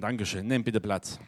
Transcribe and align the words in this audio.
Dankeschön. 0.00 0.46
Nehmt 0.46 0.64
bitte 0.64 0.80
Platz. 0.80 1.18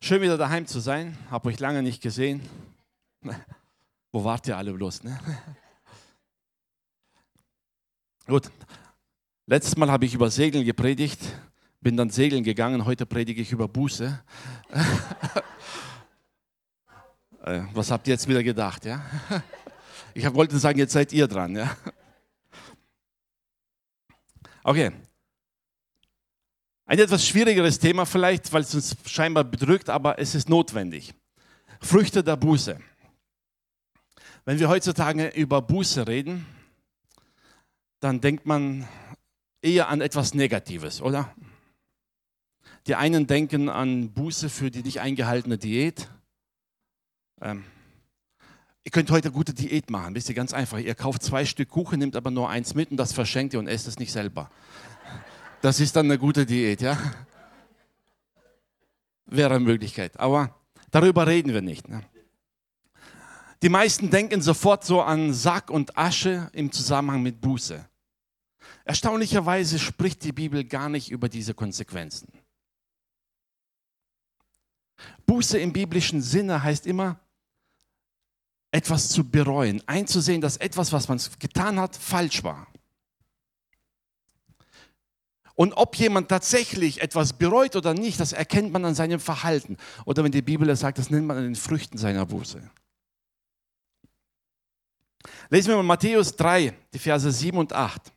Schön 0.00 0.20
wieder 0.22 0.36
daheim 0.36 0.66
zu 0.66 0.80
sein. 0.80 1.16
Hab 1.30 1.46
euch 1.46 1.58
lange 1.60 1.82
nicht 1.82 2.02
gesehen. 2.02 2.40
Wo 4.12 4.24
wart 4.24 4.46
ihr 4.46 4.56
alle 4.56 4.72
bloß? 4.72 5.02
Ne? 5.02 5.18
Gut. 8.26 8.50
Letztes 9.46 9.76
Mal 9.76 9.90
habe 9.90 10.06
ich 10.06 10.14
über 10.14 10.30
Segeln 10.30 10.64
gepredigt, 10.64 11.20
bin 11.80 11.96
dann 11.96 12.08
segeln 12.08 12.44
gegangen. 12.44 12.86
Heute 12.86 13.04
predige 13.04 13.42
ich 13.42 13.52
über 13.52 13.68
Buße. 13.68 14.22
Äh, 17.46 17.60
was 17.74 17.90
habt 17.90 18.08
ihr 18.08 18.14
jetzt 18.14 18.26
wieder 18.26 18.42
gedacht? 18.42 18.86
Ja? 18.86 19.04
Ich 20.14 20.32
wollte 20.32 20.58
sagen, 20.58 20.78
jetzt 20.78 20.94
seid 20.94 21.12
ihr 21.12 21.28
dran. 21.28 21.54
Ja? 21.54 21.76
Okay. 24.66 24.92
Ein 26.86 26.98
etwas 26.98 27.26
schwierigeres 27.26 27.78
Thema 27.78 28.06
vielleicht, 28.06 28.50
weil 28.50 28.62
es 28.62 28.74
uns 28.74 28.96
scheinbar 29.04 29.44
bedrückt, 29.44 29.90
aber 29.90 30.18
es 30.18 30.34
ist 30.34 30.48
notwendig. 30.48 31.14
Früchte 31.80 32.24
der 32.24 32.36
Buße. 32.36 32.80
Wenn 34.46 34.58
wir 34.58 34.70
heutzutage 34.70 35.28
über 35.28 35.60
Buße 35.60 36.08
reden, 36.08 36.46
dann 38.00 38.22
denkt 38.22 38.46
man 38.46 38.88
eher 39.60 39.88
an 39.88 40.00
etwas 40.00 40.32
Negatives, 40.32 41.02
oder? 41.02 41.34
Die 42.86 42.94
einen 42.94 43.26
denken 43.26 43.68
an 43.68 44.12
Buße 44.12 44.48
für 44.48 44.70
die 44.70 44.82
nicht 44.82 45.00
eingehaltene 45.00 45.58
Diät. 45.58 46.08
Ähm, 47.42 47.64
ihr 48.84 48.90
könnt 48.90 49.10
heute 49.10 49.30
gute 49.30 49.54
Diät 49.54 49.90
machen, 49.90 50.14
wisst 50.14 50.28
ihr, 50.28 50.34
ganz 50.34 50.52
einfach. 50.52 50.78
Ihr 50.78 50.94
kauft 50.94 51.22
zwei 51.22 51.44
Stück 51.44 51.70
Kuchen, 51.70 51.98
nehmt 51.98 52.16
aber 52.16 52.30
nur 52.30 52.48
eins 52.48 52.74
mit 52.74 52.90
und 52.90 52.98
das 52.98 53.12
verschenkt 53.12 53.54
ihr 53.54 53.58
und 53.58 53.66
esst 53.66 53.88
es 53.88 53.98
nicht 53.98 54.12
selber. 54.12 54.50
Das 55.62 55.80
ist 55.80 55.96
dann 55.96 56.06
eine 56.06 56.18
gute 56.18 56.44
Diät, 56.44 56.82
ja? 56.82 56.98
Wäre 59.26 59.54
eine 59.54 59.64
Möglichkeit. 59.64 60.20
Aber 60.20 60.54
darüber 60.90 61.26
reden 61.26 61.54
wir 61.54 61.62
nicht. 61.62 61.88
Ne? 61.88 62.04
Die 63.62 63.70
meisten 63.70 64.10
denken 64.10 64.42
sofort 64.42 64.84
so 64.84 65.00
an 65.00 65.32
Sack 65.32 65.70
und 65.70 65.96
Asche 65.96 66.50
im 66.52 66.70
Zusammenhang 66.70 67.22
mit 67.22 67.40
Buße. 67.40 67.82
Erstaunlicherweise 68.84 69.78
spricht 69.78 70.22
die 70.24 70.32
Bibel 70.32 70.64
gar 70.64 70.90
nicht 70.90 71.10
über 71.10 71.30
diese 71.30 71.54
Konsequenzen. 71.54 72.28
Buße 75.24 75.58
im 75.58 75.72
biblischen 75.72 76.20
Sinne 76.20 76.62
heißt 76.62 76.86
immer, 76.86 77.18
etwas 78.74 79.08
zu 79.08 79.22
bereuen, 79.22 79.80
einzusehen, 79.86 80.40
dass 80.40 80.56
etwas, 80.56 80.92
was 80.92 81.06
man 81.06 81.20
getan 81.38 81.78
hat, 81.78 81.94
falsch 81.94 82.42
war. 82.42 82.66
Und 85.54 85.74
ob 85.74 85.94
jemand 85.94 86.28
tatsächlich 86.28 87.00
etwas 87.00 87.34
bereut 87.34 87.76
oder 87.76 87.94
nicht, 87.94 88.18
das 88.18 88.32
erkennt 88.32 88.72
man 88.72 88.84
an 88.84 88.96
seinem 88.96 89.20
Verhalten. 89.20 89.76
Oder 90.04 90.24
wenn 90.24 90.32
die 90.32 90.42
Bibel 90.42 90.74
sagt, 90.74 90.98
das 90.98 91.08
nennt 91.08 91.24
man 91.24 91.36
an 91.36 91.44
den 91.44 91.54
Früchten 91.54 91.98
seiner 91.98 92.26
Buße. 92.26 92.68
Lesen 95.50 95.68
wir 95.68 95.76
mal 95.76 95.84
Matthäus 95.84 96.34
3, 96.34 96.74
die 96.92 96.98
Verse 96.98 97.30
7 97.30 97.56
und 97.56 97.72
8. 97.72 98.12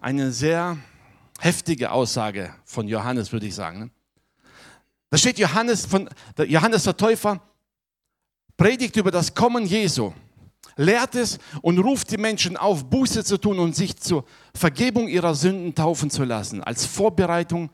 Eine 0.00 0.32
sehr 0.32 0.76
heftige 1.38 1.92
Aussage 1.92 2.52
von 2.64 2.88
Johannes, 2.88 3.30
würde 3.30 3.46
ich 3.46 3.54
sagen. 3.54 3.78
Ne? 3.78 3.90
Da 5.08 5.18
steht 5.18 5.38
Johannes, 5.38 5.86
von, 5.86 6.10
Johannes 6.48 6.82
der 6.82 6.96
Täufer, 6.96 7.40
predigt 8.62 8.96
über 8.96 9.10
das 9.10 9.34
Kommen 9.34 9.66
Jesu 9.66 10.12
lehrt 10.76 11.16
es 11.16 11.40
und 11.62 11.80
ruft 11.80 12.12
die 12.12 12.16
Menschen 12.16 12.56
auf, 12.56 12.88
Buße 12.88 13.24
zu 13.24 13.36
tun 13.36 13.58
und 13.58 13.74
sich 13.74 13.96
zur 13.96 14.24
Vergebung 14.54 15.08
ihrer 15.08 15.34
Sünden 15.34 15.74
taufen 15.74 16.10
zu 16.10 16.22
lassen, 16.22 16.62
als 16.62 16.86
Vorbereitung 16.86 17.70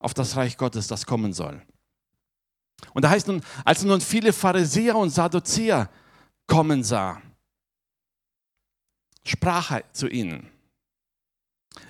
auf 0.00 0.12
das 0.12 0.34
Reich 0.34 0.56
Gottes, 0.56 0.88
das 0.88 1.06
kommen 1.06 1.32
soll. 1.32 1.62
Und 2.94 3.04
da 3.04 3.10
heißt 3.10 3.28
nun, 3.28 3.42
als 3.64 3.84
nun 3.84 4.00
viele 4.00 4.32
Pharisäer 4.32 4.96
und 4.96 5.10
Sadduzäer 5.10 5.88
kommen 6.48 6.82
sah, 6.82 7.22
sprach 9.24 9.70
er 9.70 9.84
zu 9.92 10.08
ihnen, 10.08 10.50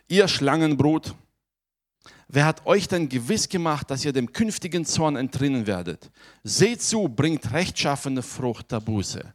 ihr 0.07 0.29
Schlangenbrut, 0.29 1.15
wer 2.35 2.47
hat 2.47 2.67
euch 2.67 2.89
denn 2.89 3.09
gewiss 3.09 3.49
gemacht, 3.49 3.91
dass 3.91 4.05
ihr 4.05 4.13
dem 4.13 4.33
künftigen 4.33 4.85
Zorn 4.85 5.17
entrinnen 5.17 5.67
werdet? 5.67 6.11
Seht 6.43 6.83
zu, 6.83 7.09
bringt 7.09 7.53
rechtschaffene 7.53 8.23
Frucht 8.23 8.73
der 8.73 8.81
Buße. 8.81 9.35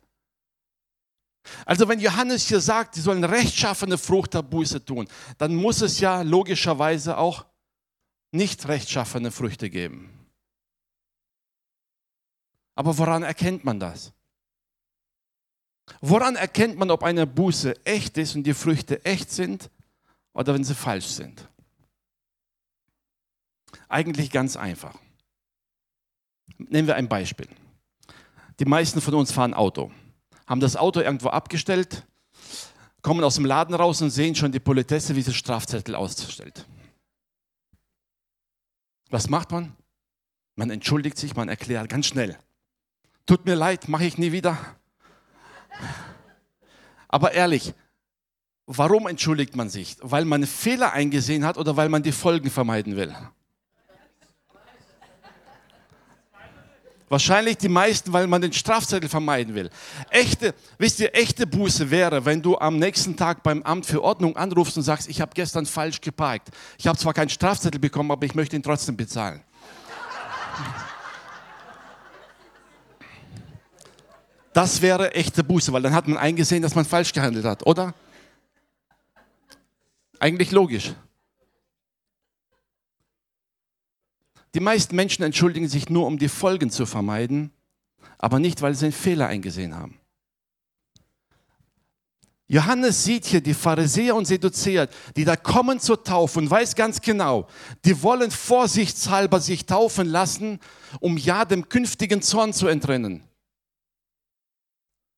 Also 1.66 1.88
wenn 1.88 2.00
Johannes 2.00 2.48
hier 2.48 2.60
sagt, 2.60 2.96
die 2.96 3.02
sollen 3.02 3.24
rechtschaffene 3.24 3.98
Frucht 3.98 4.34
der 4.34 4.44
Buße 4.44 4.84
tun, 4.84 5.08
dann 5.38 5.56
muss 5.56 5.82
es 5.82 6.00
ja 6.00 6.22
logischerweise 6.22 7.18
auch 7.18 7.46
nicht 8.32 8.68
rechtschaffene 8.68 9.31
Früchte 9.31 9.70
geben. 9.70 10.10
Aber 12.76 12.98
woran 12.98 13.24
erkennt 13.24 13.64
man 13.66 13.80
das? 13.80 14.14
Woran 16.02 16.36
erkennt 16.36 16.78
man, 16.78 16.92
ob 16.92 17.04
eine 17.04 17.26
Buße 17.26 17.86
echt 17.86 18.18
ist 18.18 18.36
und 18.36 18.44
die 18.44 18.54
Früchte 18.54 19.04
echt 19.04 19.31
sind 19.31 19.70
oder 20.34 20.54
wenn 20.54 20.64
sie 20.64 20.76
falsch 20.76 21.08
sind? 21.08 21.49
Eigentlich 23.88 24.31
ganz 24.31 24.56
einfach. 24.56 24.96
Nehmen 26.57 26.88
wir 26.88 26.96
ein 26.96 27.09
Beispiel. 27.09 27.47
Die 28.59 28.66
meisten 28.66 29.02
von 29.02 29.13
uns 29.13 29.31
fahren 29.31 29.53
Auto 29.53 29.91
haben 30.50 30.59
das 30.59 30.75
Auto 30.75 31.00
irgendwo 31.00 31.30
abgestellt, 31.30 32.07
kommen 33.03 33.24
aus 33.24 33.35
dem 33.35 33.46
Laden 33.46 33.75
raus 33.75 34.02
und 34.02 34.09
sehen 34.09 34.34
schon 34.34 34.52
die 34.52 34.59
Politesse, 34.59 35.16
wie 35.16 35.22
sie 35.22 35.34
Strafzettel 35.34 35.94
ausstellt. 35.94 36.66
Was 39.12 39.30
macht 39.30 39.52
man? 39.52 39.75
Man 40.56 40.72
entschuldigt 40.72 41.18
sich, 41.18 41.36
man 41.36 41.50
erklärt 41.50 41.88
ganz 41.88 42.07
schnell. 42.07 42.38
Tut 43.28 43.46
mir 43.46 43.56
leid, 43.56 43.88
mache 43.88 44.06
ich 44.06 44.18
nie 44.18 44.31
wieder. 44.31 44.57
Aber 47.07 47.31
ehrlich, 47.34 47.74
warum 48.66 49.07
entschuldigt 49.07 49.56
man 49.56 49.69
sich? 49.69 49.97
Weil 50.01 50.25
man 50.25 50.47
Fehler 50.47 50.94
eingesehen 50.94 51.46
hat 51.46 51.59
oder 51.59 51.78
weil 51.78 51.90
man 51.90 52.01
die 52.01 52.12
Folgen 52.12 52.50
vermeiden 52.50 52.96
will? 52.96 53.16
Wahrscheinlich 57.09 57.58
die 57.58 57.70
meisten, 57.70 58.14
weil 58.14 58.28
man 58.28 58.42
den 58.42 58.53
Strafzettel 58.53 59.09
vermeiden 59.09 59.56
will. 59.56 59.72
Echte, 60.12 60.53
wisst 60.78 61.00
ihr, 61.00 61.14
echte 61.16 61.47
Buße 61.47 61.90
wäre, 61.90 62.24
wenn 62.24 62.42
du 62.42 62.58
am 62.58 62.78
nächsten 62.78 63.18
Tag 63.18 63.42
beim 63.42 63.64
Amt 63.64 63.88
für 63.88 64.03
Ordnung 64.03 64.38
anrufst 64.38 64.78
und 64.78 64.84
sagst, 64.84 65.09
ich 65.09 65.19
habe 65.19 65.31
gestern 65.34 65.66
falsch 65.66 66.02
geparkt. 66.02 66.50
Ich 66.78 66.86
habe 66.86 66.98
zwar 66.98 67.14
keinen 67.14 67.30
Strafzettel 67.30 67.80
bekommen, 67.80 68.12
aber 68.12 68.25
ich 68.25 68.36
möchte 68.36 68.56
ihn 68.56 68.64
trotzdem 68.64 68.96
bezahlen. 68.96 69.42
Das 74.53 74.81
wäre 74.81 75.14
echte 75.14 75.44
Buße, 75.44 75.74
weil 75.74 75.81
dann 75.81 75.94
hat 75.94 76.08
man 76.08 76.18
eingesehen, 76.18 76.62
dass 76.62 76.75
man 76.75 76.86
falsch 76.86 77.14
gehandelt 77.14 77.46
hat, 77.46 77.66
oder? 77.66 77.94
Eigentlich 80.19 80.52
logisch. 80.52 80.94
Die 84.54 84.60
meisten 84.60 84.96
Menschen 84.96 85.24
entschuldigen 85.24 85.68
sich 85.68 85.90
nur, 85.90 86.08
um 86.08 86.18
die 86.18 86.30
Folgen 86.30 86.70
zu 86.70 86.86
vermeiden, 86.86 87.52
aber 88.18 88.40
nicht, 88.40 88.62
weil 88.62 88.76
sie 88.76 88.86
einen 88.86 88.94
Fehler 88.94 89.28
eingesehen 89.28 89.76
haben. 89.76 90.00
Johannes 92.52 93.04
sieht 93.04 93.26
hier 93.26 93.42
die 93.42 93.54
Pharisäer 93.54 94.16
und 94.16 94.26
Seduzier, 94.26 94.90
die 95.16 95.24
da 95.24 95.36
kommen 95.36 95.80
zur 95.80 96.04
Taufe 96.04 96.40
und 96.40 96.50
weiß 96.50 96.76
ganz 96.76 97.00
genau, 97.00 97.48
die 97.86 98.02
wollen 98.02 98.32
vorsichtshalber 98.32 99.40
sich 99.40 99.68
taufen 99.68 100.08
lassen, 100.08 100.60
um 101.00 101.16
ja 101.16 101.46
dem 101.46 101.70
künftigen 101.70 102.24
Zorn 102.24 102.52
zu 102.52 102.68
entrennen. 102.68 103.24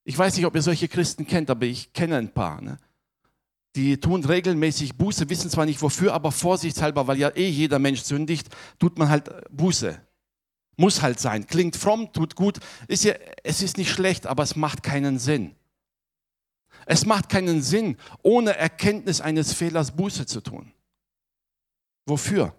Ich 0.03 0.17
weiß 0.17 0.35
nicht, 0.35 0.45
ob 0.45 0.55
ihr 0.55 0.61
solche 0.61 0.89
Christen 0.89 1.25
kennt, 1.25 1.49
aber 1.49 1.65
ich 1.65 1.93
kenne 1.93 2.17
ein 2.17 2.33
paar. 2.33 2.59
Ne? 2.59 2.77
Die 3.75 3.99
tun 3.99 4.23
regelmäßig 4.23 4.97
Buße, 4.97 5.29
wissen 5.29 5.49
zwar 5.49 5.65
nicht 5.65 5.81
wofür, 5.81 6.13
aber 6.13 6.31
vorsichtshalber, 6.31 7.07
weil 7.07 7.17
ja 7.17 7.29
eh 7.29 7.47
jeder 7.47 7.79
Mensch 7.79 8.01
sündigt, 8.01 8.49
tut 8.79 8.97
man 8.97 9.09
halt 9.09 9.29
Buße. 9.49 9.99
Muss 10.77 11.01
halt 11.01 11.19
sein. 11.19 11.47
Klingt 11.47 11.75
fromm, 11.75 12.11
tut 12.11 12.35
gut. 12.35 12.59
Ist 12.87 13.03
ja, 13.03 13.13
es 13.43 13.61
ist 13.61 13.77
nicht 13.77 13.91
schlecht, 13.91 14.25
aber 14.25 14.43
es 14.43 14.55
macht 14.55 14.83
keinen 14.83 15.19
Sinn. 15.19 15.55
Es 16.85 17.05
macht 17.05 17.29
keinen 17.29 17.61
Sinn, 17.61 17.97
ohne 18.23 18.57
Erkenntnis 18.57 19.21
eines 19.21 19.53
Fehlers 19.53 19.91
Buße 19.91 20.25
zu 20.25 20.41
tun. 20.41 20.73
Wofür? 22.05 22.55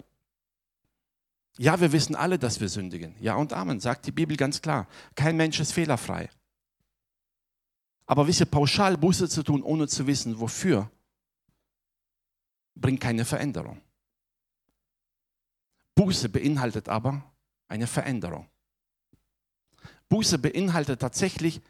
Ja, 1.58 1.80
wir 1.80 1.92
wissen 1.92 2.14
alle, 2.14 2.38
dass 2.38 2.60
wir 2.60 2.68
sündigen. 2.68 3.14
Ja 3.20 3.34
und 3.34 3.52
Amen, 3.52 3.80
sagt 3.80 4.06
die 4.06 4.12
Bibel 4.12 4.36
ganz 4.36 4.62
klar. 4.62 4.86
Kein 5.14 5.36
Mensch 5.36 5.60
ist 5.60 5.72
fehlerfrei. 5.72 6.30
Aber 8.06 8.26
wisst 8.26 8.40
ihr, 8.40 8.46
pauschal 8.46 8.96
Buße 8.96 9.28
zu 9.28 9.42
tun, 9.42 9.62
ohne 9.62 9.88
zu 9.88 10.06
wissen, 10.06 10.38
wofür, 10.38 10.90
bringt 12.74 13.00
keine 13.00 13.24
Veränderung. 13.24 13.80
Buße 15.94 16.28
beinhaltet 16.28 16.88
aber 16.88 17.22
eine 17.68 17.86
Veränderung. 17.86 18.48
Buße 20.08 20.38
beinhaltet 20.38 21.00
tatsächlich 21.00 21.60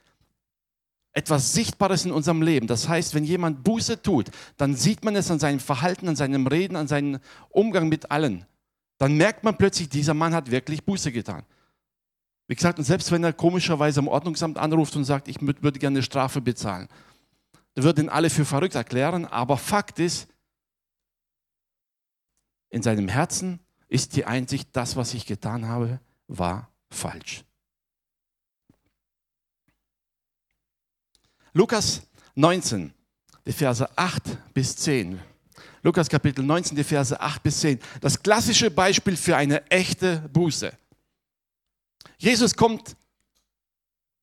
etwas 1.13 1.53
Sichtbares 1.53 2.05
in 2.05 2.13
unserem 2.13 2.43
Leben. 2.43 2.67
Das 2.67 2.89
heißt, 2.89 3.15
wenn 3.15 3.25
jemand 3.25 3.63
Buße 3.65 4.03
tut, 4.03 4.31
dann 4.57 4.75
sieht 4.75 5.05
man 5.05 5.15
es 5.15 5.31
an 5.31 5.39
seinem 5.39 5.61
Verhalten, 5.61 6.09
an 6.09 6.17
seinem 6.17 6.47
Reden, 6.47 6.77
an 6.77 6.89
seinem 6.89 7.19
Umgang 7.51 7.89
mit 7.89 8.11
allen. 8.11 8.47
Dann 8.99 9.17
merkt 9.17 9.45
man 9.45 9.57
plötzlich, 9.59 9.89
dieser 9.89 10.15
Mann 10.15 10.35
hat 10.35 10.51
wirklich 10.51 10.85
Buße 10.85 11.13
getan. 11.13 11.45
Wie 12.47 12.55
gesagt, 12.55 12.79
und 12.79 12.85
selbst 12.85 13.11
wenn 13.13 13.25
er 13.25 13.33
komischerweise 13.33 14.01
am 14.01 14.09
Ordnungsamt 14.09 14.59
anruft 14.59 14.97
und 14.97 15.05
sagt, 15.05 15.29
ich 15.29 15.41
würde 15.41 15.79
gerne 15.79 15.99
eine 15.99 16.03
Strafe 16.03 16.41
bezahlen, 16.41 16.89
dann 17.75 17.85
würden 17.85 18.09
alle 18.09 18.31
für 18.31 18.45
verrückt 18.45 18.75
erklären. 18.75 19.27
Aber 19.27 19.57
Fakt 19.57 19.99
ist, 19.99 20.29
in 22.73 22.83
seinem 22.83 23.07
Herzen 23.07 23.61
ist 23.89 24.17
die 24.17 24.25
Einsicht, 24.25 24.71
das, 24.73 24.97
was 24.97 25.13
ich 25.13 25.27
getan 25.27 25.69
habe, 25.69 26.01
war 26.27 26.73
falsch. 26.91 27.45
Lukas 31.53 32.03
19, 32.35 32.95
die 33.47 33.53
Verse 33.53 33.87
8 33.97 34.55
bis 34.55 34.75
10. 34.77 35.21
Lukas 35.83 36.09
Kapitel 36.09 36.43
19, 36.43 36.75
die 36.75 36.83
Verse 36.83 37.21
8 37.21 37.43
bis 37.43 37.61
10. 37.61 37.79
Das 38.01 38.23
klassische 38.23 38.71
Beispiel 38.71 39.19
für 39.19 39.37
eine 39.37 39.67
echte 39.71 40.27
Buße. 40.33 40.73
Jesus 42.17 42.57
kommt 42.57 42.97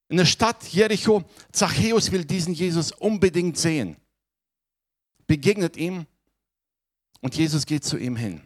in 0.08 0.18
der 0.18 0.26
Stadt 0.26 0.64
Jericho. 0.70 1.24
Zachäus 1.52 2.12
will 2.12 2.26
diesen 2.26 2.56
Jesus 2.56 2.92
unbedingt 2.94 3.60
sehen. 3.60 3.96
Begegnet 5.28 5.78
ihm 5.78 6.08
und 7.22 7.36
Jesus 7.36 7.66
geht 7.66 7.84
zu 7.84 7.98
ihm 7.98 8.16
hin. 8.16 8.42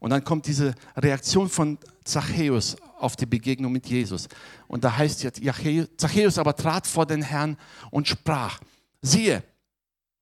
Und 0.00 0.10
dann 0.10 0.24
kommt 0.24 0.46
diese 0.46 0.74
Reaktion 0.96 1.48
von 1.48 1.78
Zachäus 2.04 2.76
auf 2.98 3.16
die 3.16 3.26
Begegnung 3.26 3.72
mit 3.72 3.86
Jesus. 3.86 4.28
Und 4.66 4.84
da 4.84 4.96
heißt 4.96 5.22
jetzt, 5.22 5.40
Zachäus 5.96 6.38
aber 6.38 6.54
trat 6.54 6.86
vor 6.86 7.06
den 7.06 7.22
Herrn 7.22 7.56
und 7.90 8.08
sprach, 8.08 8.60
siehe, 9.02 9.42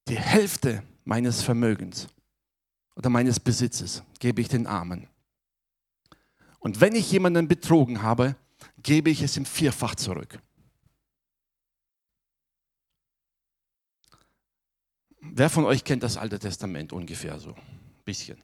die 0.08 0.19
Hälfte 0.19 0.82
meines 1.04 1.43
Vermögens 1.43 2.08
oder 2.96 3.10
meines 3.10 3.40
Besitzes 3.40 4.02
gebe 4.19 4.40
ich 4.40 4.48
den 4.48 4.66
Armen. 4.66 5.08
Und 6.58 6.81
wenn 6.81 6.94
ich 6.94 7.10
jemanden 7.12 7.48
betrogen 7.48 8.02
habe, 8.02 8.37
gebe 8.82 9.10
ich 9.10 9.22
es 9.22 9.37
ihm 9.37 9.44
vierfach 9.44 9.94
zurück. 9.94 10.38
Wer 15.20 15.50
von 15.50 15.64
euch 15.64 15.84
kennt 15.84 16.02
das 16.02 16.16
Alte 16.16 16.38
Testament 16.38 16.93
ungefähr 16.93 17.38
so? 17.38 17.54
Bisschen. 18.06 18.38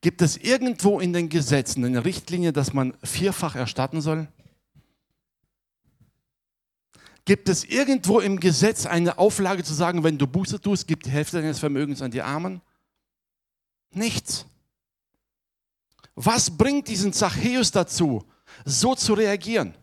Gibt 0.00 0.22
es 0.22 0.36
irgendwo 0.36 1.00
in 1.00 1.12
den 1.12 1.28
Gesetzen 1.28 1.84
eine 1.84 2.04
Richtlinie, 2.04 2.52
dass 2.52 2.72
man 2.72 2.96
vierfach 3.02 3.56
erstatten 3.56 4.00
soll? 4.00 4.28
Gibt 7.24 7.48
es 7.48 7.64
irgendwo 7.64 8.20
im 8.20 8.38
Gesetz 8.38 8.86
eine 8.86 9.18
Auflage 9.18 9.64
zu 9.64 9.74
sagen, 9.74 10.04
wenn 10.04 10.16
du 10.16 10.26
Buße 10.26 10.60
tust, 10.60 10.86
gib 10.86 11.02
die 11.02 11.10
Hälfte 11.10 11.42
deines 11.42 11.58
Vermögens 11.58 12.00
an 12.00 12.12
die 12.12 12.22
Armen? 12.22 12.62
Nichts. 13.90 14.46
Was 16.14 16.56
bringt 16.56 16.86
diesen 16.86 17.12
Zachäus 17.12 17.72
dazu, 17.72 18.24
so 18.64 18.94
zu 18.94 19.14
reagieren? 19.14 19.74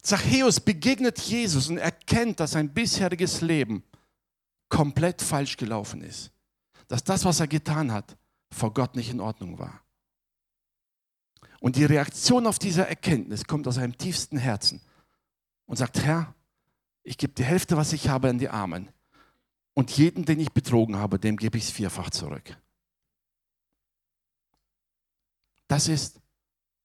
Zachäus 0.00 0.60
begegnet 0.60 1.18
Jesus 1.18 1.68
und 1.68 1.78
erkennt, 1.78 2.38
dass 2.38 2.52
sein 2.52 2.72
bisheriges 2.72 3.40
Leben 3.40 3.82
komplett 4.68 5.22
falsch 5.22 5.56
gelaufen 5.56 6.02
ist 6.02 6.32
dass 6.88 7.04
das, 7.04 7.24
was 7.24 7.40
er 7.40 7.48
getan 7.48 7.92
hat, 7.92 8.16
vor 8.50 8.72
Gott 8.72 8.96
nicht 8.96 9.10
in 9.10 9.20
Ordnung 9.20 9.58
war. 9.58 9.82
Und 11.60 11.76
die 11.76 11.84
Reaktion 11.84 12.46
auf 12.46 12.58
diese 12.58 12.86
Erkenntnis 12.86 13.44
kommt 13.44 13.66
aus 13.66 13.76
seinem 13.76 13.96
tiefsten 13.96 14.38
Herzen 14.38 14.80
und 15.66 15.76
sagt, 15.76 16.04
Herr, 16.04 16.34
ich 17.02 17.18
gebe 17.18 17.32
die 17.32 17.44
Hälfte, 17.44 17.76
was 17.76 17.92
ich 17.92 18.08
habe, 18.08 18.28
an 18.28 18.38
die 18.38 18.48
Armen. 18.48 18.88
Und 19.74 19.90
jeden, 19.96 20.24
den 20.24 20.40
ich 20.40 20.52
betrogen 20.52 20.96
habe, 20.96 21.18
dem 21.18 21.36
gebe 21.36 21.58
ich 21.58 21.64
es 21.64 21.70
vierfach 21.70 22.10
zurück. 22.10 22.56
Das 25.68 25.88
ist 25.88 26.20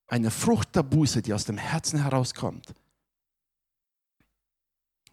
eine 0.08 0.30
Frucht 0.30 0.74
der 0.74 0.82
Buße, 0.82 1.22
die 1.22 1.32
aus 1.32 1.44
dem 1.44 1.58
Herzen 1.58 2.02
herauskommt. 2.02 2.74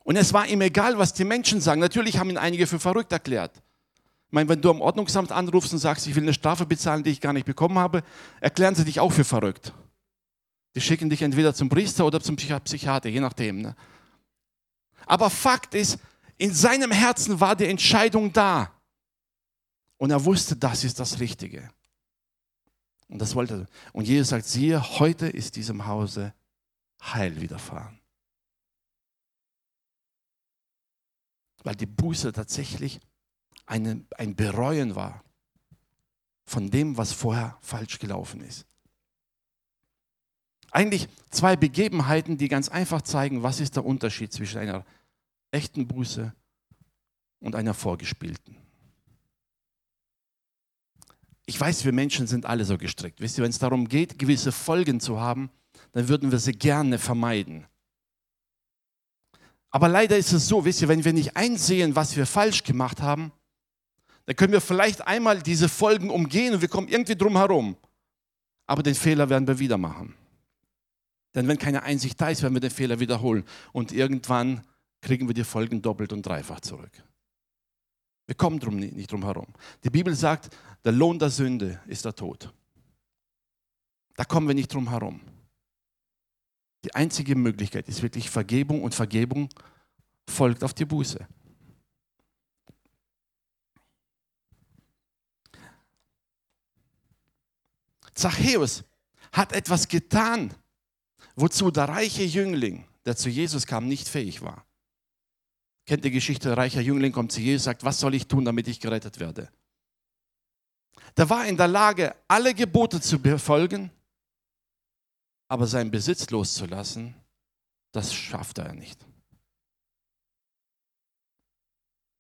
Und 0.10 0.16
es 0.16 0.34
war 0.34 0.48
ihm 0.48 0.62
egal, 0.62 0.98
was 0.98 1.14
die 1.14 1.24
Menschen 1.24 1.62
sagen. 1.62 1.80
Natürlich 1.80 2.18
haben 2.18 2.32
ihn 2.32 2.40
einige 2.40 2.66
für 2.66 2.80
verrückt 2.80 3.12
erklärt. 3.12 3.56
Ich 3.56 4.32
meine, 4.32 4.50
wenn 4.50 4.60
du 4.60 4.72
am 4.72 4.82
Ordnungsamt 4.82 5.32
anrufst 5.32 5.72
und 5.72 5.78
sagst, 5.78 6.08
ich 6.08 6.16
will 6.16 6.24
eine 6.24 6.34
Strafe 6.34 6.66
bezahlen, 6.66 7.04
die 7.04 7.12
ich 7.12 7.22
gar 7.22 7.32
nicht 7.32 7.46
bekommen 7.46 7.78
habe, 7.78 8.02
erklären 8.42 8.74
sie 8.74 8.84
dich 8.86 9.00
auch 9.00 9.12
für 9.12 9.24
verrückt. 9.24 9.72
Die 10.74 10.82
schicken 10.82 11.12
dich 11.12 11.22
entweder 11.22 11.54
zum 11.54 11.70
Priester 11.70 12.08
oder 12.08 12.20
zum 12.22 12.38
Psychiater, 12.38 13.08
je 13.08 13.20
nachdem. 13.20 13.62
Ne? 13.62 13.76
Aber 15.06 15.30
Fakt 15.30 15.76
ist, 15.76 16.00
in 16.40 16.56
seinem 16.56 16.90
Herzen 16.90 17.40
war 17.40 17.56
die 17.56 17.68
Entscheidung 17.68 18.34
da. 18.34 18.72
Und 19.98 20.10
er 20.10 20.26
wusste, 20.26 20.56
das 20.56 20.84
ist 20.84 21.00
das 21.00 21.20
Richtige. 21.20 21.70
Und 23.10 23.20
das 23.20 23.36
wollte 23.36 23.54
er. 23.54 23.68
Und 23.94 24.08
Jesus 24.08 24.30
sagt, 24.30 24.48
siehe, 24.48 24.82
heute 24.98 25.28
ist 25.28 25.56
diesem 25.56 25.86
Hause 25.86 26.34
Heil 27.00 27.40
widerfahren. 27.40 28.00
Weil 31.64 31.76
die 31.76 31.86
Buße 31.86 32.32
tatsächlich 32.32 33.00
eine, 33.66 34.06
ein 34.18 34.36
Bereuen 34.36 34.96
war 34.96 35.24
von 36.46 36.72
dem, 36.72 36.98
was 36.98 37.14
vorher 37.14 37.58
falsch 37.62 38.00
gelaufen 38.00 38.42
ist. 38.42 38.66
Eigentlich 40.72 41.08
zwei 41.30 41.56
Begebenheiten, 41.56 42.38
die 42.38 42.48
ganz 42.48 42.70
einfach 42.70 43.02
zeigen, 43.02 43.44
was 43.44 43.60
ist 43.60 43.76
der 43.76 43.86
Unterschied 43.86 44.34
zwischen 44.34 44.60
einer 44.60 44.86
echten 45.52 45.88
Buße 45.88 46.34
und 47.40 47.56
einer 47.56 47.74
vorgespielten. 47.74 48.56
Ich 51.46 51.60
weiß, 51.60 51.84
wir 51.86 51.94
Menschen 51.94 52.28
sind 52.28 52.46
alle 52.46 52.66
so 52.66 52.78
gestrickt. 52.78 53.22
Wisst 53.22 53.38
ihr, 53.38 53.44
wenn 53.44 53.50
es 53.50 53.58
darum 53.58 53.88
geht, 53.88 54.20
gewisse 54.20 54.52
Folgen 54.52 55.00
zu 55.00 55.20
haben, 55.20 55.50
dann 55.94 56.08
würden 56.08 56.32
wir 56.32 56.38
sie 56.38 56.52
gerne 56.52 57.00
vermeiden. 57.00 57.66
Aber 59.72 59.88
leider 59.88 60.18
ist 60.18 60.32
es 60.34 60.48
so, 60.48 60.66
wisst 60.66 60.82
ihr, 60.82 60.88
wenn 60.88 61.06
wir 61.06 61.14
nicht 61.14 61.38
einsehen, 61.38 61.96
was 61.96 62.16
wir 62.16 62.26
falsch 62.26 62.64
gemacht 62.64 63.02
haben, 63.02 63.32
dann 64.26 64.36
können 64.36 64.54
wir 64.54 64.62
vielleicht 64.62 65.06
einmal 65.08 65.42
diese 65.42 65.70
Folgen 65.70 66.10
umgehen 66.10 66.54
und 66.54 66.62
wir 66.62 66.68
kommen 66.68 66.88
irgendwie 66.88 67.16
drum 67.16 67.38
herum. 67.38 67.76
Aber 68.66 68.84
den 68.84 68.96
Fehler 68.96 69.30
werden 69.30 69.48
wir 69.48 69.58
wieder 69.60 69.78
machen. 69.78 70.16
Denn 71.36 71.48
wenn 71.48 71.58
keine 71.58 71.84
Einsicht 71.84 72.20
da 72.20 72.30
ist, 72.30 72.42
werden 72.42 72.54
wir 72.54 72.62
den 72.62 72.72
Fehler 72.72 73.00
wiederholen. 73.00 73.44
Und 73.72 73.92
irgendwann 73.92 74.64
kriegen 75.02 75.28
wir 75.28 75.34
die 75.34 75.44
Folgen 75.44 75.82
doppelt 75.82 76.14
und 76.14 76.26
dreifach 76.26 76.60
zurück. 76.60 76.92
Wir 78.26 78.36
kommen 78.36 78.60
drum 78.60 78.76
nicht 78.76 79.12
drum 79.12 79.24
herum. 79.24 79.48
Die 79.84 79.90
Bibel 79.90 80.14
sagt, 80.16 80.56
der 80.84 80.92
Lohn 80.92 81.18
der 81.18 81.30
Sünde 81.30 81.80
ist 81.88 82.06
der 82.06 82.16
Tod. 82.16 82.54
Da 84.16 84.24
kommen 84.24 84.48
wir 84.48 84.56
nicht 84.56 84.72
drum 84.72 84.90
herum. 84.90 85.20
Die 86.84 86.96
einzige 86.96 87.36
Möglichkeit 87.36 87.88
ist 87.90 88.02
wirklich 88.02 88.30
Vergebung 88.30 88.84
und 88.84 88.96
Vergebung 88.96 89.50
folgt 90.30 90.64
auf 90.64 90.74
die 90.74 90.86
Buße. 90.86 91.28
Zachäus 98.14 98.84
hat 99.32 99.54
etwas 99.54 99.88
getan, 99.88 100.54
wozu 101.36 101.72
der 101.72 101.86
reiche 101.86 102.24
Jüngling, 102.24 102.86
der 103.06 103.16
zu 103.16 103.30
Jesus 103.30 103.66
kam, 103.66 103.88
nicht 103.88 104.08
fähig 104.08 104.42
war. 104.42 104.66
Kennt 105.86 106.04
die 106.06 106.12
Geschichte, 106.12 106.50
der 106.50 106.58
reiche 106.58 106.82
Jüngling 106.82 107.12
kommt 107.12 107.32
zu 107.32 107.40
Jesus 107.40 107.62
und 107.62 107.66
sagt, 107.66 107.84
was 107.84 108.00
soll 108.00 108.14
ich 108.14 108.28
tun, 108.28 108.46
damit 108.46 108.68
ich 108.68 108.80
gerettet 108.80 109.20
werde? 109.20 109.50
Der 111.18 111.30
war 111.30 111.46
in 111.48 111.58
der 111.58 111.68
Lage, 111.68 112.16
alle 112.28 112.54
Gebote 112.54 113.02
zu 113.02 113.20
befolgen, 113.20 113.90
aber 115.50 115.68
seinen 115.68 115.92
Besitz 115.92 116.30
loszulassen, 116.30 117.14
das 117.92 118.14
schaffte 118.14 118.62
er 118.62 118.74
nicht. 118.74 119.06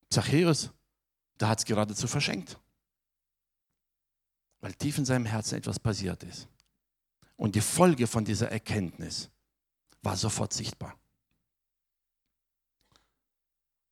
Zachäus, 0.09 0.71
der 1.39 1.48
hat 1.48 1.59
es 1.59 1.65
geradezu 1.65 2.07
verschenkt 2.07 2.59
weil 4.62 4.74
tief 4.74 4.98
in 4.98 5.05
seinem 5.05 5.25
Herzen 5.25 5.57
etwas 5.57 5.79
passiert 5.79 6.24
ist. 6.24 6.48
Und 7.38 7.55
die 7.55 7.62
Folge 7.62 8.07
von 8.07 8.25
dieser 8.25 8.51
Erkenntnis 8.51 9.29
war 10.01 10.17
sofort 10.17 10.53
sichtbar. 10.53 10.98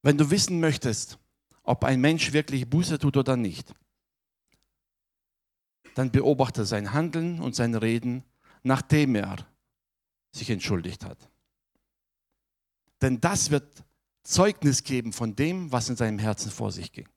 Wenn 0.02 0.18
du 0.18 0.30
wissen 0.30 0.60
möchtest, 0.60 1.18
ob 1.64 1.84
ein 1.84 2.00
Mensch 2.00 2.34
wirklich 2.34 2.70
Buße 2.70 3.00
tut 3.00 3.18
oder 3.18 3.36
nicht, 3.36 3.74
dann 5.96 6.12
beobachte 6.12 6.66
sein 6.66 6.94
Handeln 6.94 7.40
und 7.42 7.56
sein 7.56 7.74
Reden, 7.76 8.24
nachdem 8.68 9.16
er 9.16 9.38
sich 10.32 10.50
entschuldigt 10.50 11.04
hat. 11.04 11.18
Denn 13.02 13.20
das 13.20 13.50
wird 13.50 13.84
Zeugnis 14.24 14.84
geben 14.84 15.14
von 15.14 15.36
dem, 15.36 15.72
was 15.72 15.90
in 15.90 15.96
seinem 15.96 16.20
Herzen 16.20 16.52
vor 16.52 16.72
sich 16.72 16.92
ging. 16.92 17.08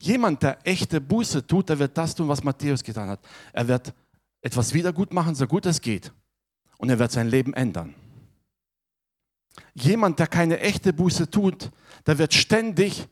Jemand, 0.00 0.42
der 0.42 0.66
echte 0.66 1.00
Buße 1.00 1.46
tut, 1.46 1.68
der 1.68 1.78
wird 1.78 1.96
das 1.96 2.14
tun, 2.14 2.28
was 2.28 2.42
Matthäus 2.42 2.82
getan 2.82 3.08
hat. 3.08 3.20
Er 3.52 3.68
wird 3.68 3.94
etwas 4.40 4.74
wiedergut 4.74 5.12
machen, 5.12 5.34
so 5.34 5.46
gut 5.46 5.66
es 5.66 5.80
geht. 5.80 6.12
und 6.78 6.90
er 6.90 6.98
wird 6.98 7.12
sein 7.12 7.28
Leben 7.28 7.54
ändern. 7.54 7.94
Jemand, 9.74 10.18
der 10.18 10.26
keine 10.26 10.60
echte 10.60 10.92
Buße 10.92 11.30
tut, 11.30 11.70
der 12.06 12.18
wird 12.18 12.34
ständig 12.34 13.08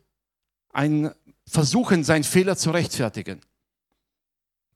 ein, 0.73 1.13
versuchen, 1.47 2.05
seinen 2.05 2.25
Fehler 2.25 2.57
zu 2.57 2.71
rechtfertigen. 2.71 3.41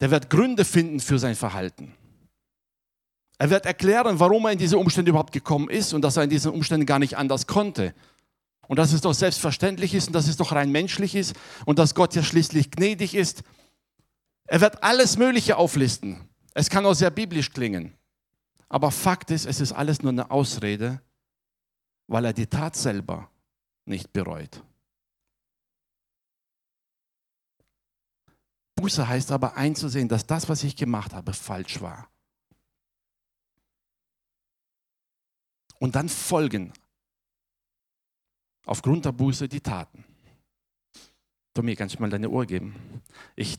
Der 0.00 0.10
wird 0.10 0.30
Gründe 0.30 0.64
finden 0.64 1.00
für 1.00 1.18
sein 1.18 1.34
Verhalten. 1.34 1.94
Er 3.38 3.50
wird 3.50 3.66
erklären, 3.66 4.18
warum 4.18 4.46
er 4.46 4.52
in 4.52 4.58
diese 4.58 4.78
Umstände 4.78 5.10
überhaupt 5.10 5.32
gekommen 5.32 5.68
ist 5.68 5.92
und 5.92 6.02
dass 6.02 6.16
er 6.16 6.24
in 6.24 6.30
diesen 6.30 6.52
Umständen 6.52 6.86
gar 6.86 6.98
nicht 6.98 7.16
anders 7.16 7.46
konnte. 7.46 7.94
Und 8.68 8.78
dass 8.78 8.92
es 8.92 9.00
doch 9.00 9.14
selbstverständlich 9.14 9.94
ist 9.94 10.08
und 10.08 10.12
dass 10.14 10.26
es 10.26 10.36
doch 10.36 10.52
rein 10.52 10.72
menschlich 10.72 11.14
ist 11.14 11.34
und 11.66 11.78
dass 11.78 11.94
Gott 11.94 12.14
ja 12.14 12.22
schließlich 12.22 12.70
gnädig 12.70 13.14
ist. 13.14 13.42
Er 14.46 14.60
wird 14.60 14.82
alles 14.82 15.18
Mögliche 15.18 15.56
auflisten. 15.56 16.28
Es 16.54 16.70
kann 16.70 16.86
auch 16.86 16.94
sehr 16.94 17.10
biblisch 17.10 17.52
klingen. 17.52 17.92
Aber 18.68 18.90
Fakt 18.90 19.30
ist, 19.30 19.46
es 19.46 19.60
ist 19.60 19.72
alles 19.72 20.02
nur 20.02 20.12
eine 20.12 20.30
Ausrede, 20.30 21.00
weil 22.08 22.24
er 22.24 22.32
die 22.32 22.46
Tat 22.46 22.74
selber 22.74 23.30
nicht 23.84 24.12
bereut. 24.12 24.62
Buße 28.76 29.08
heißt 29.08 29.32
aber 29.32 29.56
einzusehen, 29.56 30.08
dass 30.08 30.26
das, 30.26 30.48
was 30.48 30.62
ich 30.62 30.76
gemacht 30.76 31.14
habe, 31.14 31.32
falsch 31.32 31.80
war. 31.80 32.08
Und 35.78 35.94
dann 35.94 36.08
folgen 36.08 36.72
aufgrund 38.66 39.04
der 39.04 39.12
Buße 39.12 39.48
die 39.48 39.60
Taten. 39.60 40.04
Tommy, 41.54 41.74
kannst 41.74 41.96
du 41.96 42.00
mal 42.00 42.10
deine 42.10 42.28
Uhr 42.28 42.44
geben? 42.44 43.02
Ich, 43.34 43.58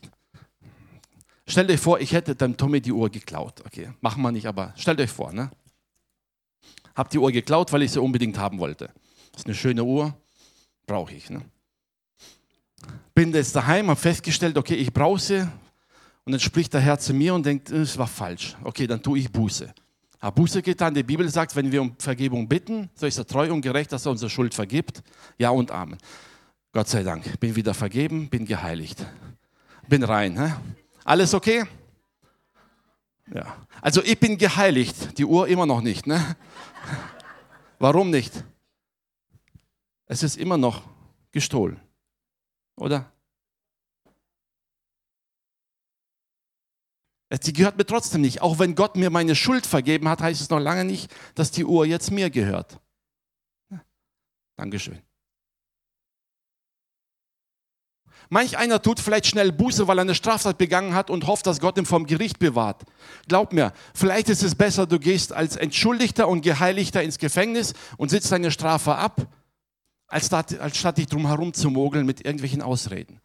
stell 1.47 1.69
euch 1.69 1.79
vor, 1.79 1.99
ich 1.99 2.11
hätte 2.11 2.35
dem 2.35 2.55
Tommy 2.55 2.79
die 2.79 2.91
Uhr 2.91 3.09
geklaut. 3.09 3.65
Okay, 3.65 3.91
machen 4.01 4.21
wir 4.21 4.31
nicht, 4.31 4.45
aber 4.45 4.73
stellt 4.77 5.01
euch 5.01 5.11
vor, 5.11 5.33
ne? 5.33 5.49
Hab 6.95 7.09
die 7.09 7.17
Uhr 7.17 7.31
geklaut, 7.31 7.71
weil 7.73 7.83
ich 7.83 7.91
sie 7.91 8.01
unbedingt 8.01 8.37
haben 8.37 8.59
wollte. 8.59 8.93
Ist 9.35 9.45
eine 9.45 9.55
schöne 9.55 9.83
Uhr, 9.83 10.15
brauche 10.85 11.13
ich. 11.13 11.29
Ne? 11.29 11.41
Bin 13.13 13.33
jetzt 13.33 13.55
daheim, 13.55 13.89
habe 13.89 13.99
festgestellt, 13.99 14.57
okay, 14.57 14.75
ich 14.75 14.93
brauche 14.93 15.19
sie. 15.19 15.47
Und 16.23 16.31
dann 16.31 16.39
spricht 16.39 16.73
der 16.73 16.81
Herr 16.81 16.99
zu 16.99 17.13
mir 17.13 17.33
und 17.33 17.45
denkt, 17.45 17.69
es 17.69 17.97
war 17.97 18.07
falsch. 18.07 18.55
Okay, 18.63 18.85
dann 18.85 19.01
tue 19.01 19.19
ich 19.19 19.31
Buße. 19.31 19.73
Habe 20.19 20.41
Buße 20.41 20.61
getan. 20.61 20.93
Die 20.93 21.03
Bibel 21.03 21.27
sagt, 21.29 21.55
wenn 21.55 21.71
wir 21.71 21.81
um 21.81 21.95
Vergebung 21.97 22.47
bitten, 22.47 22.89
so 22.95 23.05
ist 23.05 23.17
er 23.17 23.25
treu 23.25 23.51
und 23.51 23.61
gerecht, 23.61 23.91
dass 23.91 24.05
er 24.05 24.11
unsere 24.11 24.29
Schuld 24.29 24.53
vergibt. 24.53 25.03
Ja 25.37 25.51
und 25.51 25.71
Amen. 25.71 25.97
Gott 26.73 26.89
sei 26.89 27.03
Dank. 27.03 27.39
Bin 27.39 27.55
wieder 27.55 27.73
vergeben, 27.73 28.29
bin 28.29 28.45
geheiligt. 28.45 29.05
Bin 29.87 30.03
rein. 30.03 30.37
Hä? 30.37 30.53
Alles 31.03 31.33
okay? 31.33 31.63
Ja. 33.33 33.55
Also 33.81 34.03
ich 34.03 34.19
bin 34.19 34.37
geheiligt, 34.37 35.17
die 35.17 35.25
Uhr 35.25 35.47
immer 35.47 35.65
noch 35.65 35.81
nicht. 35.81 36.07
Ne? 36.07 36.35
Warum 37.79 38.09
nicht? 38.09 38.43
Es 40.07 40.23
ist 40.23 40.37
immer 40.37 40.57
noch 40.57 40.83
gestohlen. 41.31 41.79
Oder? 42.77 43.11
Sie 47.41 47.51
gehört 47.51 47.77
mir 47.77 47.85
trotzdem 47.85 48.21
nicht. 48.21 48.41
Auch 48.41 48.59
wenn 48.59 48.75
Gott 48.75 48.95
mir 48.95 49.09
meine 49.09 49.35
Schuld 49.35 49.65
vergeben 49.65 50.07
hat, 50.07 50.21
heißt 50.21 50.39
es 50.39 50.49
noch 50.49 50.59
lange 50.59 50.85
nicht, 50.85 51.13
dass 51.35 51.51
die 51.51 51.65
Uhr 51.65 51.85
jetzt 51.85 52.11
mir 52.11 52.29
gehört. 52.29 52.79
Dankeschön. 54.55 55.01
Manch 58.29 58.57
einer 58.57 58.81
tut 58.81 58.99
vielleicht 58.99 59.27
schnell 59.27 59.51
Buße, 59.51 59.87
weil 59.87 59.99
er 59.99 60.01
eine 60.01 60.15
Straftat 60.15 60.57
begangen 60.57 60.93
hat 60.93 61.09
und 61.09 61.27
hofft, 61.27 61.47
dass 61.47 61.59
Gott 61.59 61.77
ihn 61.77 61.85
vom 61.85 62.05
Gericht 62.05 62.39
bewahrt. 62.39 62.83
Glaub 63.27 63.53
mir, 63.53 63.71
vielleicht 63.93 64.29
ist 64.29 64.43
es 64.43 64.55
besser, 64.55 64.85
du 64.85 64.99
gehst 64.99 65.31
als 65.31 65.55
Entschuldigter 65.55 66.27
und 66.27 66.41
Geheiligter 66.41 67.01
ins 67.03 67.19
Gefängnis 67.19 67.73
und 67.95 68.09
sitzt 68.09 68.31
deine 68.31 68.51
Strafe 68.51 68.95
ab, 68.95 69.27
als, 70.07 70.31
als 70.31 70.77
statt 70.77 70.97
dich 70.97 71.07
drum 71.07 71.27
herum 71.27 71.53
zu 71.53 71.69
mogeln 71.69 72.05
mit 72.05 72.25
irgendwelchen 72.25 72.61
Ausreden. 72.61 73.21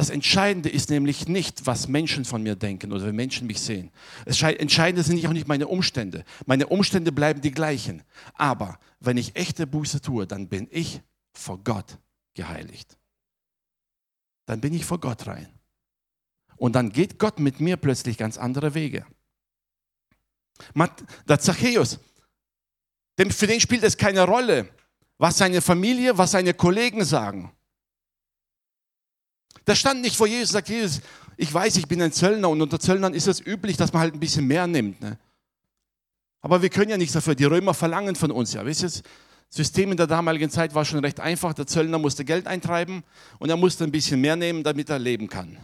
Das 0.00 0.08
Entscheidende 0.08 0.70
ist 0.70 0.88
nämlich 0.88 1.28
nicht, 1.28 1.66
was 1.66 1.86
Menschen 1.86 2.24
von 2.24 2.42
mir 2.42 2.56
denken 2.56 2.92
oder 2.92 3.06
wie 3.06 3.12
Menschen 3.12 3.46
mich 3.46 3.60
sehen. 3.60 3.90
Das 4.24 4.40
Entscheidende 4.40 5.02
sind 5.02 5.26
auch 5.26 5.32
nicht 5.32 5.48
meine 5.48 5.68
Umstände. 5.68 6.24
Meine 6.46 6.68
Umstände 6.68 7.12
bleiben 7.12 7.42
die 7.42 7.50
gleichen. 7.50 8.02
Aber 8.34 8.78
wenn 9.00 9.18
ich 9.18 9.36
echte 9.36 9.66
Buße 9.66 10.00
tue, 10.00 10.26
dann 10.26 10.48
bin 10.48 10.68
ich 10.70 11.02
vor 11.34 11.58
Gott 11.62 11.98
geheiligt. 12.32 12.96
Dann 14.46 14.62
bin 14.62 14.72
ich 14.72 14.86
vor 14.86 15.00
Gott 15.00 15.26
rein. 15.26 15.48
Und 16.56 16.76
dann 16.76 16.92
geht 16.92 17.18
Gott 17.18 17.38
mit 17.38 17.60
mir 17.60 17.76
plötzlich 17.76 18.16
ganz 18.16 18.38
andere 18.38 18.74
Wege. 18.74 19.04
Der 21.28 21.38
Zachäus, 21.40 22.00
für 23.28 23.46
den 23.46 23.60
spielt 23.60 23.82
es 23.82 23.98
keine 23.98 24.22
Rolle, 24.22 24.68
was 25.18 25.36
seine 25.36 25.60
Familie, 25.60 26.16
was 26.16 26.30
seine 26.30 26.54
Kollegen 26.54 27.04
sagen. 27.04 27.52
Der 29.66 29.74
stand 29.74 30.00
nicht 30.00 30.16
vor 30.16 30.26
Jesus 30.26 30.50
sagt, 30.50 30.70
Jesus, 30.70 31.02
ich 31.36 31.52
weiß, 31.52 31.76
ich 31.76 31.86
bin 31.86 32.00
ein 32.00 32.12
Zöllner 32.12 32.48
und 32.48 32.62
unter 32.62 32.80
Zöllnern 32.80 33.14
ist 33.14 33.26
es 33.26 33.44
üblich, 33.44 33.76
dass 33.76 33.92
man 33.92 34.00
halt 34.00 34.14
ein 34.14 34.20
bisschen 34.20 34.46
mehr 34.46 34.66
nimmt. 34.66 35.00
Ne? 35.00 35.18
Aber 36.40 36.62
wir 36.62 36.70
können 36.70 36.90
ja 36.90 36.96
nichts 36.96 37.12
dafür. 37.12 37.34
Die 37.34 37.44
Römer 37.44 37.74
verlangen 37.74 38.16
von 38.16 38.30
uns 38.30 38.52
ja. 38.54 38.64
Wisst 38.64 38.82
ihr, 38.82 38.90
System 39.48 39.90
in 39.90 39.96
der 39.96 40.06
damaligen 40.06 40.48
Zeit 40.48 40.74
war 40.74 40.84
schon 40.84 41.00
recht 41.00 41.20
einfach. 41.20 41.52
Der 41.52 41.66
Zöllner 41.66 41.98
musste 41.98 42.24
Geld 42.24 42.46
eintreiben 42.46 43.02
und 43.38 43.50
er 43.50 43.56
musste 43.56 43.84
ein 43.84 43.90
bisschen 43.90 44.20
mehr 44.20 44.36
nehmen, 44.36 44.62
damit 44.62 44.88
er 44.88 44.98
leben 44.98 45.28
kann. 45.28 45.58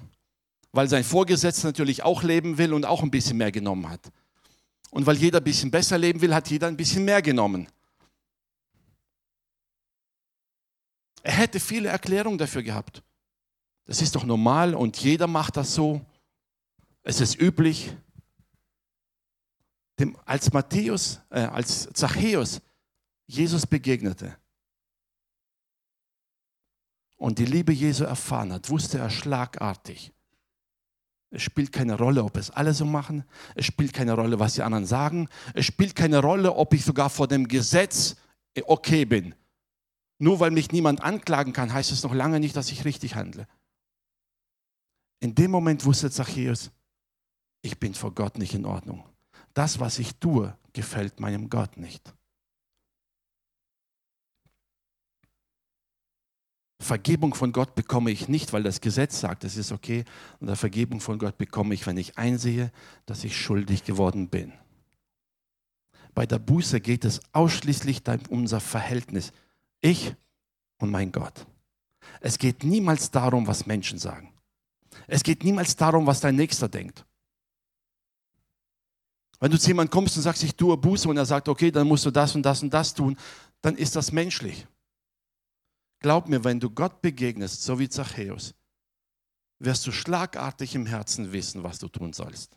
Weil 0.73 0.89
sein 0.89 1.05
Vorgesetzter 1.05 1.69
natürlich 1.69 2.03
auch 2.03 2.23
leben 2.23 2.59
will 2.59 2.75
und 2.75 2.85
auch 2.85 3.03
ein 3.03 3.11
bisschen 3.11 3.39
mehr 3.39 3.53
genommen 3.53 3.89
hat. 3.89 4.01
Und 4.97 5.05
weil 5.05 5.19
jeder 5.19 5.43
ein 5.43 5.45
bisschen 5.45 5.71
besser 5.71 5.99
leben 5.99 6.23
will, 6.23 6.35
hat 6.35 6.49
jeder 6.49 6.69
ein 6.69 6.77
bisschen 6.77 7.05
mehr 7.05 7.21
genommen. 7.21 7.69
Er 11.23 11.35
hätte 11.35 11.61
viele 11.61 11.91
Erklärungen 11.91 12.39
dafür 12.39 12.63
gehabt. 12.63 13.03
Das 13.85 14.01
ist 14.01 14.17
doch 14.17 14.25
normal 14.25 14.75
und 14.75 14.97
jeder 14.97 15.27
macht 15.27 15.59
das 15.59 15.75
so. 15.75 16.01
Es 17.03 17.21
ist 17.21 17.39
üblich. 17.39 17.95
Dem, 19.99 20.17
als 20.25 20.51
Matthäus, 20.55 21.21
äh, 21.29 21.41
als 21.41 21.91
Zachäus 21.93 22.63
Jesus 23.27 23.67
begegnete 23.67 24.35
und 27.19 27.39
die 27.39 27.45
Liebe 27.45 27.75
Jesu 27.75 28.05
erfahren 28.05 28.51
hat, 28.51 28.71
wusste 28.71 28.97
er 28.97 29.11
schlagartig, 29.11 30.15
es 31.31 31.43
spielt 31.43 31.73
keine 31.73 31.99
Rolle, 31.99 32.25
ob 32.25 32.37
es 32.37 32.51
alle 32.51 32.73
so 32.73 32.85
machen. 32.85 33.25
Es 33.55 33.67
spielt 33.67 33.93
keine 33.93 34.13
Rolle, 34.15 34.39
was 34.39 34.55
die 34.55 34.63
anderen 34.63 34.87
sagen. 34.87 35.29
Es 35.55 35.67
spielt 35.67 35.95
keine 35.95 36.21
Rolle, 36.21 36.55
ob 36.55 36.73
ich 36.73 36.85
sogar 36.85 37.11
vor 37.11 37.29
dem 37.29 37.49
Gesetz 37.49 38.17
okay 38.65 39.05
bin. 39.05 39.35
Nur 40.19 40.41
weil 40.41 40.51
mich 40.51 40.73
niemand 40.73 41.03
anklagen 41.03 41.53
kann, 41.53 41.73
heißt 41.73 41.93
es 41.93 42.03
noch 42.03 42.15
lange 42.15 42.41
nicht, 42.41 42.57
dass 42.57 42.71
ich 42.71 42.85
richtig 42.85 43.17
handle. 43.17 43.47
In 45.21 45.35
dem 45.35 45.51
Moment 45.51 45.85
wusste 45.85 46.11
Zachäus, 46.11 46.71
ich 47.63 47.79
bin 47.79 47.95
vor 47.95 48.15
Gott 48.15 48.39
nicht 48.39 48.55
in 48.55 48.65
Ordnung. 48.65 49.05
Das, 49.53 49.81
was 49.81 49.99
ich 49.99 50.17
tue, 50.17 50.57
gefällt 50.73 51.21
meinem 51.21 51.51
Gott 51.51 51.77
nicht. 51.77 52.15
Vergebung 56.87 57.35
von 57.35 57.53
Gott 57.53 57.75
bekomme 57.75 58.11
ich 58.11 58.29
nicht, 58.29 58.53
weil 58.53 58.63
das 58.63 58.81
Gesetz 58.81 59.21
sagt, 59.21 59.45
es 59.45 59.57
ist 59.57 59.73
okay. 59.73 60.05
Und 60.41 60.47
der 60.47 60.57
Vergebung 60.57 61.01
von 61.01 61.19
Gott 61.19 61.37
bekomme 61.37 61.75
ich, 61.75 61.87
wenn 61.87 61.97
ich 61.99 62.17
einsehe, 62.17 62.73
dass 63.05 63.25
ich 63.25 63.37
schuldig 63.37 63.85
geworden 63.85 64.29
bin. 64.29 64.53
Bei 66.15 66.25
der 66.25 66.39
Buße 66.39 66.81
geht 66.81 67.05
es 67.05 67.21
ausschließlich 67.33 68.03
um 68.07 68.39
unser 68.39 68.61
Verhältnis. 68.61 69.33
Ich 69.81 70.15
und 70.79 70.91
mein 70.91 71.13
Gott. 71.13 71.47
Es 72.21 72.39
geht 72.39 72.65
niemals 72.65 73.11
darum, 73.11 73.47
was 73.47 73.67
Menschen 73.67 73.99
sagen. 73.99 74.33
Es 75.07 75.23
geht 75.23 75.45
niemals 75.45 75.77
darum, 75.77 76.07
was 76.07 76.21
dein 76.21 76.37
Nächster 76.37 76.69
denkt. 76.69 77.05
Wenn 79.41 79.51
du 79.51 79.59
zu 79.59 79.69
jemandem 79.69 79.91
kommst 79.91 80.17
und 80.17 80.23
sagst, 80.23 80.43
ich 80.43 80.55
tue 80.55 80.77
Buße 80.77 81.09
und 81.09 81.17
er 81.17 81.27
sagt, 81.27 81.49
okay, 81.49 81.71
dann 81.71 81.87
musst 81.87 82.07
du 82.07 82.11
das 82.11 82.35
und 82.35 82.43
das 82.43 82.63
und 82.63 82.73
das 82.73 82.95
tun, 82.95 83.17
dann 83.61 83.77
ist 83.77 83.95
das 83.97 84.13
menschlich. 84.13 84.67
Glaub 86.01 86.29
mir, 86.29 86.45
wenn 86.45 86.61
du 86.61 86.71
Gott 86.71 87.01
begegnest, 87.01 87.63
so 87.63 87.79
wie 87.79 87.89
Zachäus, 87.89 88.55
wirst 89.59 89.87
du 89.87 89.93
schlagartig 89.93 90.75
im 90.75 90.87
Herzen 90.87 91.33
wissen, 91.33 91.63
was 91.63 91.79
du 91.79 91.89
tun 91.89 92.13
sollst. 92.13 92.57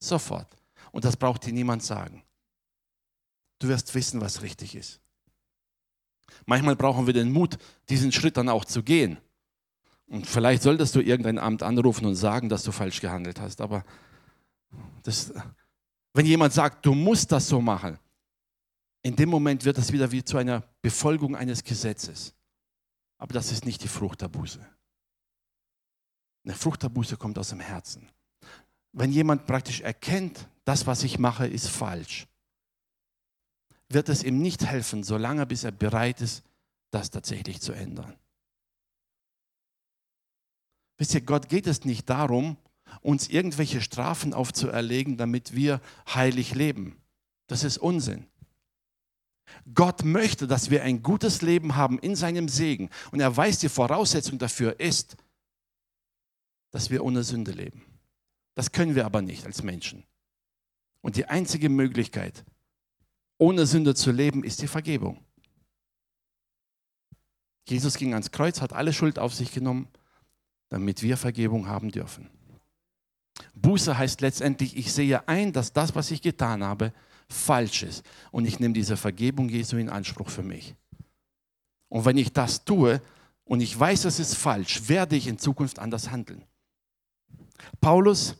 Sofort. 0.00 0.56
Und 0.90 1.04
das 1.04 1.16
braucht 1.16 1.46
dir 1.46 1.52
niemand 1.52 1.82
sagen. 1.82 2.24
Du 3.58 3.68
wirst 3.68 3.94
wissen, 3.94 4.20
was 4.20 4.42
richtig 4.42 4.74
ist. 4.74 5.00
Manchmal 6.46 6.74
brauchen 6.74 7.06
wir 7.06 7.14
den 7.14 7.30
Mut, 7.30 7.58
diesen 7.88 8.10
Schritt 8.10 8.36
dann 8.36 8.48
auch 8.48 8.64
zu 8.64 8.82
gehen. 8.82 9.18
Und 10.06 10.26
vielleicht 10.26 10.62
solltest 10.62 10.94
du 10.94 11.00
irgendein 11.00 11.38
Amt 11.38 11.62
anrufen 11.62 12.04
und 12.06 12.16
sagen, 12.16 12.48
dass 12.48 12.64
du 12.64 12.72
falsch 12.72 13.00
gehandelt 13.00 13.40
hast. 13.40 13.60
Aber 13.60 13.84
das, 15.04 15.32
wenn 16.12 16.26
jemand 16.26 16.52
sagt, 16.52 16.84
du 16.84 16.94
musst 16.94 17.30
das 17.32 17.48
so 17.48 17.60
machen, 17.60 17.98
in 19.02 19.16
dem 19.16 19.28
Moment 19.28 19.64
wird 19.64 19.78
das 19.78 19.92
wieder 19.92 20.10
wie 20.12 20.24
zu 20.24 20.36
einer 20.36 20.62
Befolgung 20.80 21.34
eines 21.34 21.64
Gesetzes. 21.64 22.34
Aber 23.22 23.34
das 23.34 23.52
ist 23.52 23.64
nicht 23.64 23.84
die 23.84 23.88
Frucht 23.88 24.20
der 24.20 24.26
Buße. 24.26 24.58
Eine 26.44 26.56
Frucht 26.56 26.82
der 26.82 26.88
Buße 26.88 27.16
kommt 27.16 27.38
aus 27.38 27.50
dem 27.50 27.60
Herzen. 27.60 28.10
Wenn 28.90 29.12
jemand 29.12 29.46
praktisch 29.46 29.80
erkennt, 29.80 30.48
das, 30.64 30.88
was 30.88 31.04
ich 31.04 31.20
mache, 31.20 31.46
ist 31.46 31.68
falsch, 31.68 32.26
wird 33.88 34.08
es 34.08 34.24
ihm 34.24 34.42
nicht 34.42 34.66
helfen, 34.66 35.04
solange 35.04 35.46
bis 35.46 35.62
er 35.62 35.70
bereit 35.70 36.20
ist, 36.20 36.42
das 36.90 37.10
tatsächlich 37.10 37.60
zu 37.60 37.72
ändern. 37.72 38.18
Wisst 40.98 41.14
ihr, 41.14 41.20
Gott 41.20 41.48
geht 41.48 41.68
es 41.68 41.84
nicht 41.84 42.10
darum, 42.10 42.56
uns 43.02 43.28
irgendwelche 43.28 43.82
Strafen 43.82 44.34
aufzuerlegen, 44.34 45.16
damit 45.16 45.54
wir 45.54 45.80
heilig 46.12 46.56
leben. 46.56 47.00
Das 47.46 47.62
ist 47.62 47.78
Unsinn. 47.78 48.26
Gott 49.74 50.04
möchte, 50.04 50.46
dass 50.46 50.70
wir 50.70 50.82
ein 50.82 51.02
gutes 51.02 51.42
Leben 51.42 51.76
haben 51.76 51.98
in 51.98 52.16
seinem 52.16 52.48
Segen. 52.48 52.90
Und 53.10 53.20
er 53.20 53.34
weiß, 53.36 53.60
die 53.60 53.68
Voraussetzung 53.68 54.38
dafür 54.38 54.80
ist, 54.80 55.16
dass 56.70 56.90
wir 56.90 57.04
ohne 57.04 57.22
Sünde 57.22 57.52
leben. 57.52 57.82
Das 58.54 58.72
können 58.72 58.94
wir 58.94 59.06
aber 59.06 59.22
nicht 59.22 59.46
als 59.46 59.62
Menschen. 59.62 60.04
Und 61.00 61.16
die 61.16 61.26
einzige 61.26 61.68
Möglichkeit, 61.68 62.44
ohne 63.38 63.66
Sünde 63.66 63.94
zu 63.94 64.10
leben, 64.10 64.44
ist 64.44 64.62
die 64.62 64.68
Vergebung. 64.68 65.24
Jesus 67.68 67.96
ging 67.96 68.12
ans 68.12 68.30
Kreuz, 68.30 68.60
hat 68.60 68.72
alle 68.72 68.92
Schuld 68.92 69.18
auf 69.18 69.34
sich 69.34 69.52
genommen, 69.52 69.88
damit 70.68 71.02
wir 71.02 71.16
Vergebung 71.16 71.68
haben 71.68 71.90
dürfen. 71.90 72.28
Buße 73.54 73.96
heißt 73.96 74.20
letztendlich, 74.20 74.76
ich 74.76 74.92
sehe 74.92 75.26
ein, 75.28 75.52
dass 75.52 75.72
das, 75.72 75.94
was 75.94 76.10
ich 76.10 76.22
getan 76.22 76.64
habe, 76.64 76.92
falsch 77.32 77.82
ist. 77.82 78.04
Und 78.30 78.44
ich 78.44 78.60
nehme 78.60 78.74
diese 78.74 78.96
Vergebung 78.96 79.48
Jesu 79.48 79.76
in 79.76 79.88
Anspruch 79.88 80.28
für 80.28 80.42
mich. 80.42 80.74
Und 81.88 82.04
wenn 82.04 82.16
ich 82.16 82.32
das 82.32 82.64
tue 82.64 83.02
und 83.44 83.60
ich 83.60 83.78
weiß, 83.78 84.04
es 84.04 84.18
ist 84.18 84.36
falsch, 84.36 84.88
werde 84.88 85.16
ich 85.16 85.26
in 85.26 85.38
Zukunft 85.38 85.78
anders 85.78 86.10
handeln. 86.10 86.44
Paulus 87.80 88.36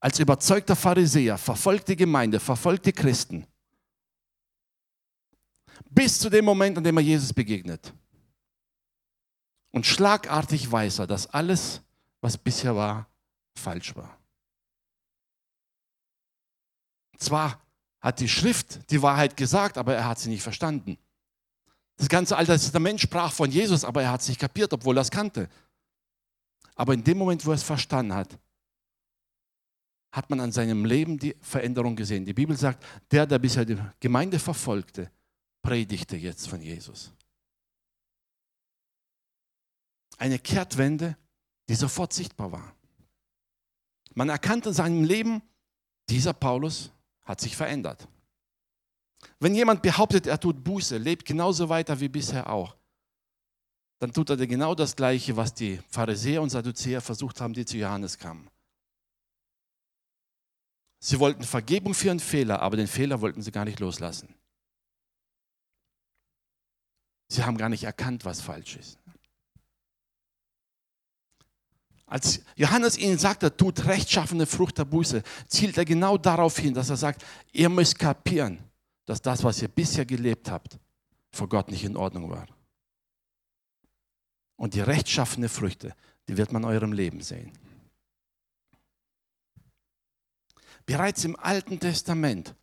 als 0.00 0.18
überzeugter 0.18 0.76
Pharisäer 0.76 1.36
verfolgt 1.36 1.88
die 1.88 1.96
Gemeinde, 1.96 2.40
verfolgt 2.40 2.86
die 2.86 2.92
Christen. 2.92 3.46
Bis 5.90 6.18
zu 6.18 6.30
dem 6.30 6.44
Moment, 6.44 6.78
an 6.78 6.84
dem 6.84 6.96
er 6.96 7.02
Jesus 7.02 7.32
begegnet. 7.32 7.92
Und 9.72 9.86
schlagartig 9.86 10.70
weiß 10.70 11.00
er, 11.00 11.06
dass 11.06 11.26
alles, 11.26 11.82
was 12.20 12.38
bisher 12.38 12.74
war, 12.74 13.08
falsch 13.56 13.94
war. 13.96 14.19
Zwar 17.20 17.62
hat 18.00 18.18
die 18.18 18.28
Schrift 18.28 18.90
die 18.90 19.02
Wahrheit 19.02 19.36
gesagt, 19.36 19.78
aber 19.78 19.94
er 19.94 20.08
hat 20.08 20.18
sie 20.18 20.30
nicht 20.30 20.42
verstanden. 20.42 20.98
Das 21.96 22.08
ganze 22.08 22.36
Alte 22.36 22.52
Testament 22.52 22.98
sprach 22.98 23.30
von 23.30 23.50
Jesus, 23.50 23.84
aber 23.84 24.02
er 24.02 24.10
hat 24.10 24.22
es 24.22 24.28
nicht 24.28 24.40
kapiert, 24.40 24.72
obwohl 24.72 24.96
er 24.96 25.02
es 25.02 25.10
kannte. 25.10 25.48
Aber 26.74 26.94
in 26.94 27.04
dem 27.04 27.18
Moment, 27.18 27.44
wo 27.44 27.50
er 27.50 27.56
es 27.56 27.62
verstanden 27.62 28.14
hat, 28.14 28.38
hat 30.12 30.30
man 30.30 30.40
an 30.40 30.50
seinem 30.50 30.86
Leben 30.86 31.18
die 31.18 31.36
Veränderung 31.40 31.94
gesehen. 31.94 32.24
Die 32.24 32.32
Bibel 32.32 32.56
sagt, 32.56 32.84
der, 33.10 33.26
der 33.26 33.38
bisher 33.38 33.66
die 33.66 33.78
Gemeinde 34.00 34.38
verfolgte, 34.38 35.12
predigte 35.62 36.16
jetzt 36.16 36.48
von 36.48 36.62
Jesus. 36.62 37.12
Eine 40.16 40.38
Kehrtwende, 40.38 41.16
die 41.68 41.74
sofort 41.74 42.14
sichtbar 42.14 42.50
war. 42.50 42.74
Man 44.14 44.30
erkannte 44.30 44.70
in 44.70 44.74
seinem 44.74 45.04
Leben, 45.04 45.42
dieser 46.08 46.32
Paulus 46.32 46.90
hat 47.24 47.40
sich 47.40 47.56
verändert. 47.56 48.08
Wenn 49.38 49.54
jemand 49.54 49.82
behauptet, 49.82 50.26
er 50.26 50.40
tut 50.40 50.64
Buße, 50.64 50.96
lebt 50.96 51.24
genauso 51.24 51.68
weiter 51.68 52.00
wie 52.00 52.08
bisher 52.08 52.50
auch, 52.50 52.76
dann 53.98 54.12
tut 54.12 54.30
er 54.30 54.36
genau 54.38 54.74
das 54.74 54.96
Gleiche, 54.96 55.36
was 55.36 55.52
die 55.52 55.78
Pharisäer 55.88 56.40
und 56.40 56.50
Sadduzäer 56.50 57.00
versucht 57.00 57.40
haben, 57.40 57.52
die 57.52 57.66
zu 57.66 57.76
Johannes 57.76 58.16
kamen. 58.16 58.48
Sie 61.02 61.18
wollten 61.18 61.44
Vergebung 61.44 61.94
für 61.94 62.08
ihren 62.08 62.20
Fehler, 62.20 62.60
aber 62.60 62.76
den 62.76 62.86
Fehler 62.86 63.20
wollten 63.20 63.42
sie 63.42 63.50
gar 63.50 63.64
nicht 63.64 63.80
loslassen. 63.80 64.34
Sie 67.28 67.42
haben 67.44 67.56
gar 67.56 67.68
nicht 67.68 67.84
erkannt, 67.84 68.24
was 68.24 68.40
falsch 68.40 68.76
ist. 68.76 68.98
Als 72.10 72.40
Johannes 72.56 72.98
ihnen 72.98 73.18
sagte, 73.18 73.56
tut 73.56 73.86
rechtschaffene 73.86 74.44
Frucht 74.44 74.78
der 74.78 74.84
Buße, 74.84 75.22
zielt 75.46 75.78
er 75.78 75.84
genau 75.84 76.18
darauf 76.18 76.58
hin, 76.58 76.74
dass 76.74 76.90
er 76.90 76.96
sagt, 76.96 77.24
ihr 77.52 77.68
müsst 77.68 78.00
kapieren, 78.00 78.58
dass 79.06 79.22
das, 79.22 79.44
was 79.44 79.62
ihr 79.62 79.68
bisher 79.68 80.04
gelebt 80.04 80.50
habt, 80.50 80.76
vor 81.30 81.48
Gott 81.48 81.70
nicht 81.70 81.84
in 81.84 81.96
Ordnung 81.96 82.28
war. 82.28 82.48
Und 84.56 84.74
die 84.74 84.80
rechtschaffene 84.80 85.48
Früchte, 85.48 85.94
die 86.26 86.36
wird 86.36 86.50
man 86.50 86.64
in 86.64 86.68
eurem 86.68 86.92
Leben 86.92 87.20
sehen. 87.20 87.52
Bereits 90.86 91.24
im 91.24 91.36
Alten 91.36 91.78
Testament 91.78 92.56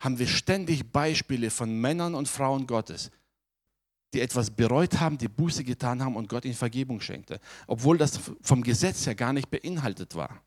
haben 0.00 0.18
wir 0.18 0.26
ständig 0.26 0.90
Beispiele 0.90 1.50
von 1.50 1.78
Männern 1.78 2.14
und 2.14 2.26
Frauen 2.26 2.66
Gottes, 2.66 3.10
die 4.12 4.20
etwas 4.20 4.50
bereut 4.50 5.00
haben, 5.00 5.16
die 5.18 5.28
Buße 5.28 5.64
getan 5.64 6.02
haben 6.02 6.16
und 6.16 6.28
Gott 6.28 6.44
ihnen 6.44 6.54
Vergebung 6.54 7.00
schenkte, 7.00 7.40
obwohl 7.66 7.98
das 7.98 8.20
vom 8.40 8.62
Gesetz 8.62 9.06
her 9.06 9.14
gar 9.14 9.32
nicht 9.32 9.50
beinhaltet 9.50 10.14
war. 10.14 10.42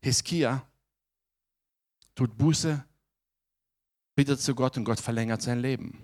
Hiskia 0.00 0.66
tut 2.14 2.36
Buße, 2.36 2.84
bittet 4.16 4.40
zu 4.40 4.54
Gott 4.54 4.76
und 4.76 4.84
Gott 4.84 5.00
verlängert 5.00 5.42
sein 5.42 5.60
Leben. 5.60 5.96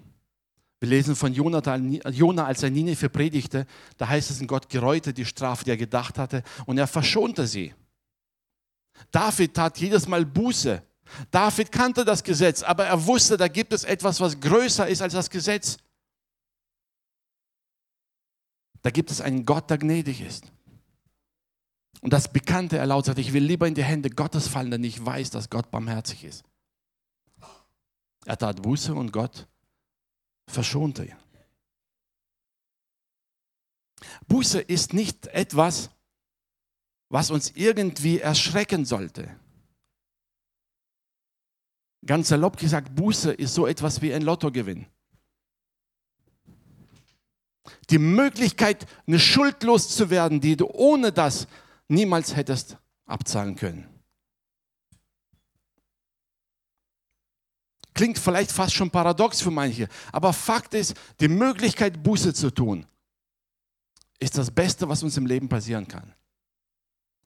Wir 0.81 0.91
lesen 0.91 1.17
von 1.17 1.35
Jona, 1.35 2.45
als 2.47 2.63
er 2.63 2.71
Nineveh 2.71 3.09
predigte, 3.09 3.67
da 3.97 4.07
heißt 4.07 4.31
es, 4.31 4.47
Gott 4.47 4.69
gereute 4.69 5.13
die 5.13 5.25
Strafe, 5.25 5.65
die 5.65 5.71
er 5.71 5.77
gedacht 5.77 6.17
hatte, 6.19 6.45
und 6.67 6.79
er 6.79 6.87
verschonte 6.87 7.49
sie. 7.49 7.75
David 9.11 9.55
tat 9.55 9.79
jedes 9.79 10.07
Mal 10.07 10.25
Buße. 10.25 10.81
David 11.33 11.73
kannte 11.73 12.05
das 12.05 12.23
Gesetz, 12.23 12.63
aber 12.63 12.87
er 12.87 13.07
wusste, 13.07 13.37
da 13.37 13.49
gibt 13.49 13.73
es 13.73 13.83
etwas, 13.83 14.21
was 14.21 14.39
größer 14.39 14.87
ist 14.87 15.03
als 15.03 15.15
das 15.15 15.29
Gesetz. 15.29 15.79
Da 18.88 18.90
gibt 18.90 19.11
es 19.11 19.20
einen 19.20 19.44
Gott, 19.44 19.68
der 19.68 19.77
gnädig 19.77 20.22
ist. 20.22 20.51
Und 22.01 22.11
das 22.11 22.33
Bekannte, 22.33 22.79
er 22.79 22.87
laut 22.87 23.05
sagt, 23.05 23.18
ich 23.18 23.35
will 23.35 23.44
lieber 23.44 23.68
in 23.68 23.74
die 23.74 23.85
Hände 23.85 24.09
Gottes 24.09 24.48
fallen, 24.48 24.70
denn 24.70 24.83
ich 24.83 25.05
weiß, 25.05 25.29
dass 25.29 25.51
Gott 25.51 25.70
barmherzig 25.70 26.24
ist. 26.24 26.42
Er 28.24 28.38
tat 28.38 28.62
Buße 28.62 28.94
und 28.94 29.12
Gott 29.12 29.46
verschonte 30.48 31.05
ihn. 31.05 31.16
Buße 34.27 34.59
ist 34.59 34.94
nicht 34.94 35.27
etwas, 35.27 35.90
was 37.11 37.31
uns 37.31 37.51
irgendwie 37.51 38.20
erschrecken 38.20 38.87
sollte. 38.87 39.38
Ganz 42.07 42.29
salopp 42.29 42.57
gesagt, 42.57 42.94
Buße 42.94 43.35
ist 43.35 43.53
so 43.53 43.66
etwas 43.66 44.01
wie 44.01 44.14
ein 44.14 44.22
Lottogewinn 44.22 44.87
die 47.90 47.98
Möglichkeit, 47.98 48.87
eine 49.07 49.18
Schuld 49.18 49.62
loszuwerden, 49.62 50.40
die 50.40 50.57
du 50.57 50.66
ohne 50.66 51.12
das 51.12 51.46
niemals 51.88 52.37
hättest 52.37 52.76
abzahlen 53.07 53.57
können. 53.57 53.88
Klingt 57.94 58.18
vielleicht 58.18 58.52
fast 58.52 58.74
schon 58.74 58.90
paradox 58.90 59.40
für 59.40 59.50
manche, 59.50 59.88
aber 60.12 60.33
Fakt 60.33 60.74
ist, 60.74 60.94
die 61.18 61.26
Möglichkeit, 61.26 62.02
Buße 62.02 62.33
zu 62.33 62.50
tun, 62.50 62.87
ist 64.20 64.38
das 64.38 64.50
Beste, 64.50 64.88
was 64.88 65.02
uns 65.02 65.16
im 65.16 65.26
Leben 65.26 65.48
passieren 65.48 65.88
kann, 65.88 66.14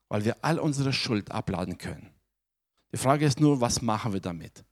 weil 0.08 0.24
wir 0.24 0.36
all 0.42 0.58
unsere 0.58 0.92
Schuld 0.92 1.30
abladen 1.30 1.76
können. 1.76 2.10
Die 2.92 2.96
Frage 2.96 3.26
ist 3.26 3.40
nur, 3.40 3.60
was 3.60 3.82
machen 3.82 4.12
wir 4.12 4.20
damit? 4.20 4.64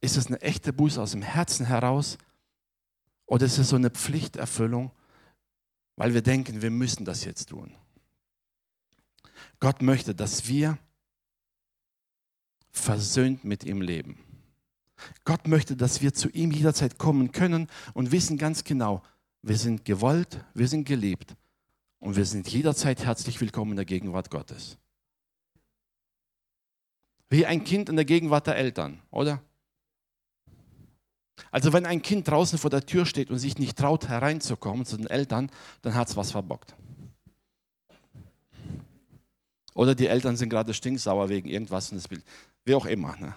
Ist 0.00 0.16
es 0.16 0.26
eine 0.26 0.40
echte 0.40 0.72
Buße 0.72 1.00
aus 1.00 1.10
dem 1.10 1.22
Herzen 1.22 1.66
heraus 1.66 2.18
oder 3.26 3.46
ist 3.46 3.58
es 3.58 3.68
so 3.68 3.76
eine 3.76 3.90
Pflichterfüllung, 3.90 4.90
weil 5.96 6.14
wir 6.14 6.22
denken, 6.22 6.62
wir 6.62 6.70
müssen 6.70 7.04
das 7.04 7.24
jetzt 7.24 7.50
tun? 7.50 7.74
Gott 9.60 9.82
möchte, 9.82 10.14
dass 10.14 10.48
wir 10.48 10.78
versöhnt 12.70 13.44
mit 13.44 13.64
ihm 13.64 13.80
leben. 13.80 14.18
Gott 15.24 15.46
möchte, 15.46 15.76
dass 15.76 16.00
wir 16.00 16.14
zu 16.14 16.28
ihm 16.30 16.50
jederzeit 16.50 16.98
kommen 16.98 17.32
können 17.32 17.68
und 17.94 18.12
wissen 18.12 18.38
ganz 18.38 18.64
genau, 18.64 19.02
wir 19.42 19.58
sind 19.58 19.84
gewollt, 19.84 20.44
wir 20.54 20.68
sind 20.68 20.84
geliebt 20.86 21.36
und 21.98 22.16
wir 22.16 22.24
sind 22.24 22.48
jederzeit 22.48 23.04
herzlich 23.04 23.40
willkommen 23.40 23.72
in 23.72 23.76
der 23.76 23.84
Gegenwart 23.84 24.30
Gottes. 24.30 24.78
Wie 27.28 27.44
ein 27.44 27.64
Kind 27.64 27.88
in 27.88 27.96
der 27.96 28.04
Gegenwart 28.04 28.46
der 28.46 28.56
Eltern, 28.56 29.02
oder? 29.10 29.42
Also 31.50 31.72
wenn 31.72 31.86
ein 31.86 32.02
Kind 32.02 32.28
draußen 32.28 32.58
vor 32.58 32.70
der 32.70 32.86
Tür 32.86 33.06
steht 33.06 33.30
und 33.30 33.38
sich 33.38 33.58
nicht 33.58 33.76
traut 33.78 34.08
hereinzukommen 34.08 34.86
zu 34.86 34.96
den 34.96 35.06
Eltern, 35.06 35.50
dann 35.82 35.94
hat 35.94 36.08
es 36.08 36.16
was 36.16 36.30
verbockt. 36.30 36.74
Oder 39.74 39.94
die 39.94 40.06
Eltern 40.06 40.36
sind 40.36 40.48
gerade 40.48 40.72
stinksauer 40.72 41.28
wegen 41.28 41.48
irgendwas 41.48 41.92
und 41.92 41.98
das 41.98 42.10
will, 42.10 42.22
wie 42.64 42.74
auch 42.74 42.86
immer. 42.86 43.16
Ne? 43.18 43.34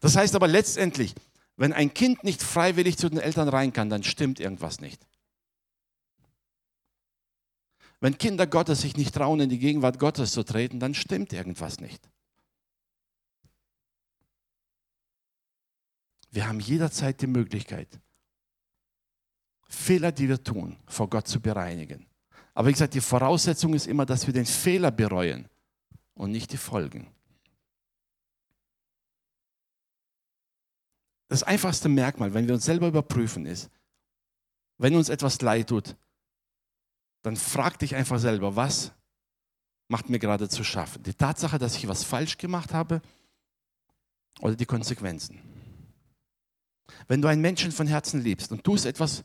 Das 0.00 0.16
heißt 0.16 0.34
aber 0.34 0.48
letztendlich, 0.48 1.14
wenn 1.56 1.74
ein 1.74 1.92
Kind 1.92 2.24
nicht 2.24 2.42
freiwillig 2.42 2.96
zu 2.96 3.10
den 3.10 3.18
Eltern 3.18 3.48
rein 3.48 3.72
kann, 3.72 3.90
dann 3.90 4.02
stimmt 4.02 4.40
irgendwas 4.40 4.80
nicht. 4.80 5.06
Wenn 8.00 8.16
Kinder 8.16 8.46
Gottes 8.46 8.80
sich 8.80 8.96
nicht 8.96 9.14
trauen, 9.14 9.40
in 9.40 9.50
die 9.50 9.58
Gegenwart 9.58 9.98
Gottes 9.98 10.32
zu 10.32 10.42
treten, 10.42 10.80
dann 10.80 10.94
stimmt 10.94 11.34
irgendwas 11.34 11.80
nicht. 11.80 12.08
Wir 16.30 16.46
haben 16.46 16.60
jederzeit 16.60 17.20
die 17.20 17.26
Möglichkeit, 17.26 18.00
Fehler, 19.68 20.12
die 20.12 20.28
wir 20.28 20.42
tun, 20.42 20.76
vor 20.86 21.08
Gott 21.08 21.26
zu 21.26 21.40
bereinigen. 21.40 22.06
Aber 22.54 22.68
wie 22.68 22.72
gesagt, 22.72 22.94
die 22.94 23.00
Voraussetzung 23.00 23.74
ist 23.74 23.86
immer, 23.86 24.04
dass 24.04 24.26
wir 24.26 24.34
den 24.34 24.46
Fehler 24.46 24.90
bereuen 24.90 25.48
und 26.14 26.32
nicht 26.32 26.52
die 26.52 26.56
Folgen. 26.56 27.06
Das 31.28 31.44
einfachste 31.44 31.88
Merkmal, 31.88 32.34
wenn 32.34 32.48
wir 32.48 32.54
uns 32.54 32.64
selber 32.64 32.88
überprüfen, 32.88 33.46
ist, 33.46 33.70
wenn 34.78 34.96
uns 34.96 35.08
etwas 35.08 35.40
leid 35.40 35.68
tut, 35.68 35.96
dann 37.22 37.36
frag 37.36 37.78
dich 37.78 37.94
einfach 37.94 38.18
selber, 38.18 38.56
was 38.56 38.92
macht 39.88 40.08
mir 40.08 40.18
gerade 40.18 40.48
zu 40.48 40.64
schaffen? 40.64 41.02
Die 41.02 41.14
Tatsache, 41.14 41.58
dass 41.58 41.76
ich 41.76 41.86
was 41.86 42.02
falsch 42.02 42.38
gemacht 42.38 42.72
habe 42.72 43.00
oder 44.40 44.56
die 44.56 44.66
Konsequenzen? 44.66 45.49
Wenn 47.08 47.22
du 47.22 47.28
einen 47.28 47.40
Menschen 47.40 47.72
von 47.72 47.86
Herzen 47.86 48.22
liebst 48.22 48.52
und 48.52 48.64
tust 48.64 48.86
etwas, 48.86 49.22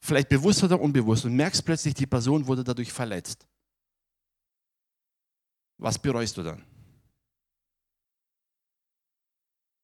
vielleicht 0.00 0.28
bewusst 0.28 0.62
oder 0.62 0.80
unbewusst, 0.80 1.24
und 1.24 1.34
merkst 1.34 1.64
plötzlich, 1.64 1.94
die 1.94 2.06
Person 2.06 2.46
wurde 2.46 2.64
dadurch 2.64 2.92
verletzt, 2.92 3.46
was 5.78 5.98
bereust 5.98 6.36
du 6.36 6.42
dann? 6.42 6.64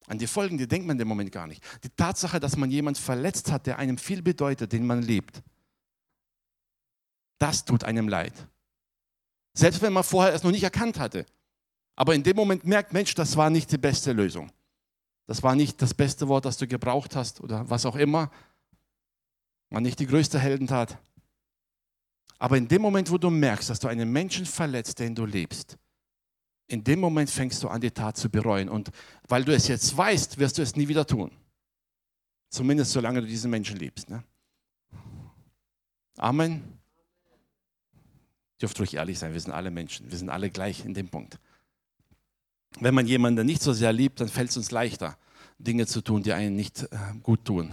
An 0.07 0.19
die 0.19 0.27
Folgen, 0.27 0.59
die 0.59 0.69
denkt 0.69 0.87
man 0.87 0.99
im 1.01 1.09
Moment 1.09 1.33
gar 1.33 1.47
nicht. 1.47 1.65
Die 1.83 1.89
Tatsache, 1.89 2.39
dass 2.39 2.57
man 2.57 2.71
jemanden 2.71 3.01
verletzt 3.01 3.51
hat, 3.51 3.67
der 3.67 3.79
einem 3.79 3.97
viel 3.97 4.21
bedeutet, 4.21 4.73
den 4.73 4.87
man 4.87 5.03
liebt, 5.03 5.43
das 7.39 7.65
tut 7.65 7.85
einem 7.85 8.09
leid. 8.09 8.47
Selbst 9.55 9.81
wenn 9.83 9.93
man 9.93 10.05
vorher 10.05 10.35
es 10.35 10.43
noch 10.43 10.51
nicht 10.51 10.65
erkannt 10.65 10.99
hatte. 10.99 11.25
Aber 11.97 12.15
in 12.15 12.23
dem 12.23 12.37
Moment 12.37 12.65
merkt, 12.65 12.93
Mensch, 12.93 13.15
das 13.15 13.37
war 13.37 13.51
nicht 13.51 13.71
die 13.71 13.79
beste 13.79 14.13
Lösung. 14.13 14.51
Das 15.27 15.43
war 15.43 15.55
nicht 15.55 15.81
das 15.81 15.95
beste 15.95 16.29
Wort, 16.29 16.45
das 16.45 16.57
du 16.57 16.67
gebraucht 16.67 17.17
hast 17.17 17.41
oder 17.41 17.69
was 17.71 17.87
auch 17.87 17.97
immer. 17.97 18.31
War 19.71 19.81
nicht 19.81 19.99
die 19.99 20.07
größte 20.07 20.39
Heldentat. 20.39 20.99
Aber 22.39 22.59
in 22.59 22.69
dem 22.69 22.83
Moment, 22.83 23.11
wo 23.11 23.17
du 23.17 23.31
merkst, 23.31 23.71
dass 23.71 23.81
du 23.81 23.89
einen 23.89 24.13
Menschen 24.13 24.45
verletzt, 24.45 24.99
den 24.99 25.15
du 25.15 25.25
liebst, 25.25 25.79
in 26.67 26.83
dem 26.83 27.01
Moment 27.01 27.31
fängst 27.31 27.63
du 27.63 27.69
an, 27.69 27.81
die 27.81 27.91
Tat 27.91 28.17
zu 28.17 28.29
bereuen. 28.29 28.69
Und 28.69 28.91
weil 29.29 29.45
du 29.45 29.55
es 29.55 29.69
jetzt 29.69 29.97
weißt, 29.97 30.39
wirst 30.39 30.59
du 30.59 30.63
es 30.63 30.77
nie 30.77 30.89
wieder 30.89 31.07
tun. 31.07 31.31
Zumindest 32.51 32.93
solange 32.93 33.21
du 33.21 33.27
diesen 33.27 33.51
Menschen 33.51 33.77
liebst. 33.77 34.09
Ne? 34.09 34.23
Amen. 36.17 36.63
Dürft 38.61 38.79
ruhig 38.79 38.95
ehrlich 38.95 39.19
sein, 39.19 39.33
wir 39.33 39.41
sind 39.41 39.53
alle 39.53 39.71
Menschen, 39.71 40.11
wir 40.11 40.17
sind 40.17 40.31
alle 40.31 40.51
gleich 40.51 40.85
in 40.85 40.95
dem 40.95 41.09
Punkt. 41.09 41.39
Wenn 42.81 42.95
man 42.95 43.07
jemanden 43.07 43.47
nicht 43.47 43.63
so 43.63 43.73
sehr 43.73 43.93
liebt, 43.93 44.21
dann 44.21 44.29
fällt 44.29 44.51
es 44.51 44.57
uns 44.57 44.71
leichter, 44.71 45.17
Dinge 45.59 45.87
zu 45.87 46.01
tun, 46.01 46.23
die 46.23 46.33
einen 46.33 46.57
nicht 46.57 46.83
äh, 46.83 46.89
gut 47.23 47.45
tun. 47.45 47.73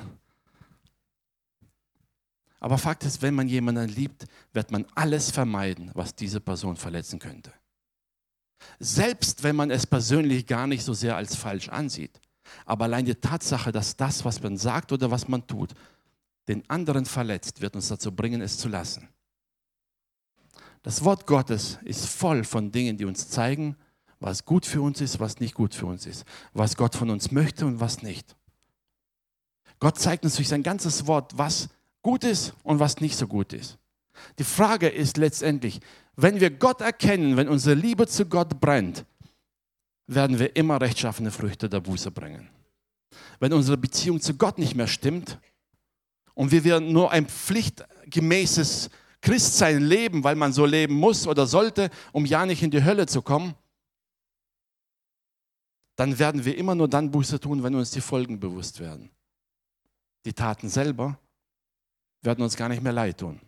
Aber 2.60 2.78
Fakt 2.78 3.04
ist, 3.04 3.24
wenn 3.24 3.34
man 3.34 3.48
jemanden 3.48 3.90
liebt, 3.90 4.26
wird 4.54 4.72
man 4.72 4.86
alles 4.94 5.32
vermeiden, 5.32 5.90
was 5.96 6.14
diese 6.14 6.40
Person 6.40 6.78
verletzen 6.78 7.18
könnte. 7.18 7.52
Selbst 8.80 9.42
wenn 9.42 9.56
man 9.56 9.72
es 9.72 9.88
persönlich 9.88 10.46
gar 10.46 10.68
nicht 10.68 10.84
so 10.84 10.94
sehr 10.94 11.16
als 11.16 11.36
falsch 11.36 11.70
ansieht. 11.70 12.22
Aber 12.66 12.86
allein 12.86 13.06
die 13.06 13.16
Tatsache, 13.16 13.72
dass 13.72 13.96
das, 13.98 14.24
was 14.26 14.42
man 14.44 14.58
sagt 14.58 14.92
oder 14.92 15.10
was 15.10 15.28
man 15.28 15.46
tut, 15.48 15.74
den 16.48 16.68
anderen 16.70 17.06
verletzt, 17.06 17.62
wird 17.62 17.76
uns 17.76 17.88
dazu 17.88 18.16
bringen, 18.16 18.42
es 18.42 18.58
zu 18.58 18.70
lassen. 18.70 19.08
Das 20.84 21.04
Wort 21.04 21.26
Gottes 21.26 21.80
ist 21.84 22.06
voll 22.08 22.44
von 22.44 22.72
Dingen, 22.72 22.98
die 22.98 23.06
uns 23.06 23.30
zeigen, 23.30 23.76
was 24.22 24.46
gut 24.46 24.66
für 24.66 24.82
uns 24.82 25.02
ist, 25.02 25.20
was 25.20 25.40
nicht 25.40 25.56
gut 25.56 25.74
für 25.74 25.88
uns 25.88 26.06
ist, 26.06 26.26
was 26.54 26.78
Gott 26.78 26.96
von 26.96 27.10
uns 27.10 27.32
möchte 27.32 27.66
und 27.66 27.80
was 27.80 28.04
nicht. 28.04 28.36
Gott 29.80 29.98
zeigt 29.98 30.24
uns 30.24 30.36
durch 30.36 30.48
sein 30.48 30.62
ganzes 30.62 31.08
Wort, 31.08 31.38
was 31.38 31.70
gut 32.04 32.24
ist 32.24 32.54
und 32.64 32.80
was 32.80 33.02
nicht 33.02 33.18
so 33.18 33.28
gut 33.28 33.52
ist. 33.52 33.80
Die 34.38 34.44
Frage 34.44 34.88
ist 34.88 35.18
letztendlich, 35.18 35.82
wenn 36.16 36.40
wir 36.40 36.52
Gott 36.52 36.82
erkennen, 36.82 37.36
wenn 37.36 37.50
unsere 37.50 37.76
Liebe 37.76 38.06
zu 38.06 38.26
Gott 38.26 38.62
brennt, 38.62 39.06
werden 40.06 40.38
wir 40.38 40.56
immer 40.56 40.80
rechtschaffene 40.80 41.32
Früchte 41.32 41.68
der 41.68 41.80
Buße 41.80 42.12
bringen. 42.12 42.48
Wenn 43.40 43.54
unsere 43.54 43.78
Beziehung 43.78 44.22
zu 44.22 44.36
Gott 44.36 44.60
nicht 44.60 44.76
mehr 44.76 44.88
stimmt 44.88 45.40
und 46.36 46.52
wir 46.52 46.80
nur 46.80 47.12
ein 47.12 47.26
pflichtgemäßes 47.26 48.92
Christsein 49.22 49.82
leben, 49.82 50.24
weil 50.24 50.36
man 50.36 50.54
so 50.54 50.66
leben 50.66 50.94
muss 50.94 51.26
oder 51.26 51.48
sollte, 51.48 51.90
um 52.12 52.26
ja 52.26 52.46
nicht 52.46 52.62
in 52.62 52.70
die 52.72 52.84
Hölle 52.84 53.08
zu 53.08 53.24
kommen, 53.24 53.56
dann 56.02 56.18
werden 56.18 56.46
wir 56.46 56.58
immer 56.58 56.74
nur 56.74 56.88
dann 56.88 57.12
Buße 57.12 57.40
tun, 57.40 57.62
wenn 57.62 57.76
uns 57.76 57.92
die 57.92 58.02
Folgen 58.02 58.40
bewusst 58.40 58.80
werden. 58.80 59.12
Die 60.26 60.34
Taten 60.34 60.68
selber 60.68 61.20
werden 62.24 62.44
uns 62.44 62.56
gar 62.56 62.70
nicht 62.70 62.82
mehr 62.82 62.92
leid 62.92 63.20
tun. 63.20 63.40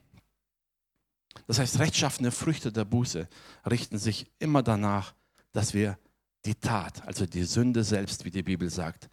Das 1.48 1.58
heißt, 1.58 1.80
rechtschaffene 1.80 2.30
Früchte 2.30 2.72
der 2.72 2.86
Buße 2.86 3.28
richten 3.66 3.98
sich 3.98 4.28
immer 4.38 4.62
danach, 4.62 5.16
dass 5.52 5.74
wir 5.74 5.98
die 6.46 6.54
Tat, 6.54 7.02
also 7.08 7.26
die 7.26 7.44
Sünde 7.44 7.84
selbst, 7.84 8.24
wie 8.24 8.30
die 8.30 8.44
Bibel 8.44 8.70
sagt, 8.70 9.10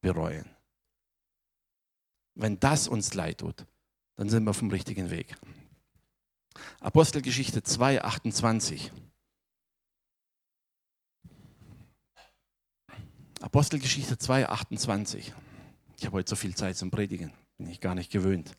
bereuen. 0.00 0.50
Wenn 2.34 2.58
das 2.58 2.88
uns 2.88 3.14
leid 3.14 3.38
tut, 3.38 3.66
dann 4.16 4.28
sind 4.28 4.42
wir 4.42 4.50
auf 4.50 4.58
dem 4.58 4.70
richtigen 4.70 5.10
Weg. 5.10 5.36
Apostelgeschichte 6.80 7.62
2, 7.62 8.02
28. 8.02 8.90
Apostelgeschichte 13.40 14.18
2, 14.18 14.50
28. 14.50 15.32
Ich 15.96 16.04
habe 16.04 16.16
heute 16.16 16.28
so 16.28 16.36
viel 16.36 16.54
Zeit 16.54 16.76
zum 16.76 16.90
Predigen, 16.90 17.32
bin 17.56 17.70
ich 17.70 17.80
gar 17.80 17.94
nicht 17.94 18.12
gewöhnt. 18.12 18.52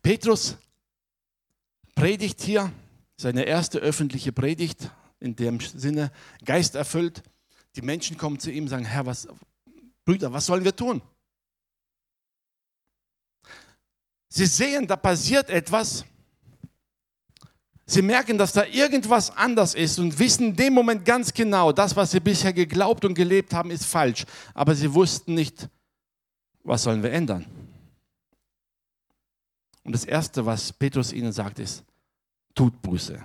Petrus 0.00 0.56
predigt 1.96 2.40
hier 2.40 2.72
seine 3.16 3.42
erste 3.42 3.80
öffentliche 3.80 4.32
Predigt, 4.32 4.90
in 5.18 5.34
dem 5.34 5.58
Sinne 5.58 6.12
geisterfüllt. 6.44 7.24
Die 7.74 7.82
Menschen 7.82 8.16
kommen 8.16 8.38
zu 8.38 8.52
ihm 8.52 8.64
und 8.64 8.70
sagen, 8.70 8.84
Herr, 8.84 9.04
was, 9.04 9.26
Brüder, 10.04 10.32
was 10.32 10.46
sollen 10.46 10.64
wir 10.64 10.76
tun? 10.76 11.02
Sie 14.28 14.46
sehen, 14.46 14.86
da 14.86 14.94
passiert 14.94 15.50
etwas. 15.50 16.04
Sie 17.90 18.02
merken, 18.02 18.36
dass 18.36 18.52
da 18.52 18.66
irgendwas 18.66 19.34
anders 19.34 19.74
ist 19.74 19.98
und 19.98 20.18
wissen 20.18 20.48
in 20.48 20.56
dem 20.56 20.74
Moment 20.74 21.06
ganz 21.06 21.32
genau, 21.32 21.72
das, 21.72 21.96
was 21.96 22.10
sie 22.10 22.20
bisher 22.20 22.52
geglaubt 22.52 23.02
und 23.06 23.14
gelebt 23.14 23.54
haben, 23.54 23.70
ist 23.70 23.86
falsch. 23.86 24.26
Aber 24.52 24.74
sie 24.74 24.92
wussten 24.92 25.32
nicht, 25.32 25.70
was 26.64 26.82
sollen 26.82 27.02
wir 27.02 27.10
ändern. 27.10 27.46
Und 29.84 29.92
das 29.94 30.04
Erste, 30.04 30.44
was 30.44 30.70
Petrus 30.70 31.14
ihnen 31.14 31.32
sagt, 31.32 31.60
ist, 31.60 31.82
tut 32.54 32.82
Buße. 32.82 33.24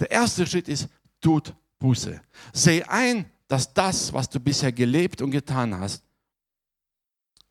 Der 0.00 0.10
erste 0.10 0.44
Schritt 0.44 0.66
ist, 0.66 0.88
tut 1.20 1.54
Buße. 1.78 2.20
Seh 2.52 2.82
ein, 2.82 3.30
dass 3.46 3.72
das, 3.72 4.12
was 4.12 4.28
du 4.28 4.40
bisher 4.40 4.72
gelebt 4.72 5.22
und 5.22 5.30
getan 5.30 5.78
hast, 5.78 6.02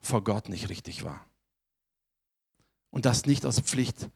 vor 0.02 0.22
Gott 0.22 0.50
nicht 0.50 0.68
richtig 0.68 1.06
war. 1.06 1.26
Und 2.96 3.06
das 3.06 3.26
nicht 3.26 3.46
aus 3.46 3.60
Pflicht, 3.60 4.10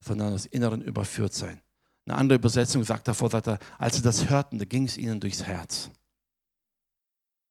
sondern 0.00 0.32
aus 0.32 0.46
inneren 0.46 0.80
Überführtsein. 0.80 1.60
Eine 2.06 2.16
andere 2.16 2.38
Übersetzung 2.38 2.82
sagt 2.82 3.06
davor, 3.06 3.28
sagt 3.28 3.46
er, 3.46 3.58
als 3.76 3.96
sie 3.96 4.02
das 4.02 4.30
hörten, 4.30 4.58
da 4.58 4.64
ging 4.64 4.86
es 4.86 4.96
ihnen 4.96 5.20
durchs 5.20 5.42
Herz. 5.42 5.90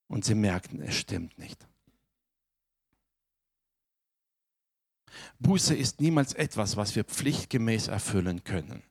Und 0.08 0.26
sie 0.26 0.34
merkten, 0.34 0.82
es 0.82 0.96
stimmt 0.96 1.38
nicht. 1.38 1.68
Buße 5.38 5.76
ist 5.76 6.02
niemals 6.02 6.34
etwas, 6.34 6.76
was 6.76 6.96
wir 6.96 7.04
pflichtgemäß 7.04 7.88
erfüllen 7.88 8.44
können. 8.44 8.82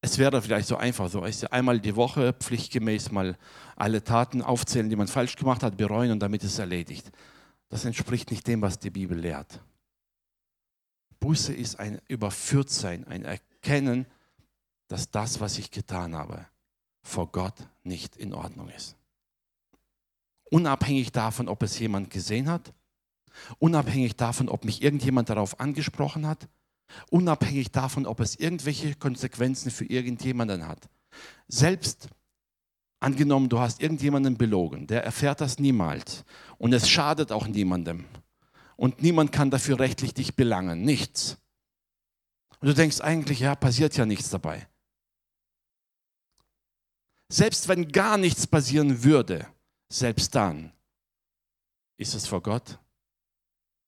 Es 0.00 0.16
wäre 0.16 0.40
vielleicht 0.40 0.68
so 0.68 0.76
einfach, 0.78 1.10
so 1.10 1.22
ist 1.22 1.52
einmal 1.52 1.80
die 1.80 1.96
Woche 1.96 2.32
pflichtgemäß 2.32 3.10
mal 3.10 3.36
alle 3.76 4.02
Taten 4.02 4.40
aufzählen, 4.40 4.88
die 4.88 4.96
man 4.96 5.08
falsch 5.08 5.36
gemacht 5.36 5.62
hat, 5.62 5.76
bereuen 5.76 6.12
und 6.12 6.20
damit 6.20 6.42
ist 6.44 6.54
es 6.54 6.58
erledigt. 6.58 7.12
Das 7.70 7.86
entspricht 7.86 8.30
nicht 8.30 8.46
dem, 8.46 8.60
was 8.60 8.78
die 8.78 8.90
Bibel 8.90 9.18
lehrt. 9.18 9.62
Buße 11.20 11.54
ist 11.54 11.80
ein 11.80 12.00
Überführtsein, 12.08 13.06
ein 13.06 13.24
Erkennen, 13.24 14.06
dass 14.88 15.10
das, 15.10 15.40
was 15.40 15.58
ich 15.58 15.70
getan 15.70 16.14
habe, 16.14 16.46
vor 17.02 17.32
Gott 17.32 17.54
nicht 17.82 18.16
in 18.16 18.34
Ordnung 18.34 18.68
ist. 18.68 18.96
Unabhängig 20.50 21.12
davon, 21.12 21.48
ob 21.48 21.62
es 21.62 21.78
jemand 21.78 22.10
gesehen 22.10 22.50
hat, 22.50 22.74
unabhängig 23.58 24.16
davon, 24.16 24.50
ob 24.50 24.64
mich 24.66 24.82
irgendjemand 24.82 25.30
darauf 25.30 25.60
angesprochen 25.60 26.26
hat, 26.26 26.48
Unabhängig 27.10 27.70
davon, 27.70 28.06
ob 28.06 28.20
es 28.20 28.36
irgendwelche 28.36 28.94
Konsequenzen 28.94 29.70
für 29.70 29.84
irgendjemanden 29.84 30.66
hat. 30.66 30.88
Selbst 31.48 32.08
Angenommen, 33.00 33.48
du 33.48 33.58
hast 33.58 33.80
irgendjemanden 33.80 34.36
belogen, 34.36 34.86
der 34.86 35.04
erfährt 35.04 35.40
das 35.40 35.58
niemals. 35.58 36.24
Und 36.58 36.74
es 36.74 36.88
schadet 36.88 37.32
auch 37.32 37.46
niemandem. 37.46 38.04
Und 38.76 39.02
niemand 39.02 39.32
kann 39.32 39.50
dafür 39.50 39.78
rechtlich 39.78 40.12
dich 40.12 40.36
belangen. 40.36 40.82
Nichts. 40.82 41.38
Und 42.60 42.68
du 42.68 42.74
denkst 42.74 43.00
eigentlich, 43.00 43.40
ja, 43.40 43.54
passiert 43.54 43.96
ja 43.96 44.04
nichts 44.04 44.28
dabei. 44.28 44.68
Selbst 47.32 47.68
wenn 47.68 47.90
gar 47.90 48.18
nichts 48.18 48.46
passieren 48.46 49.02
würde, 49.02 49.46
selbst 49.88 50.34
dann 50.34 50.72
ist 51.96 52.14
es 52.14 52.26
vor 52.26 52.42
Gott 52.42 52.78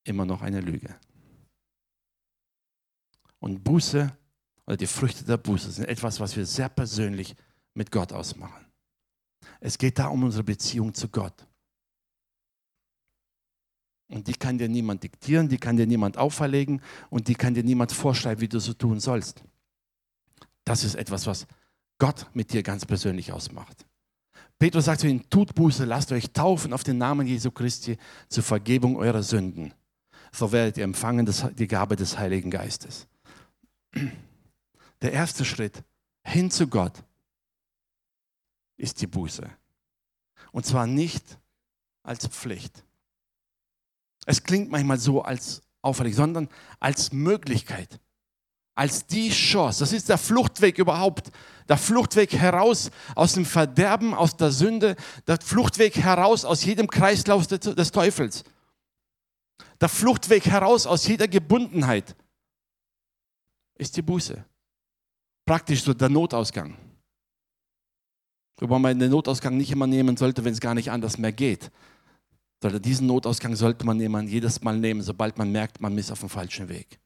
immer 0.04 0.24
noch 0.24 0.42
eine 0.42 0.60
Lüge. 0.60 0.94
Und 3.40 3.64
Buße 3.64 4.16
oder 4.66 4.76
die 4.76 4.86
Früchte 4.86 5.24
der 5.24 5.36
Buße 5.36 5.70
sind 5.70 5.86
etwas, 5.86 6.20
was 6.20 6.36
wir 6.36 6.46
sehr 6.46 6.68
persönlich 6.68 7.34
mit 7.74 7.90
Gott 7.90 8.12
ausmachen. 8.12 8.61
Es 9.64 9.78
geht 9.78 10.00
da 10.00 10.08
um 10.08 10.24
unsere 10.24 10.42
Beziehung 10.42 10.92
zu 10.92 11.08
Gott. 11.08 11.46
Und 14.08 14.26
die 14.26 14.32
kann 14.32 14.58
dir 14.58 14.68
niemand 14.68 15.04
diktieren, 15.04 15.48
die 15.48 15.56
kann 15.56 15.76
dir 15.76 15.86
niemand 15.86 16.18
auferlegen 16.18 16.82
und 17.10 17.28
die 17.28 17.36
kann 17.36 17.54
dir 17.54 17.62
niemand 17.62 17.92
vorschreiben, 17.92 18.40
wie 18.40 18.48
du 18.48 18.58
so 18.58 18.74
tun 18.74 18.98
sollst. 18.98 19.44
Das 20.64 20.82
ist 20.82 20.96
etwas, 20.96 21.28
was 21.28 21.46
Gott 21.98 22.26
mit 22.34 22.52
dir 22.52 22.64
ganz 22.64 22.84
persönlich 22.84 23.32
ausmacht. 23.32 23.86
Petrus 24.58 24.86
sagt 24.86 25.00
zu 25.00 25.06
ihnen, 25.06 25.30
tut 25.30 25.54
Buße, 25.54 25.84
lasst 25.84 26.10
euch 26.10 26.32
taufen 26.32 26.72
auf 26.72 26.82
den 26.82 26.98
Namen 26.98 27.28
Jesu 27.28 27.52
Christi 27.52 27.98
zur 28.28 28.42
Vergebung 28.42 28.96
eurer 28.96 29.22
Sünden. 29.22 29.72
So 30.32 30.50
werdet 30.50 30.76
ihr 30.76 30.84
empfangen 30.84 31.32
die 31.56 31.68
Gabe 31.68 31.94
des 31.94 32.18
Heiligen 32.18 32.50
Geistes. 32.50 33.06
Der 35.02 35.12
erste 35.12 35.44
Schritt 35.44 35.84
hin 36.24 36.50
zu 36.50 36.66
Gott 36.66 37.04
ist 38.82 39.00
die 39.00 39.06
Buße. 39.06 39.48
Und 40.50 40.66
zwar 40.66 40.86
nicht 40.86 41.38
als 42.02 42.26
Pflicht. 42.26 42.84
Es 44.26 44.42
klingt 44.42 44.70
manchmal 44.70 44.98
so 44.98 45.22
als 45.22 45.62
auffällig, 45.82 46.16
sondern 46.16 46.48
als 46.80 47.12
Möglichkeit, 47.12 48.00
als 48.74 49.06
die 49.06 49.30
Chance. 49.30 49.80
Das 49.80 49.92
ist 49.92 50.08
der 50.08 50.18
Fluchtweg 50.18 50.78
überhaupt. 50.78 51.30
Der 51.68 51.78
Fluchtweg 51.78 52.32
heraus 52.32 52.90
aus 53.14 53.34
dem 53.34 53.46
Verderben, 53.46 54.14
aus 54.14 54.36
der 54.36 54.50
Sünde, 54.50 54.96
der 55.28 55.40
Fluchtweg 55.40 55.96
heraus 55.96 56.44
aus 56.44 56.64
jedem 56.64 56.88
Kreislauf 56.88 57.46
des 57.46 57.92
Teufels. 57.92 58.42
Der 59.80 59.88
Fluchtweg 59.88 60.46
heraus 60.46 60.86
aus 60.86 61.06
jeder 61.06 61.28
Gebundenheit 61.28 62.16
ist 63.76 63.96
die 63.96 64.02
Buße. 64.02 64.44
Praktisch 65.44 65.84
so 65.84 65.94
der 65.94 66.08
Notausgang. 66.08 66.76
Wobei 68.62 68.78
man 68.78 68.96
den 68.96 69.10
Notausgang 69.10 69.56
nicht 69.56 69.72
immer 69.72 69.88
nehmen 69.88 70.16
sollte, 70.16 70.44
wenn 70.44 70.52
es 70.52 70.60
gar 70.60 70.74
nicht 70.74 70.92
anders 70.92 71.18
mehr 71.18 71.32
geht. 71.32 71.72
Sondern 72.62 72.80
diesen 72.80 73.08
Notausgang 73.08 73.56
sollte 73.56 73.84
man 73.84 73.96
nehmen, 73.96 74.28
jedes 74.28 74.62
Mal 74.62 74.78
nehmen, 74.78 75.02
sobald 75.02 75.36
man 75.36 75.50
merkt, 75.50 75.80
man 75.80 75.98
ist 75.98 76.12
auf 76.12 76.20
dem 76.20 76.28
falschen 76.28 76.68
Weg. 76.68 77.00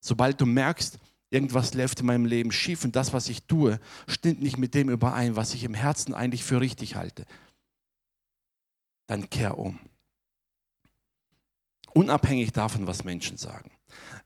Sobald 0.00 0.40
du 0.40 0.46
merkst, 0.46 0.98
irgendwas 1.30 1.72
läuft 1.74 2.00
in 2.00 2.06
meinem 2.06 2.24
Leben 2.24 2.50
schief 2.50 2.84
und 2.84 2.96
das, 2.96 3.12
was 3.12 3.28
ich 3.28 3.44
tue, 3.44 3.78
stimmt 4.08 4.42
nicht 4.42 4.58
mit 4.58 4.74
dem 4.74 4.88
überein, 4.88 5.36
was 5.36 5.54
ich 5.54 5.62
im 5.62 5.72
Herzen 5.72 6.14
eigentlich 6.14 6.42
für 6.42 6.60
richtig 6.60 6.96
halte, 6.96 7.26
dann 9.06 9.30
kehr 9.30 9.56
um. 9.56 9.78
Unabhängig 11.92 12.50
davon, 12.50 12.88
was 12.88 13.04
Menschen 13.04 13.36
sagen. 13.36 13.70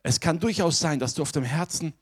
Es 0.03 0.21
kann 0.21 0.40
durchaus 0.40 0.79
sein, 0.79 1.01
dass 1.01 1.12
du 1.12 1.21
auf 1.21 1.33
dem 1.33 1.44
Herzen 1.44 1.92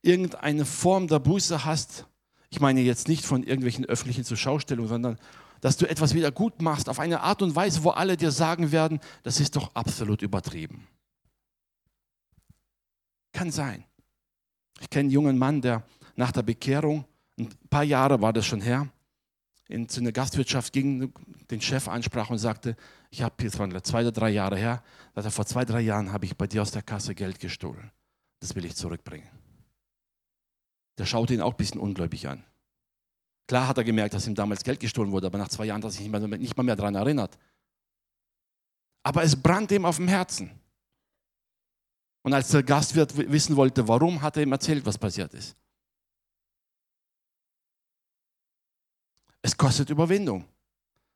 irgendeine 0.00 0.64
Form 0.64 1.06
der 1.06 1.18
Buße 1.18 1.66
hast. 1.66 2.06
Ich 2.52 2.60
meine 2.60 2.82
jetzt 2.82 3.08
nicht 3.08 3.24
von 3.24 3.42
irgendwelchen 3.42 3.86
öffentlichen 3.86 4.24
Zuschaustellungen, 4.24 4.88
sondern 4.88 5.18
dass 5.62 5.78
du 5.78 5.88
etwas 5.88 6.12
wieder 6.12 6.30
gut 6.30 6.60
machst 6.60 6.90
auf 6.90 7.00
eine 7.00 7.22
Art 7.22 7.40
und 7.40 7.56
Weise, 7.56 7.82
wo 7.82 7.90
alle 7.90 8.18
dir 8.18 8.30
sagen 8.30 8.72
werden, 8.72 9.00
das 9.22 9.40
ist 9.40 9.56
doch 9.56 9.74
absolut 9.74 10.20
übertrieben. 10.20 10.86
Kann 13.32 13.50
sein. 13.50 13.84
Ich 14.80 14.90
kenne 14.90 15.04
einen 15.04 15.10
jungen 15.12 15.38
Mann, 15.38 15.62
der 15.62 15.82
nach 16.14 16.30
der 16.30 16.42
Bekehrung, 16.42 17.06
ein 17.38 17.48
paar 17.70 17.84
Jahre 17.84 18.20
war 18.20 18.34
das 18.34 18.44
schon 18.44 18.60
her, 18.60 18.86
in 19.68 19.88
zu 19.88 20.00
einer 20.00 20.12
Gastwirtschaft 20.12 20.74
ging, 20.74 21.10
den 21.50 21.62
Chef 21.62 21.88
ansprach 21.88 22.28
und 22.28 22.36
sagte, 22.36 22.76
ich 23.08 23.22
habe 23.22 23.42
jetzt 23.42 23.56
zwei 23.86 24.02
oder 24.02 24.12
drei 24.12 24.28
Jahre 24.28 24.58
her, 24.58 24.82
dass 25.14 25.24
er 25.24 25.30
vor 25.30 25.46
zwei, 25.46 25.64
drei 25.64 25.80
Jahren 25.80 26.12
habe 26.12 26.26
ich 26.26 26.36
bei 26.36 26.46
dir 26.46 26.60
aus 26.60 26.70
der 26.70 26.82
Kasse 26.82 27.14
Geld 27.14 27.40
gestohlen. 27.40 27.90
Das 28.40 28.54
will 28.54 28.66
ich 28.66 28.76
zurückbringen. 28.76 29.41
Der 30.98 31.06
schaute 31.06 31.34
ihn 31.34 31.40
auch 31.40 31.52
ein 31.52 31.56
bisschen 31.56 31.80
ungläubig 31.80 32.28
an. 32.28 32.44
Klar 33.48 33.68
hat 33.68 33.78
er 33.78 33.84
gemerkt, 33.84 34.14
dass 34.14 34.26
ihm 34.26 34.34
damals 34.34 34.62
Geld 34.62 34.80
gestohlen 34.80 35.10
wurde, 35.12 35.26
aber 35.26 35.38
nach 35.38 35.48
zwei 35.48 35.66
Jahren 35.66 35.78
hat 35.78 35.84
er 35.84 35.90
sich 35.90 36.00
nicht, 36.00 36.10
mehr, 36.10 36.38
nicht 36.38 36.56
mal 36.56 36.62
mehr 36.62 36.76
daran 36.76 36.94
erinnert. 36.94 37.38
Aber 39.02 39.22
es 39.22 39.40
brannte 39.40 39.74
ihm 39.74 39.84
auf 39.84 39.96
dem 39.96 40.08
Herzen. 40.08 40.50
Und 42.22 42.32
als 42.32 42.48
der 42.48 42.62
Gastwirt 42.62 43.16
wissen 43.16 43.56
wollte, 43.56 43.86
warum, 43.88 44.22
hat 44.22 44.36
er 44.36 44.44
ihm 44.44 44.52
erzählt, 44.52 44.86
was 44.86 44.96
passiert 44.96 45.34
ist. 45.34 45.56
Es 49.42 49.56
kostet 49.56 49.90
Überwindung. 49.90 50.44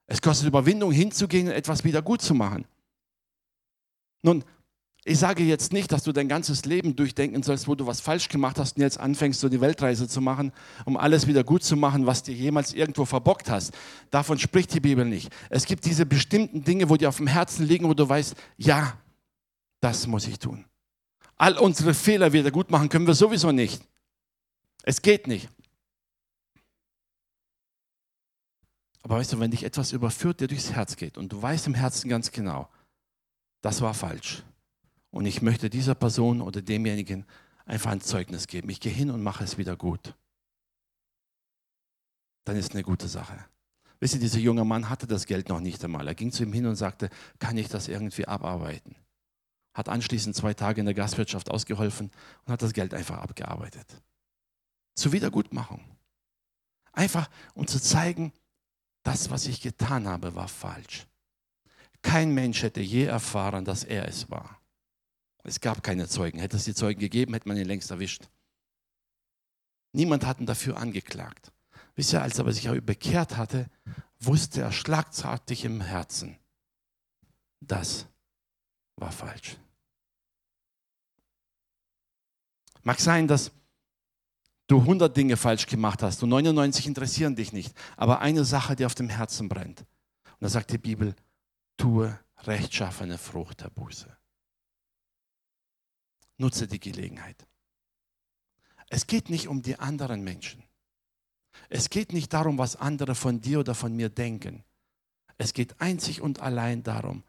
Es 0.06 0.20
kostet 0.20 0.48
Überwindung, 0.48 0.90
hinzugehen 0.90 1.46
und 1.46 1.54
etwas 1.54 1.84
wieder 1.84 2.02
gut 2.02 2.22
zu 2.22 2.34
machen. 2.34 2.66
Nun, 4.22 4.44
ich 5.08 5.20
sage 5.20 5.44
jetzt 5.44 5.72
nicht, 5.72 5.92
dass 5.92 6.02
du 6.02 6.10
dein 6.10 6.26
ganzes 6.26 6.64
Leben 6.64 6.96
durchdenken 6.96 7.44
sollst, 7.44 7.68
wo 7.68 7.76
du 7.76 7.86
was 7.86 8.00
falsch 8.00 8.28
gemacht 8.28 8.58
hast 8.58 8.76
und 8.76 8.82
jetzt 8.82 8.98
anfängst, 8.98 9.38
so 9.38 9.48
die 9.48 9.60
Weltreise 9.60 10.08
zu 10.08 10.20
machen, 10.20 10.50
um 10.84 10.96
alles 10.96 11.28
wieder 11.28 11.44
gut 11.44 11.62
zu 11.62 11.76
machen, 11.76 12.06
was 12.06 12.24
dir 12.24 12.34
jemals 12.34 12.74
irgendwo 12.74 13.04
verbockt 13.04 13.48
hast. 13.48 13.72
Davon 14.10 14.36
spricht 14.36 14.74
die 14.74 14.80
Bibel 14.80 15.04
nicht. 15.04 15.32
Es 15.48 15.64
gibt 15.64 15.84
diese 15.84 16.06
bestimmten 16.06 16.64
Dinge, 16.64 16.90
wo 16.90 16.96
dir 16.96 17.08
auf 17.08 17.18
dem 17.18 17.28
Herzen 17.28 17.64
liegen, 17.68 17.88
wo 17.88 17.94
du 17.94 18.08
weißt, 18.08 18.34
ja, 18.56 18.98
das 19.80 20.08
muss 20.08 20.26
ich 20.26 20.40
tun. 20.40 20.64
All 21.36 21.56
unsere 21.56 21.94
Fehler 21.94 22.32
wieder 22.32 22.50
gut 22.50 22.72
machen 22.72 22.88
können 22.88 23.06
wir 23.06 23.14
sowieso 23.14 23.52
nicht. 23.52 23.80
Es 24.82 25.00
geht 25.02 25.28
nicht. 25.28 25.48
Aber 29.04 29.18
weißt 29.18 29.34
du, 29.34 29.38
wenn 29.38 29.52
dich 29.52 29.62
etwas 29.62 29.92
überführt, 29.92 30.40
der 30.40 30.48
durchs 30.48 30.72
Herz 30.72 30.96
geht 30.96 31.16
und 31.16 31.32
du 31.32 31.40
weißt 31.40 31.68
im 31.68 31.74
Herzen 31.74 32.08
ganz 32.08 32.32
genau, 32.32 32.68
das 33.60 33.80
war 33.80 33.94
falsch 33.94 34.42
und 35.16 35.24
ich 35.24 35.40
möchte 35.40 35.70
dieser 35.70 35.94
Person 35.94 36.42
oder 36.42 36.60
demjenigen 36.60 37.24
einfach 37.64 37.90
ein 37.90 38.02
Zeugnis 38.02 38.46
geben. 38.46 38.68
Ich 38.68 38.80
gehe 38.80 38.92
hin 38.92 39.10
und 39.10 39.22
mache 39.22 39.44
es 39.44 39.56
wieder 39.56 39.74
gut. 39.74 40.14
Dann 42.44 42.56
ist 42.56 42.72
eine 42.72 42.82
gute 42.82 43.08
Sache. 43.08 43.42
Wisst 43.98 44.12
ihr, 44.12 44.20
dieser 44.20 44.40
junge 44.40 44.66
Mann 44.66 44.90
hatte 44.90 45.06
das 45.06 45.24
Geld 45.24 45.48
noch 45.48 45.60
nicht 45.60 45.82
einmal. 45.82 46.06
Er 46.06 46.14
ging 46.14 46.32
zu 46.32 46.42
ihm 46.42 46.52
hin 46.52 46.66
und 46.66 46.76
sagte, 46.76 47.08
kann 47.38 47.56
ich 47.56 47.68
das 47.68 47.88
irgendwie 47.88 48.26
abarbeiten? 48.26 48.94
Hat 49.72 49.88
anschließend 49.88 50.36
zwei 50.36 50.52
Tage 50.52 50.80
in 50.80 50.86
der 50.86 50.94
Gastwirtschaft 50.94 51.50
ausgeholfen 51.50 52.10
und 52.44 52.52
hat 52.52 52.60
das 52.60 52.74
Geld 52.74 52.92
einfach 52.92 53.16
abgearbeitet. 53.16 53.86
Zur 54.96 55.12
Wiedergutmachung. 55.12 55.82
Einfach, 56.92 57.30
um 57.54 57.66
zu 57.66 57.80
zeigen, 57.80 58.34
das, 59.02 59.30
was 59.30 59.46
ich 59.46 59.62
getan 59.62 60.06
habe, 60.06 60.34
war 60.34 60.48
falsch. 60.48 61.06
Kein 62.02 62.34
Mensch 62.34 62.62
hätte 62.62 62.82
je 62.82 63.04
erfahren, 63.04 63.64
dass 63.64 63.82
er 63.82 64.06
es 64.06 64.30
war. 64.30 64.60
Es 65.46 65.60
gab 65.60 65.82
keine 65.82 66.08
Zeugen. 66.08 66.40
Hätte 66.40 66.56
es 66.56 66.64
die 66.64 66.74
Zeugen 66.74 66.98
gegeben, 66.98 67.32
hätte 67.32 67.48
man 67.48 67.56
ihn 67.56 67.66
längst 67.66 67.90
erwischt. 67.90 68.28
Niemand 69.92 70.26
hat 70.26 70.40
ihn 70.40 70.46
dafür 70.46 70.76
angeklagt. 70.76 71.52
Wisst 71.94 72.12
ihr, 72.12 72.20
als 72.20 72.38
er 72.38 72.52
sich 72.52 72.68
aber 72.68 72.80
bekehrt 72.80 73.36
hatte, 73.36 73.70
wusste 74.18 74.60
er 74.60 74.72
schlagzartig 74.72 75.64
im 75.64 75.80
Herzen, 75.80 76.36
das 77.60 78.06
war 78.96 79.12
falsch. 79.12 79.56
Mag 82.82 83.00
sein, 83.00 83.28
dass 83.28 83.52
du 84.66 84.80
100 84.80 85.16
Dinge 85.16 85.36
falsch 85.36 85.66
gemacht 85.66 86.02
hast 86.02 86.22
und 86.22 86.28
99 86.30 86.86
interessieren 86.86 87.36
dich 87.36 87.52
nicht, 87.52 87.74
aber 87.96 88.20
eine 88.20 88.44
Sache, 88.44 88.76
die 88.76 88.84
auf 88.84 88.94
dem 88.94 89.08
Herzen 89.08 89.48
brennt. 89.48 89.80
Und 89.80 90.42
da 90.42 90.48
sagt 90.48 90.72
die 90.72 90.78
Bibel, 90.78 91.14
tue 91.76 92.18
rechtschaffene 92.44 93.16
Frucht 93.16 93.62
der 93.62 93.70
Buße. 93.70 94.16
Nutze 96.38 96.66
die 96.66 96.80
Gelegenheit. 96.80 97.46
Es 98.88 99.06
geht 99.06 99.30
nicht 99.30 99.48
um 99.48 99.62
die 99.62 99.78
anderen 99.78 100.22
Menschen. 100.22 100.62
Es 101.68 101.90
geht 101.90 102.12
nicht 102.12 102.32
darum, 102.32 102.58
was 102.58 102.76
andere 102.76 103.14
von 103.14 103.40
dir 103.40 103.60
oder 103.60 103.74
von 103.74 103.94
mir 103.94 104.08
denken. 104.08 104.64
Es 105.38 105.52
geht 105.52 105.80
einzig 105.80 106.20
und 106.20 106.40
allein 106.40 106.82
darum, 106.82 107.24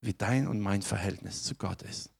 wie 0.00 0.14
dein 0.14 0.48
und 0.48 0.60
mein 0.60 0.82
Verhältnis 0.82 1.44
zu 1.44 1.54
Gott 1.54 1.82
ist. 1.82 2.10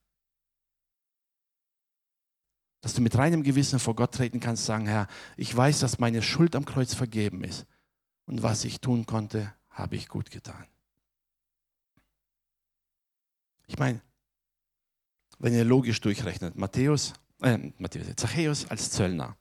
Dass 2.81 2.95
du 2.95 3.01
mit 3.01 3.17
reinem 3.17 3.43
Gewissen 3.43 3.79
vor 3.79 3.95
Gott 3.95 4.15
treten 4.15 4.41
kannst, 4.41 4.65
sagen, 4.65 4.87
Herr, 4.87 5.09
ich 5.37 5.55
weiß, 5.55 5.81
dass 5.81 5.99
meine 5.99 6.23
Schuld 6.23 6.57
am 6.57 6.65
Kreuz 6.65 6.95
vergeben 6.95 7.45
ist. 7.45 7.67
Und 8.27 8.43
was 8.43 8.65
ich 8.65 8.81
tun 8.81 9.07
konnte, 9.07 9.53
habe 9.71 9.97
ich 9.97 10.09
gut 10.09 10.31
getan. 10.31 10.67
Ich 13.67 13.79
meine, 13.79 14.01
wenn 15.43 15.55
ihr 15.55 15.65
logisch 15.65 16.01
durchrechnet, 16.01 16.57
Matthäus, 16.57 17.15
äh, 17.43 17.59
Matthäus, 17.79 18.07
Zachäus 18.17 18.71
als 18.71 18.93
Zöllner, 18.93 19.37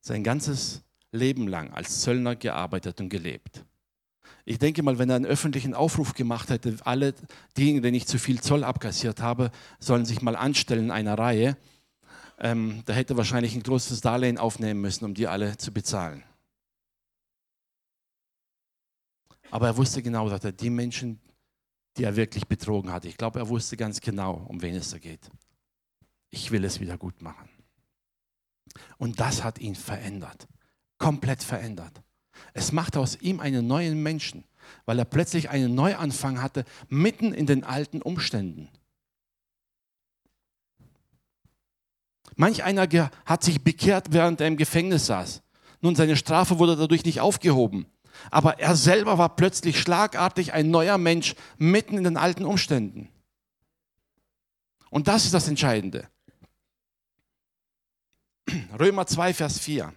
sein 0.00 0.22
ganzes 0.22 0.82
Leben 1.10 1.48
lang 1.48 1.72
als 1.72 2.02
Zöllner 2.02 2.36
gearbeitet 2.36 3.00
und 3.00 3.08
gelebt. 3.08 3.64
Ich 4.44 4.58
denke 4.58 4.82
mal, 4.82 4.98
wenn 4.98 5.08
er 5.08 5.16
einen 5.16 5.24
öffentlichen 5.24 5.72
Aufruf 5.72 6.12
gemacht 6.12 6.50
hätte, 6.50 6.76
alle 6.84 7.14
diejenigen, 7.56 7.82
denen 7.82 7.96
ich 7.96 8.06
zu 8.06 8.18
viel 8.18 8.40
Zoll 8.42 8.64
abkassiert 8.64 9.20
habe, 9.20 9.50
sollen 9.80 10.04
sich 10.04 10.20
mal 10.20 10.36
anstellen 10.36 10.84
in 10.84 10.90
einer 10.90 11.18
Reihe, 11.18 11.56
ähm, 12.38 12.82
da 12.84 12.92
hätte 12.92 13.14
er 13.14 13.16
wahrscheinlich 13.16 13.54
ein 13.54 13.62
großes 13.62 14.02
Darlehen 14.02 14.36
aufnehmen 14.36 14.82
müssen, 14.82 15.06
um 15.06 15.14
die 15.14 15.26
alle 15.26 15.56
zu 15.56 15.72
bezahlen. 15.72 16.22
Aber 19.50 19.68
er 19.68 19.76
wusste 19.78 20.02
genau, 20.02 20.28
dass 20.28 20.44
er 20.44 20.52
die 20.52 20.70
Menschen, 20.70 21.18
die 21.98 22.04
er 22.04 22.16
wirklich 22.16 22.46
betrogen 22.46 22.92
hatte, 22.92 23.08
ich 23.08 23.16
glaube, 23.16 23.40
er 23.40 23.48
wusste 23.48 23.76
ganz 23.76 24.00
genau, 24.00 24.44
um 24.48 24.62
wen 24.62 24.76
es 24.76 24.90
da 24.90 24.98
geht. 24.98 25.30
Ich 26.30 26.50
will 26.50 26.64
es 26.64 26.80
wieder 26.80 26.96
gut 26.96 27.20
machen. 27.22 27.48
Und 28.98 29.18
das 29.18 29.42
hat 29.42 29.58
ihn 29.58 29.74
verändert, 29.74 30.46
komplett 30.98 31.42
verändert. 31.42 32.02
Es 32.54 32.70
machte 32.70 33.00
aus 33.00 33.20
ihm 33.20 33.40
einen 33.40 33.66
neuen 33.66 34.00
Menschen, 34.02 34.44
weil 34.84 34.98
er 34.98 35.04
plötzlich 35.04 35.50
einen 35.50 35.74
Neuanfang 35.74 36.40
hatte, 36.40 36.64
mitten 36.88 37.34
in 37.34 37.46
den 37.46 37.64
alten 37.64 38.00
Umständen. 38.00 38.68
Manch 42.36 42.62
einer 42.62 42.86
hat 43.26 43.42
sich 43.42 43.62
bekehrt, 43.62 44.12
während 44.12 44.40
er 44.40 44.46
im 44.46 44.56
Gefängnis 44.56 45.06
saß. 45.06 45.42
Nun, 45.80 45.96
seine 45.96 46.16
Strafe 46.16 46.60
wurde 46.60 46.76
dadurch 46.76 47.04
nicht 47.04 47.20
aufgehoben. 47.20 47.86
Aber 48.30 48.58
er 48.58 48.76
selber 48.76 49.18
war 49.18 49.36
plötzlich 49.36 49.80
schlagartig 49.80 50.52
ein 50.52 50.70
neuer 50.70 50.98
Mensch 50.98 51.34
mitten 51.56 51.96
in 51.96 52.04
den 52.04 52.16
alten 52.16 52.44
Umständen. 52.44 53.08
Und 54.90 55.08
das 55.08 55.24
ist 55.24 55.34
das 55.34 55.48
Entscheidende. 55.48 56.08
Römer 58.78 59.06
2, 59.06 59.34
Vers 59.34 59.58
4. 59.58 59.92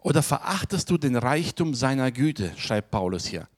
Oder 0.00 0.22
verachtest 0.22 0.90
du 0.90 0.98
den 0.98 1.16
Reichtum 1.16 1.74
seiner 1.74 2.10
Güte, 2.10 2.52
schreibt 2.56 2.90
Paulus 2.90 3.26
hier. 3.26 3.48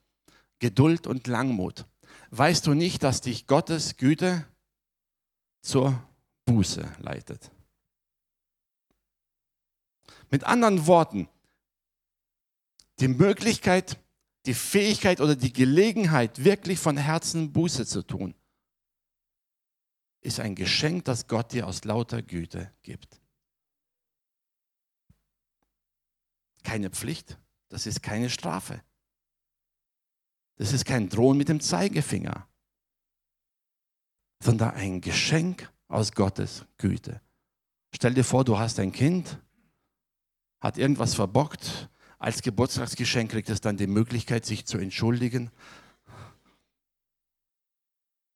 Geduld 0.59 1.07
und 1.07 1.26
Langmut. 1.26 1.87
Weißt 2.30 2.66
du 2.66 2.74
nicht, 2.74 3.02
dass 3.02 3.20
dich 3.20 3.46
Gottes 3.46 3.96
Güte 3.96 4.46
zur 5.62 6.02
Buße 6.44 6.85
leitet? 6.98 7.50
Mit 10.35 10.42
anderen 10.42 10.88
Worten, 10.88 11.29
die 12.99 13.07
Möglichkeit, 13.07 14.01
die 14.47 14.55
Fähigkeit 14.55 15.20
oder 15.20 15.37
die 15.37 15.53
Gelegenheit, 15.53 16.42
wirklich 16.42 16.81
von 16.81 16.97
Herzen 16.97 17.53
Buße 17.53 17.87
zu 17.87 18.03
tun, 18.03 18.35
ist 20.23 20.40
ein 20.40 20.57
Geschenk, 20.57 21.05
das 21.05 21.29
Gott 21.29 21.53
dir 21.53 21.68
aus 21.68 21.85
lauter 21.85 22.20
Güte 22.20 22.73
gibt. 22.83 23.20
Keine 26.64 26.90
Pflicht, 26.90 27.38
das 27.68 27.87
ist 27.87 28.03
keine 28.03 28.29
Strafe. 28.29 28.83
Das 30.57 30.73
ist 30.73 30.85
kein 30.85 31.09
Drohen 31.09 31.38
mit 31.38 31.49
dem 31.49 31.61
Zeigefinger, 31.61 32.49
sondern 34.42 34.70
ein 34.70 35.01
Geschenk 35.01 35.73
aus 35.87 36.11
Gottes 36.11 36.66
Güte. 36.77 37.20
Stell 37.94 38.14
dir 38.14 38.25
vor, 38.25 38.44
du 38.44 38.59
hast 38.59 38.81
ein 38.81 38.90
Kind 38.90 39.38
hat 40.64 40.79
irgendwas 40.79 41.14
verbockt. 41.14 41.90
Als 42.18 42.40
Geburtstagsgeschenk 42.40 43.31
kriegt 43.31 43.50
es 43.50 43.61
dann 43.61 43.77
die 43.77 43.87
Möglichkeit, 43.87 44.46
sich 44.46 44.64
zu 44.64 44.79
entschuldigen. 44.79 45.50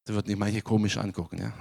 Da 0.05 0.12
wird 0.12 0.27
nicht 0.27 0.38
manche 0.38 0.61
komisch 0.61 0.99
angucken, 0.99 1.38
ja. 1.38 1.55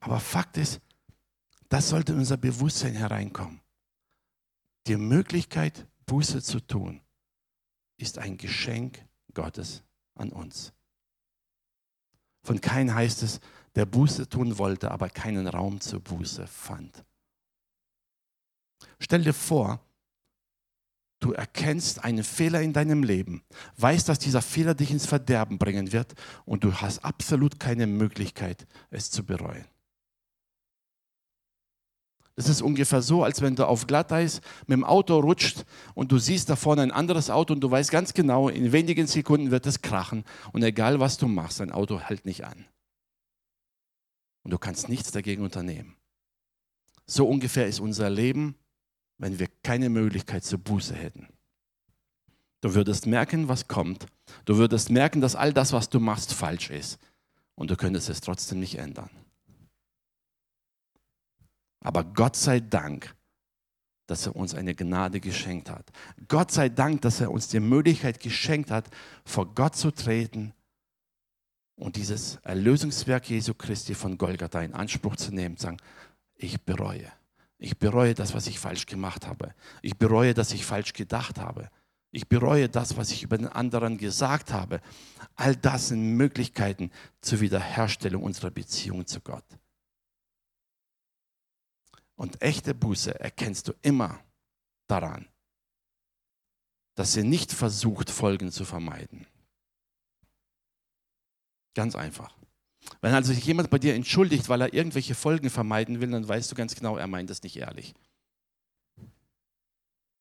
Aber 0.00 0.20
Fakt 0.20 0.58
ist, 0.58 0.82
das 1.70 1.88
sollte 1.88 2.12
in 2.12 2.18
unser 2.18 2.36
Bewusstsein 2.36 2.94
hereinkommen. 2.94 3.62
Die 4.86 4.96
Möglichkeit, 4.96 5.88
Buße 6.04 6.42
zu 6.42 6.60
tun, 6.60 7.00
ist 7.96 8.18
ein 8.18 8.36
Geschenk 8.36 9.02
Gottes 9.32 9.82
an 10.14 10.30
uns. 10.30 10.74
Von 12.42 12.60
Kain 12.60 12.94
heißt 12.94 13.22
es, 13.22 13.40
der 13.76 13.86
Buße 13.86 14.28
tun 14.28 14.58
wollte, 14.58 14.90
aber 14.90 15.08
keinen 15.10 15.46
Raum 15.46 15.80
zur 15.80 16.00
Buße 16.00 16.46
fand. 16.46 17.04
Stell 18.98 19.22
dir 19.22 19.34
vor, 19.34 19.80
du 21.20 21.32
erkennst 21.32 22.02
einen 22.02 22.24
Fehler 22.24 22.62
in 22.62 22.72
deinem 22.72 23.02
Leben, 23.02 23.42
weißt, 23.76 24.08
dass 24.08 24.18
dieser 24.18 24.42
Fehler 24.42 24.74
dich 24.74 24.90
ins 24.90 25.06
Verderben 25.06 25.58
bringen 25.58 25.92
wird 25.92 26.14
und 26.46 26.64
du 26.64 26.72
hast 26.74 27.04
absolut 27.04 27.60
keine 27.60 27.86
Möglichkeit, 27.86 28.66
es 28.90 29.10
zu 29.10 29.24
bereuen. 29.24 29.66
Es 32.38 32.48
ist 32.48 32.60
ungefähr 32.60 33.00
so, 33.00 33.24
als 33.24 33.40
wenn 33.40 33.56
du 33.56 33.66
auf 33.66 33.86
Glatteis 33.86 34.42
mit 34.66 34.76
dem 34.76 34.84
Auto 34.84 35.18
rutscht 35.18 35.64
und 35.94 36.12
du 36.12 36.18
siehst 36.18 36.50
da 36.50 36.56
vorne 36.56 36.82
ein 36.82 36.92
anderes 36.92 37.30
Auto 37.30 37.54
und 37.54 37.60
du 37.60 37.70
weißt 37.70 37.90
ganz 37.90 38.12
genau, 38.12 38.50
in 38.50 38.72
wenigen 38.72 39.06
Sekunden 39.06 39.50
wird 39.50 39.66
es 39.66 39.80
krachen 39.80 40.24
und 40.52 40.62
egal 40.62 41.00
was 41.00 41.16
du 41.16 41.28
machst, 41.28 41.60
dein 41.60 41.72
Auto 41.72 41.98
hält 41.98 42.26
nicht 42.26 42.44
an 42.44 42.66
und 44.46 44.52
du 44.52 44.58
kannst 44.58 44.88
nichts 44.88 45.10
dagegen 45.10 45.42
unternehmen. 45.42 45.96
So 47.04 47.28
ungefähr 47.28 47.66
ist 47.66 47.80
unser 47.80 48.08
Leben, 48.08 48.54
wenn 49.18 49.40
wir 49.40 49.48
keine 49.64 49.88
Möglichkeit 49.88 50.44
zur 50.44 50.60
Buße 50.60 50.94
hätten. 50.94 51.26
Du 52.60 52.72
würdest 52.72 53.06
merken, 53.06 53.48
was 53.48 53.66
kommt. 53.66 54.06
Du 54.44 54.56
würdest 54.56 54.88
merken, 54.88 55.20
dass 55.20 55.34
all 55.34 55.52
das, 55.52 55.72
was 55.72 55.88
du 55.88 55.98
machst, 55.98 56.32
falsch 56.32 56.70
ist. 56.70 57.00
Und 57.56 57.72
du 57.72 57.76
könntest 57.76 58.08
es 58.08 58.20
trotzdem 58.20 58.60
nicht 58.60 58.78
ändern. 58.78 59.10
Aber 61.80 62.04
Gott 62.04 62.36
sei 62.36 62.60
Dank, 62.60 63.16
dass 64.06 64.26
er 64.26 64.36
uns 64.36 64.54
eine 64.54 64.76
Gnade 64.76 65.18
geschenkt 65.18 65.70
hat. 65.70 65.90
Gott 66.28 66.52
sei 66.52 66.68
Dank, 66.68 67.02
dass 67.02 67.20
er 67.20 67.32
uns 67.32 67.48
die 67.48 67.58
Möglichkeit 67.58 68.20
geschenkt 68.20 68.70
hat, 68.70 68.88
vor 69.24 69.52
Gott 69.56 69.74
zu 69.74 69.90
treten 69.90 70.54
und 71.76 71.96
dieses 71.96 72.36
Erlösungswerk 72.36 73.28
Jesu 73.28 73.54
Christi 73.54 73.94
von 73.94 74.18
Golgatha 74.18 74.62
in 74.62 74.74
Anspruch 74.74 75.16
zu 75.16 75.32
nehmen, 75.32 75.56
sagen, 75.56 75.76
ich 76.34 76.62
bereue. 76.62 77.12
Ich 77.58 77.78
bereue 77.78 78.14
das, 78.14 78.34
was 78.34 78.46
ich 78.46 78.58
falsch 78.58 78.86
gemacht 78.86 79.26
habe. 79.26 79.54
Ich 79.82 79.96
bereue, 79.96 80.34
dass 80.34 80.52
ich 80.52 80.66
falsch 80.66 80.92
gedacht 80.92 81.38
habe. 81.38 81.70
Ich 82.10 82.28
bereue 82.28 82.68
das, 82.68 82.96
was 82.96 83.10
ich 83.10 83.22
über 83.22 83.36
den 83.36 83.48
anderen 83.48 83.98
gesagt 83.98 84.52
habe. 84.52 84.80
All 85.34 85.54
das 85.54 85.88
sind 85.88 86.16
Möglichkeiten 86.16 86.90
zur 87.20 87.40
Wiederherstellung 87.40 88.22
unserer 88.22 88.50
Beziehung 88.50 89.06
zu 89.06 89.20
Gott. 89.20 89.44
Und 92.14 92.40
echte 92.40 92.74
Buße 92.74 93.20
erkennst 93.20 93.68
du 93.68 93.74
immer 93.82 94.18
daran, 94.86 95.28
dass 96.94 97.12
sie 97.12 97.24
nicht 97.24 97.52
versucht, 97.52 98.08
Folgen 98.08 98.50
zu 98.50 98.64
vermeiden. 98.64 99.26
Ganz 101.76 101.94
einfach. 101.94 102.34
Wenn 103.02 103.12
also 103.12 103.34
sich 103.34 103.44
jemand 103.44 103.68
bei 103.68 103.78
dir 103.78 103.94
entschuldigt, 103.94 104.48
weil 104.48 104.62
er 104.62 104.72
irgendwelche 104.72 105.14
Folgen 105.14 105.50
vermeiden 105.50 106.00
will, 106.00 106.10
dann 106.10 106.26
weißt 106.26 106.50
du 106.50 106.56
ganz 106.56 106.74
genau, 106.74 106.96
er 106.96 107.06
meint 107.06 107.28
das 107.28 107.42
nicht 107.42 107.58
ehrlich. 107.58 107.94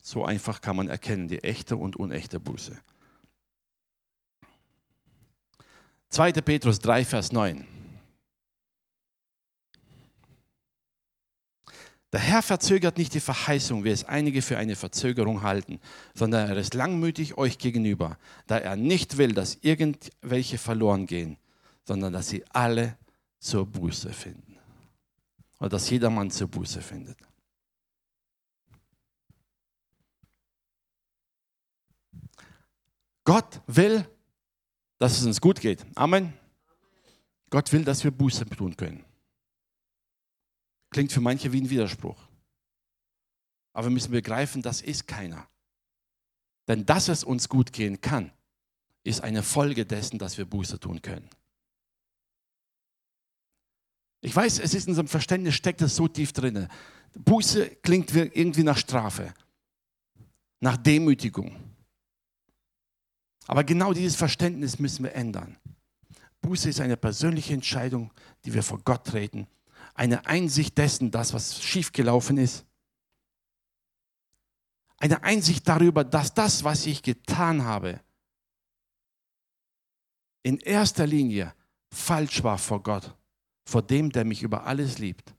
So 0.04 0.26
einfach 0.26 0.60
kann 0.60 0.76
man 0.76 0.90
erkennen, 0.90 1.30
die 1.30 1.44
echte 1.46 1.78
und 1.78 1.96
unechte 1.96 2.42
Buße. 2.42 2.78
2. 6.10 6.34
Petrus 6.34 6.80
3, 6.80 7.06
Vers 7.06 7.32
9. 7.32 7.66
Der 12.12 12.20
Herr 12.20 12.42
verzögert 12.42 12.98
nicht 12.98 13.14
die 13.14 13.20
Verheißung, 13.22 13.86
wie 13.86 13.90
es 13.90 14.04
einige 14.04 14.42
für 14.42 14.58
eine 14.58 14.76
Verzögerung 14.76 15.42
halten, 15.42 15.80
sondern 16.14 16.50
er 16.50 16.58
ist 16.58 16.74
langmütig 16.74 17.38
euch 17.38 17.58
gegenüber, 17.58 18.18
da 18.48 18.58
er 18.58 18.76
nicht 18.76 19.18
will, 19.18 19.34
dass 19.34 19.58
irgendwelche 19.62 20.58
verloren 20.58 21.08
gehen, 21.08 21.38
sondern 21.86 22.14
dass 22.14 22.30
sie 22.30 22.44
alle 22.50 22.98
zur 23.40 23.66
Buße 23.66 24.12
finden. 24.12 24.58
Oder 25.60 25.70
dass 25.70 25.90
jedermann 25.90 26.32
zur 26.32 26.48
Buße 26.48 26.82
findet. 26.82 27.18
Gott 33.24 33.62
will, 33.68 34.08
dass 34.98 35.18
es 35.18 35.26
uns 35.26 35.42
gut 35.42 35.60
geht. 35.60 35.86
Amen. 35.96 36.34
Gott 37.50 37.72
will, 37.72 37.84
dass 37.84 38.04
wir 38.04 38.12
Buße 38.12 38.46
tun 38.46 38.76
können. 38.76 39.04
Klingt 40.92 41.12
für 41.12 41.22
manche 41.22 41.52
wie 41.52 41.62
ein 41.62 41.70
Widerspruch. 41.70 42.18
Aber 43.74 43.88
wir 43.88 43.92
müssen 43.92 44.12
begreifen, 44.12 44.62
das 44.62 44.82
ist 44.82 45.08
keiner. 45.08 45.48
Denn 46.68 46.86
dass 46.86 47.10
es 47.10 47.24
uns 47.24 47.50
gut 47.50 47.74
gehen 47.74 48.00
kann, 48.00 48.32
ist 49.04 49.22
eine 49.22 49.44
Folge 49.44 49.86
dessen, 49.86 50.18
dass 50.18 50.38
wir 50.38 50.46
Buße 50.46 50.80
tun 50.80 51.02
können. 51.02 51.30
Ich 54.26 54.36
weiß, 54.36 54.58
es 54.58 54.74
ist 54.74 54.88
in 54.88 54.92
unserem 54.94 55.08
Verständnis, 55.08 55.54
steckt 55.54 55.84
es 55.84 55.96
so 55.96 56.08
tief 56.08 56.34
drin. 56.34 56.68
Buße 57.14 57.70
klingt 57.84 58.12
irgendwie 58.16 58.64
nach 58.64 58.80
Strafe, 58.80 59.32
nach 60.60 60.78
Demütigung. 60.78 61.56
Aber 63.46 63.64
genau 63.64 63.94
dieses 63.94 64.16
Verständnis 64.16 64.80
müssen 64.80 65.04
wir 65.04 65.14
ändern. 65.14 65.58
Buße 66.42 66.70
ist 66.70 66.82
eine 66.82 66.98
persönliche 66.98 67.54
Entscheidung, 67.54 68.12
die 68.44 68.56
wir 68.56 68.64
vor 68.64 68.80
Gott 68.80 69.06
treten. 69.06 69.46
Eine 69.94 70.26
Einsicht 70.26 70.76
dessen, 70.76 71.12
das, 71.12 71.32
was 71.32 71.62
schiefgelaufen 71.62 72.40
ist. 72.40 72.66
Eine 74.98 75.22
Einsicht 75.22 75.68
darüber, 75.68 76.04
dass 76.04 76.34
das, 76.34 76.64
was 76.64 76.88
ich 76.88 77.04
getan 77.04 77.64
habe, 77.64 78.02
in 80.42 80.58
erster 80.58 81.06
Linie 81.06 81.54
falsch 81.92 82.44
war 82.44 82.58
vor 82.58 82.82
Gott, 82.82 83.16
vor 83.66 83.82
dem, 83.82 84.12
der 84.12 84.26
mich 84.26 84.44
über 84.44 84.66
alles 84.66 85.00
liebt. 85.00 85.34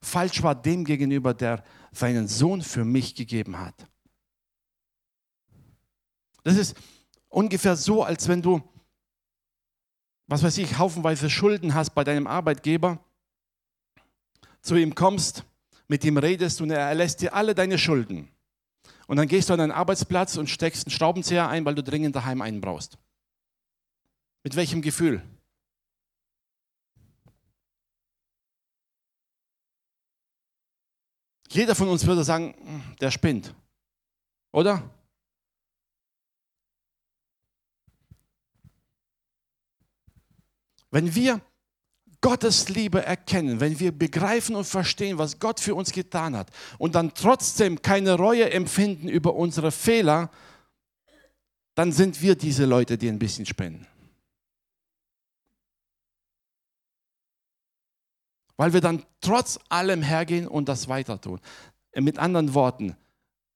Falsch 0.00 0.42
war 0.42 0.54
dem 0.54 0.84
gegenüber, 0.84 1.34
der 1.34 1.62
seinen 1.92 2.26
Sohn 2.26 2.62
für 2.62 2.84
mich 2.84 3.14
gegeben 3.14 3.58
hat. 3.58 3.86
Das 6.42 6.56
ist 6.56 6.74
ungefähr 7.28 7.76
so, 7.76 8.02
als 8.02 8.26
wenn 8.28 8.40
du, 8.40 8.62
was 10.26 10.42
weiß 10.42 10.56
ich, 10.58 10.78
haufenweise 10.78 11.28
Schulden 11.28 11.74
hast 11.74 11.90
bei 11.90 12.02
deinem 12.02 12.26
Arbeitgeber, 12.26 12.98
zu 14.62 14.76
ihm 14.76 14.94
kommst, 14.94 15.44
mit 15.88 16.04
ihm 16.04 16.16
redest 16.16 16.60
und 16.60 16.70
er 16.70 16.78
erlässt 16.78 17.20
dir 17.20 17.34
alle 17.34 17.54
deine 17.54 17.78
Schulden. 17.78 18.28
Und 19.06 19.16
dann 19.16 19.28
gehst 19.28 19.48
du 19.48 19.54
an 19.54 19.58
deinen 19.58 19.72
Arbeitsplatz 19.72 20.36
und 20.36 20.48
steckst 20.48 20.86
einen 20.86 20.92
Schraubenzieher 20.92 21.48
ein, 21.48 21.64
weil 21.64 21.74
du 21.74 21.82
dringend 21.82 22.14
daheim 22.14 22.40
einen 22.42 22.60
brauchst. 22.60 22.96
Mit 24.44 24.56
welchem 24.56 24.82
Gefühl? 24.82 25.22
Jeder 31.52 31.74
von 31.74 31.88
uns 31.88 32.06
würde 32.06 32.24
sagen, 32.24 32.54
der 33.00 33.10
spinnt. 33.10 33.54
Oder? 34.52 34.88
Wenn 40.90 41.14
wir 41.14 41.40
Gottes 42.20 42.68
Liebe 42.68 43.04
erkennen, 43.04 43.60
wenn 43.60 43.80
wir 43.80 43.92
begreifen 43.92 44.54
und 44.54 44.64
verstehen, 44.64 45.18
was 45.18 45.38
Gott 45.38 45.58
für 45.58 45.74
uns 45.74 45.92
getan 45.92 46.36
hat 46.36 46.50
und 46.78 46.94
dann 46.94 47.14
trotzdem 47.14 47.80
keine 47.80 48.14
Reue 48.14 48.50
empfinden 48.50 49.08
über 49.08 49.34
unsere 49.34 49.72
Fehler, 49.72 50.30
dann 51.74 51.92
sind 51.92 52.20
wir 52.20 52.34
diese 52.34 52.66
Leute, 52.66 52.98
die 52.98 53.08
ein 53.08 53.18
bisschen 53.18 53.46
spenden. 53.46 53.86
Weil 58.60 58.74
wir 58.74 58.82
dann 58.82 59.02
trotz 59.22 59.58
allem 59.70 60.02
hergehen 60.02 60.46
und 60.46 60.68
das 60.68 60.86
weiter 60.86 61.18
tun. 61.18 61.40
Mit 61.96 62.18
anderen 62.18 62.52
Worten, 62.52 62.94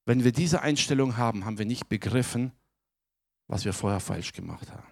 wenn 0.06 0.24
wir 0.24 0.32
diese 0.32 0.62
Einstellung 0.62 1.18
haben, 1.18 1.44
haben 1.44 1.58
wir 1.58 1.66
nicht 1.66 1.90
begriffen, 1.90 2.52
was 3.46 3.66
wir 3.66 3.74
vorher 3.74 4.00
falsch 4.00 4.32
gemacht 4.32 4.72
haben. 4.72 4.88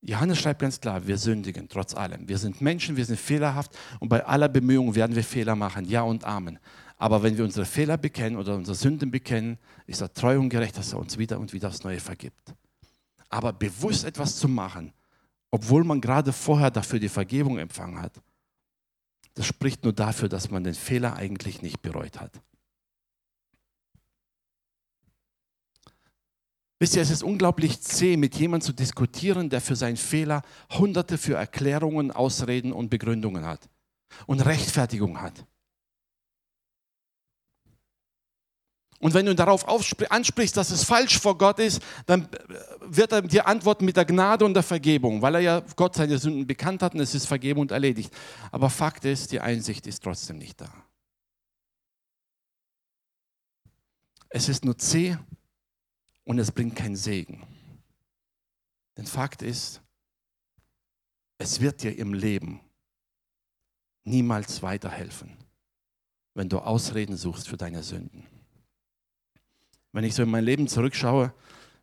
Johannes 0.00 0.38
schreibt 0.38 0.60
ganz 0.60 0.80
klar, 0.80 1.08
wir 1.08 1.18
sündigen 1.18 1.68
trotz 1.68 1.96
allem. 1.96 2.28
Wir 2.28 2.38
sind 2.38 2.60
Menschen, 2.60 2.96
wir 2.96 3.04
sind 3.04 3.18
fehlerhaft 3.18 3.76
und 3.98 4.10
bei 4.10 4.24
aller 4.24 4.48
Bemühung 4.48 4.94
werden 4.94 5.16
wir 5.16 5.24
Fehler 5.24 5.56
machen. 5.56 5.84
Ja 5.84 6.02
und 6.02 6.22
Amen. 6.22 6.60
Aber 6.98 7.24
wenn 7.24 7.36
wir 7.36 7.44
unsere 7.44 7.66
Fehler 7.66 7.96
bekennen 7.98 8.38
oder 8.38 8.54
unsere 8.54 8.76
Sünden 8.76 9.10
bekennen, 9.10 9.58
ist 9.88 10.02
er 10.02 10.14
treu 10.14 10.38
und 10.38 10.50
gerecht, 10.50 10.78
dass 10.78 10.92
er 10.92 11.00
uns 11.00 11.18
wieder 11.18 11.40
und 11.40 11.52
wieder 11.52 11.66
aufs 11.66 11.82
Neue 11.82 11.98
vergibt. 11.98 12.54
Aber 13.28 13.52
bewusst 13.52 14.04
etwas 14.04 14.36
zu 14.36 14.46
machen, 14.46 14.92
obwohl 15.50 15.82
man 15.82 16.00
gerade 16.00 16.32
vorher 16.32 16.70
dafür 16.70 17.00
die 17.00 17.08
Vergebung 17.08 17.58
empfangen 17.58 18.00
hat, 18.00 18.22
das 19.36 19.46
spricht 19.46 19.84
nur 19.84 19.92
dafür, 19.92 20.28
dass 20.28 20.50
man 20.50 20.64
den 20.64 20.74
Fehler 20.74 21.14
eigentlich 21.14 21.62
nicht 21.62 21.82
bereut 21.82 22.18
hat. 22.18 22.40
Wisst 26.78 26.96
ihr, 26.96 27.02
es 27.02 27.10
ist 27.10 27.22
unglaublich 27.22 27.80
zäh, 27.80 28.16
mit 28.16 28.34
jemandem 28.36 28.66
zu 28.66 28.72
diskutieren, 28.72 29.48
der 29.48 29.60
für 29.60 29.76
seinen 29.76 29.96
Fehler 29.96 30.42
hunderte 30.70 31.16
für 31.16 31.34
Erklärungen, 31.34 32.10
Ausreden 32.10 32.72
und 32.72 32.88
Begründungen 32.88 33.44
hat 33.44 33.68
und 34.26 34.40
Rechtfertigung 34.40 35.20
hat. 35.20 35.46
Und 38.98 39.12
wenn 39.12 39.26
du 39.26 39.34
darauf 39.34 39.68
ansprichst, 39.68 40.56
dass 40.56 40.70
es 40.70 40.84
falsch 40.84 41.18
vor 41.18 41.36
Gott 41.36 41.58
ist, 41.58 41.82
dann 42.06 42.28
wird 42.80 43.12
er 43.12 43.22
dir 43.22 43.46
antworten 43.46 43.84
mit 43.84 43.96
der 43.96 44.06
Gnade 44.06 44.44
und 44.44 44.54
der 44.54 44.62
Vergebung, 44.62 45.20
weil 45.20 45.34
er 45.34 45.40
ja 45.40 45.62
Gott 45.76 45.94
seine 45.94 46.18
Sünden 46.18 46.46
bekannt 46.46 46.82
hat 46.82 46.94
und 46.94 47.00
es 47.00 47.14
ist 47.14 47.26
vergeben 47.26 47.60
und 47.60 47.72
erledigt. 47.72 48.14
Aber 48.52 48.70
Fakt 48.70 49.04
ist, 49.04 49.32
die 49.32 49.40
Einsicht 49.40 49.86
ist 49.86 50.02
trotzdem 50.02 50.38
nicht 50.38 50.60
da. 50.60 50.70
Es 54.30 54.48
ist 54.48 54.64
nur 54.64 54.78
zäh 54.78 55.18
und 56.24 56.38
es 56.38 56.50
bringt 56.50 56.76
keinen 56.76 56.96
Segen. 56.96 57.46
Denn 58.96 59.06
Fakt 59.06 59.42
ist, 59.42 59.82
es 61.38 61.60
wird 61.60 61.82
dir 61.82 61.96
im 61.98 62.14
Leben 62.14 62.60
niemals 64.04 64.62
weiterhelfen, 64.62 65.36
wenn 66.34 66.48
du 66.48 66.60
Ausreden 66.60 67.16
suchst 67.16 67.48
für 67.48 67.58
deine 67.58 67.82
Sünden. 67.82 68.26
Wenn 69.96 70.04
ich 70.04 70.14
so 70.14 70.24
in 70.24 70.30
mein 70.30 70.44
Leben 70.44 70.68
zurückschaue, 70.68 71.32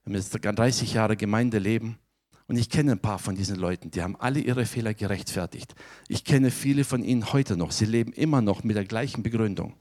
wir 0.06 0.20
jetzt 0.20 0.38
30 0.40 0.94
Jahre 0.94 1.18
Gemeindeleben 1.18 1.98
und 2.46 2.58
ich 2.58 2.70
kenne 2.70 2.92
ein 2.92 3.00
paar 3.00 3.18
von 3.18 3.34
diesen 3.34 3.56
Leuten, 3.56 3.90
die 3.90 4.04
haben 4.04 4.16
alle 4.18 4.40
ihre 4.40 4.68
Fehler 4.68 4.94
gerechtfertigt. 4.94 5.74
Ich 6.10 6.24
kenne 6.24 6.52
viele 6.52 6.84
von 6.84 7.04
ihnen 7.04 7.34
heute 7.34 7.58
noch. 7.58 7.72
Sie 7.72 7.86
leben 7.86 8.14
immer 8.14 8.44
noch 8.44 8.64
mit 8.64 8.76
der 8.76 8.86
gleichen 8.86 9.24
Begründung. 9.24 9.74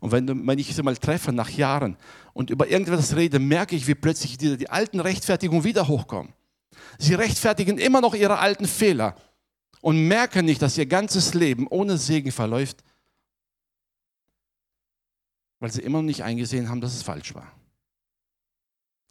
Und 0.00 0.12
wenn, 0.12 0.46
wenn 0.46 0.58
ich 0.58 0.74
sie 0.74 0.82
mal 0.82 0.98
treffe 0.98 1.32
nach 1.32 1.48
Jahren 1.48 1.96
und 2.34 2.50
über 2.50 2.68
irgendetwas 2.68 3.16
rede, 3.16 3.38
merke 3.38 3.74
ich, 3.76 3.86
wie 3.86 3.94
plötzlich 3.94 4.36
die, 4.36 4.58
die 4.58 4.68
alten 4.68 5.00
Rechtfertigungen 5.00 5.64
wieder 5.64 5.88
hochkommen. 5.88 6.34
Sie 6.98 7.14
rechtfertigen 7.14 7.78
immer 7.78 8.02
noch 8.02 8.14
ihre 8.14 8.40
alten 8.40 8.66
Fehler 8.66 9.16
und 9.80 10.06
merken 10.06 10.44
nicht, 10.44 10.60
dass 10.60 10.76
ihr 10.76 10.84
ganzes 10.84 11.32
Leben 11.32 11.66
ohne 11.68 11.96
Segen 11.96 12.30
verläuft, 12.30 12.84
weil 15.64 15.72
sie 15.72 15.80
immer 15.80 16.02
noch 16.02 16.06
nicht 16.06 16.22
eingesehen 16.22 16.68
haben, 16.68 16.82
dass 16.82 16.92
es 16.92 17.02
falsch 17.02 17.34
war. 17.34 17.50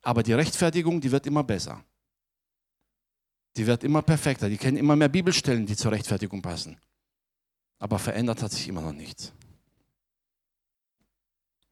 Aber 0.04 0.22
die 0.22 0.34
Rechtfertigung, 0.34 1.02
die 1.02 1.12
wird 1.12 1.26
immer 1.26 1.44
besser. 1.44 1.84
Die 3.58 3.66
wird 3.66 3.84
immer 3.84 4.04
perfekter. 4.04 4.50
Die 4.50 4.58
kennen 4.58 4.78
immer 4.78 4.96
mehr 4.96 5.10
Bibelstellen, 5.10 5.66
die 5.66 5.76
zur 5.76 5.92
Rechtfertigung 5.92 6.44
passen. 6.44 6.80
Aber 7.80 7.98
verändert 7.98 8.44
hat 8.44 8.52
sich 8.52 8.68
immer 8.68 8.82
noch 8.82 8.94
nichts. 8.94 9.34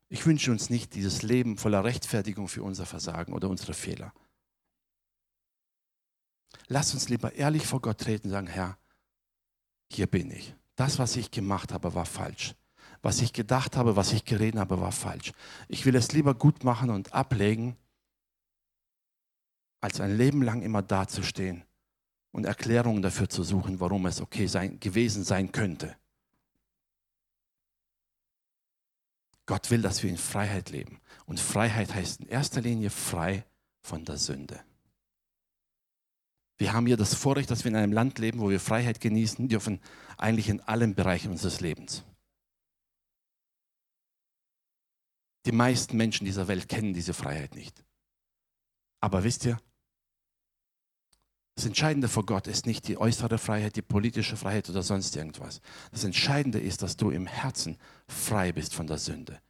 Ich 0.10 0.26
wünsche 0.26 0.50
uns 0.50 0.72
nicht 0.72 0.96
dieses 0.96 1.22
Leben 1.22 1.60
voller 1.60 1.84
Rechtfertigung 1.84 2.48
für 2.48 2.64
unser 2.64 2.88
Versagen 2.88 3.34
oder 3.34 3.50
unsere 3.50 3.76
Fehler. 3.76 4.12
Lass 6.70 6.96
uns 6.96 7.08
lieber 7.08 7.36
ehrlich 7.36 7.68
vor 7.68 7.82
Gott 7.82 8.00
treten 8.00 8.30
und 8.30 8.32
sagen, 8.32 8.48
Herr, 8.48 8.80
hier 9.92 10.08
bin 10.08 10.32
ich. 10.32 10.56
Das, 10.76 10.98
was 10.98 11.16
ich 11.18 11.30
gemacht 11.30 11.72
habe, 11.72 11.94
war 11.94 12.08
falsch 12.08 12.56
was 13.02 13.22
ich 13.22 13.34
gedacht 13.34 13.78
habe, 13.78 13.96
was 13.96 14.14
ich 14.14 14.26
geredet 14.26 14.60
habe, 14.60 14.80
war 14.80 14.92
falsch. 14.92 15.34
Ich 15.68 15.86
will 15.86 15.96
es 15.96 16.12
lieber 16.12 16.36
gut 16.36 16.64
machen 16.64 16.90
und 16.90 17.14
ablegen, 17.14 17.76
als 19.80 20.00
ein 20.00 20.16
Leben 20.16 20.44
lang 20.44 20.62
immer 20.62 20.84
dazustehen 20.84 21.64
und 22.32 22.46
Erklärungen 22.46 23.02
dafür 23.02 23.28
zu 23.28 23.44
suchen, 23.44 23.80
warum 23.80 24.06
es 24.06 24.22
okay 24.22 24.46
sein, 24.48 24.80
gewesen 24.80 25.24
sein 25.24 25.52
könnte. 25.52 25.96
Gott 29.48 29.72
will, 29.72 29.82
dass 29.82 30.04
wir 30.04 30.10
in 30.10 30.18
Freiheit 30.18 30.70
leben. 30.70 31.02
Und 31.26 31.40
Freiheit 31.40 31.94
heißt 31.94 32.22
in 32.22 32.28
erster 32.28 32.62
Linie 32.62 32.90
frei 32.90 33.44
von 33.82 34.06
der 34.06 34.18
Sünde. 34.18 34.62
Wir 36.58 36.74
haben 36.74 36.86
hier 36.86 36.96
das 36.96 37.16
Vorrecht, 37.16 37.50
dass 37.50 37.64
wir 37.64 37.72
in 37.72 37.76
einem 37.76 37.92
Land 37.92 38.20
leben, 38.20 38.40
wo 38.40 38.52
wir 38.52 38.60
Freiheit 38.60 39.02
genießen 39.02 39.50
dürfen, 39.50 39.82
eigentlich 40.18 40.48
in 40.48 40.62
allen 40.62 40.94
Bereichen 40.94 41.32
unseres 41.32 41.60
Lebens. 41.60 42.04
Die 45.46 45.52
meisten 45.52 45.98
Menschen 45.98 46.26
dieser 46.26 46.48
Welt 46.48 46.70
kennen 46.70 46.94
diese 46.94 47.14
Freiheit 47.14 47.56
nicht. 47.56 47.84
Aber 49.00 49.24
wisst 49.24 49.46
ihr, 49.46 49.58
das 51.56 51.66
Entscheidende 51.66 52.08
vor 52.08 52.26
Gott 52.26 52.48
ist 52.48 52.66
nicht 52.66 52.88
die 52.88 52.98
äußere 52.98 53.38
Freiheit, 53.38 53.76
die 53.76 53.82
politische 53.82 54.38
Freiheit 54.38 54.70
oder 54.70 54.84
sonst 54.84 55.16
irgendwas. 55.16 55.62
Das 55.92 56.04
Entscheidende 56.04 56.60
ist, 56.60 56.82
dass 56.82 56.98
du 56.98 57.12
im 57.12 57.28
Herzen 57.28 57.78
frei 58.08 58.52
bist 58.52 58.74
von 58.74 58.88
der 58.88 58.98
Sünde. 58.98 59.42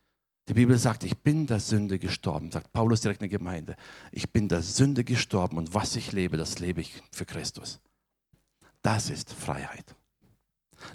Die 0.47 0.53
Bibel 0.53 0.77
sagt, 0.77 1.03
ich 1.03 1.17
bin 1.19 1.45
der 1.45 1.59
Sünde 1.59 1.99
gestorben, 1.99 2.51
sagt 2.51 2.73
Paulus 2.73 3.01
direkt 3.01 3.21
in 3.21 3.29
der 3.29 3.37
Gemeinde. 3.37 3.75
Ich 4.11 4.31
bin 4.31 4.49
der 4.49 4.61
Sünde 4.61 5.03
gestorben 5.03 5.57
und 5.57 5.73
was 5.73 5.95
ich 5.95 6.11
lebe, 6.11 6.35
das 6.35 6.59
lebe 6.59 6.81
ich 6.81 7.01
für 7.11 7.25
Christus. 7.25 7.79
Das 8.81 9.09
ist 9.09 9.31
Freiheit. 9.31 9.95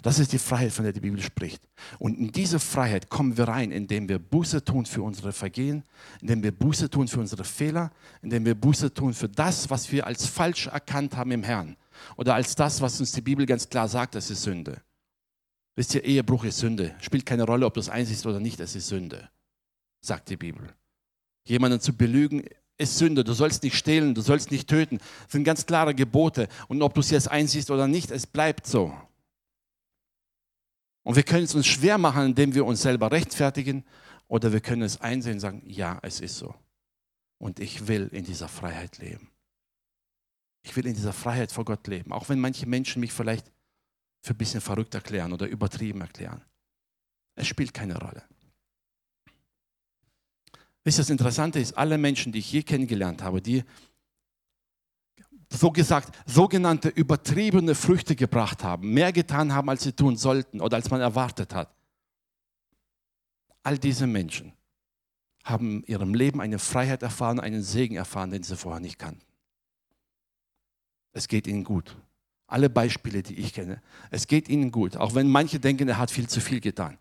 Das 0.01 0.19
ist 0.19 0.33
die 0.33 0.37
Freiheit, 0.37 0.71
von 0.71 0.83
der 0.83 0.93
die 0.93 0.99
Bibel 0.99 1.21
spricht. 1.21 1.61
Und 1.99 2.17
in 2.17 2.31
diese 2.31 2.59
Freiheit 2.59 3.09
kommen 3.09 3.37
wir 3.37 3.47
rein, 3.47 3.71
indem 3.71 4.09
wir 4.09 4.19
Buße 4.19 4.63
tun 4.63 4.85
für 4.85 5.01
unsere 5.01 5.31
Vergehen, 5.31 5.83
indem 6.21 6.43
wir 6.43 6.51
Buße 6.51 6.89
tun 6.89 7.07
für 7.07 7.19
unsere 7.19 7.43
Fehler, 7.43 7.91
indem 8.21 8.45
wir 8.45 8.55
Buße 8.55 8.93
tun 8.93 9.13
für 9.13 9.29
das, 9.29 9.69
was 9.69 9.91
wir 9.91 10.05
als 10.05 10.25
falsch 10.25 10.67
erkannt 10.67 11.15
haben 11.15 11.31
im 11.31 11.43
Herrn. 11.43 11.75
Oder 12.15 12.35
als 12.35 12.55
das, 12.55 12.81
was 12.81 12.99
uns 12.99 13.11
die 13.11 13.21
Bibel 13.21 13.45
ganz 13.45 13.69
klar 13.69 13.87
sagt, 13.87 14.15
das 14.15 14.29
ist 14.29 14.43
Sünde. 14.43 14.81
Wisst 15.75 15.93
ihr, 15.95 16.03
Ehebruch 16.03 16.43
ist 16.43 16.57
Sünde. 16.57 16.95
Spielt 16.99 17.25
keine 17.25 17.43
Rolle, 17.43 17.65
ob 17.65 17.73
du 17.73 17.79
es 17.79 17.89
einsiehst 17.89 18.25
oder 18.25 18.39
nicht, 18.39 18.59
es 18.59 18.75
ist 18.75 18.87
Sünde, 18.87 19.29
sagt 20.01 20.29
die 20.29 20.37
Bibel. 20.37 20.73
Jemanden 21.45 21.79
zu 21.79 21.93
belügen 21.93 22.43
ist 22.77 22.97
Sünde. 22.97 23.23
Du 23.23 23.33
sollst 23.33 23.63
nicht 23.63 23.75
stehlen, 23.75 24.13
du 24.13 24.21
sollst 24.21 24.51
nicht 24.51 24.67
töten. 24.67 24.97
Das 24.97 25.31
sind 25.31 25.43
ganz 25.43 25.65
klare 25.65 25.95
Gebote. 25.95 26.47
Und 26.67 26.81
ob 26.81 26.93
du 26.93 27.01
es 27.01 27.09
jetzt 27.09 27.29
einsiehst 27.29 27.71
oder 27.71 27.87
nicht, 27.87 28.11
es 28.11 28.27
bleibt 28.27 28.67
so. 28.67 28.93
Und 31.07 31.15
wir 31.15 31.23
können 31.23 31.45
es 31.45 31.55
uns 31.55 31.65
schwer 31.65 31.97
machen, 31.97 32.25
indem 32.25 32.53
wir 32.53 32.65
uns 32.65 32.81
selber 32.81 33.13
rechtfertigen. 33.13 33.85
Oder 34.27 34.51
wir 34.51 34.59
können 34.59 34.81
es 34.81 34.99
einsehen 34.99 35.35
und 35.35 35.39
sagen, 35.39 35.63
ja, 35.65 35.99
es 36.01 36.19
ist 36.19 36.37
so. 36.37 36.53
Und 37.37 37.61
ich 37.61 37.87
will 37.87 38.09
in 38.11 38.25
dieser 38.25 38.49
Freiheit 38.49 38.97
leben. 38.97 39.29
Ich 40.63 40.75
will 40.75 40.85
in 40.85 40.95
dieser 40.95 41.13
Freiheit 41.13 41.53
vor 41.53 41.63
Gott 41.63 41.87
leben. 41.87 42.11
Auch 42.11 42.27
wenn 42.27 42.41
manche 42.41 42.65
Menschen 42.65 42.99
mich 42.99 43.13
vielleicht 43.13 43.49
für 44.21 44.33
ein 44.33 44.37
bisschen 44.37 44.59
verrückt 44.59 44.95
erklären 44.95 45.31
oder 45.31 45.47
übertrieben 45.47 46.01
erklären. 46.01 46.41
Es 47.35 47.47
spielt 47.47 47.73
keine 47.73 47.97
Rolle. 47.97 48.23
Wisst 50.83 50.99
ihr, 50.99 51.03
das 51.03 51.09
Interessante 51.09 51.61
ist, 51.61 51.77
alle 51.77 51.97
Menschen, 51.97 52.33
die 52.33 52.39
ich 52.39 52.51
je 52.51 52.63
kennengelernt 52.63 53.23
habe, 53.23 53.41
die 53.41 53.63
so 55.49 55.71
gesagt 55.71 56.17
sogenannte 56.25 56.89
übertriebene 56.89 57.75
Früchte 57.75 58.15
gebracht 58.15 58.63
haben, 58.63 58.93
mehr 58.93 59.13
getan 59.13 59.53
haben, 59.53 59.69
als 59.69 59.83
sie 59.83 59.93
tun 59.93 60.17
sollten 60.17 60.61
oder 60.61 60.75
als 60.77 60.89
man 60.89 61.01
erwartet 61.01 61.53
hat. 61.53 61.73
All 63.63 63.77
diese 63.77 64.07
Menschen 64.07 64.53
haben 65.43 65.83
in 65.83 65.83
ihrem 65.83 66.13
Leben 66.13 66.41
eine 66.41 66.59
Freiheit 66.59 67.03
erfahren, 67.03 67.39
einen 67.39 67.63
Segen 67.63 67.95
erfahren, 67.95 68.31
den 68.31 68.43
sie 68.43 68.57
vorher 68.57 68.81
nicht 68.81 68.99
kannten. 68.99 69.25
Es 71.13 71.27
geht 71.27 71.47
ihnen 71.47 71.63
gut. 71.63 71.97
Alle 72.47 72.69
Beispiele, 72.69 73.23
die 73.23 73.35
ich 73.35 73.53
kenne, 73.53 73.81
es 74.09 74.27
geht 74.27 74.47
ihnen 74.47 74.71
gut, 74.71 74.95
auch 74.95 75.15
wenn 75.15 75.29
manche 75.29 75.59
denken, 75.59 75.89
er 75.89 75.97
hat 75.97 76.11
viel 76.11 76.29
zu 76.29 76.39
viel 76.39 76.61
getan. 76.61 76.97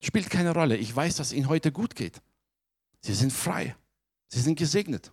Spielt 0.00 0.30
keine 0.30 0.52
Rolle. 0.52 0.76
Ich 0.76 0.94
weiß, 0.94 1.16
dass 1.16 1.28
es 1.28 1.32
ihnen 1.32 1.48
heute 1.48 1.72
gut 1.72 1.96
geht. 1.96 2.20
Sie 3.00 3.14
sind 3.14 3.32
frei. 3.32 3.74
Sie 4.28 4.40
sind 4.40 4.58
gesegnet. 4.58 5.12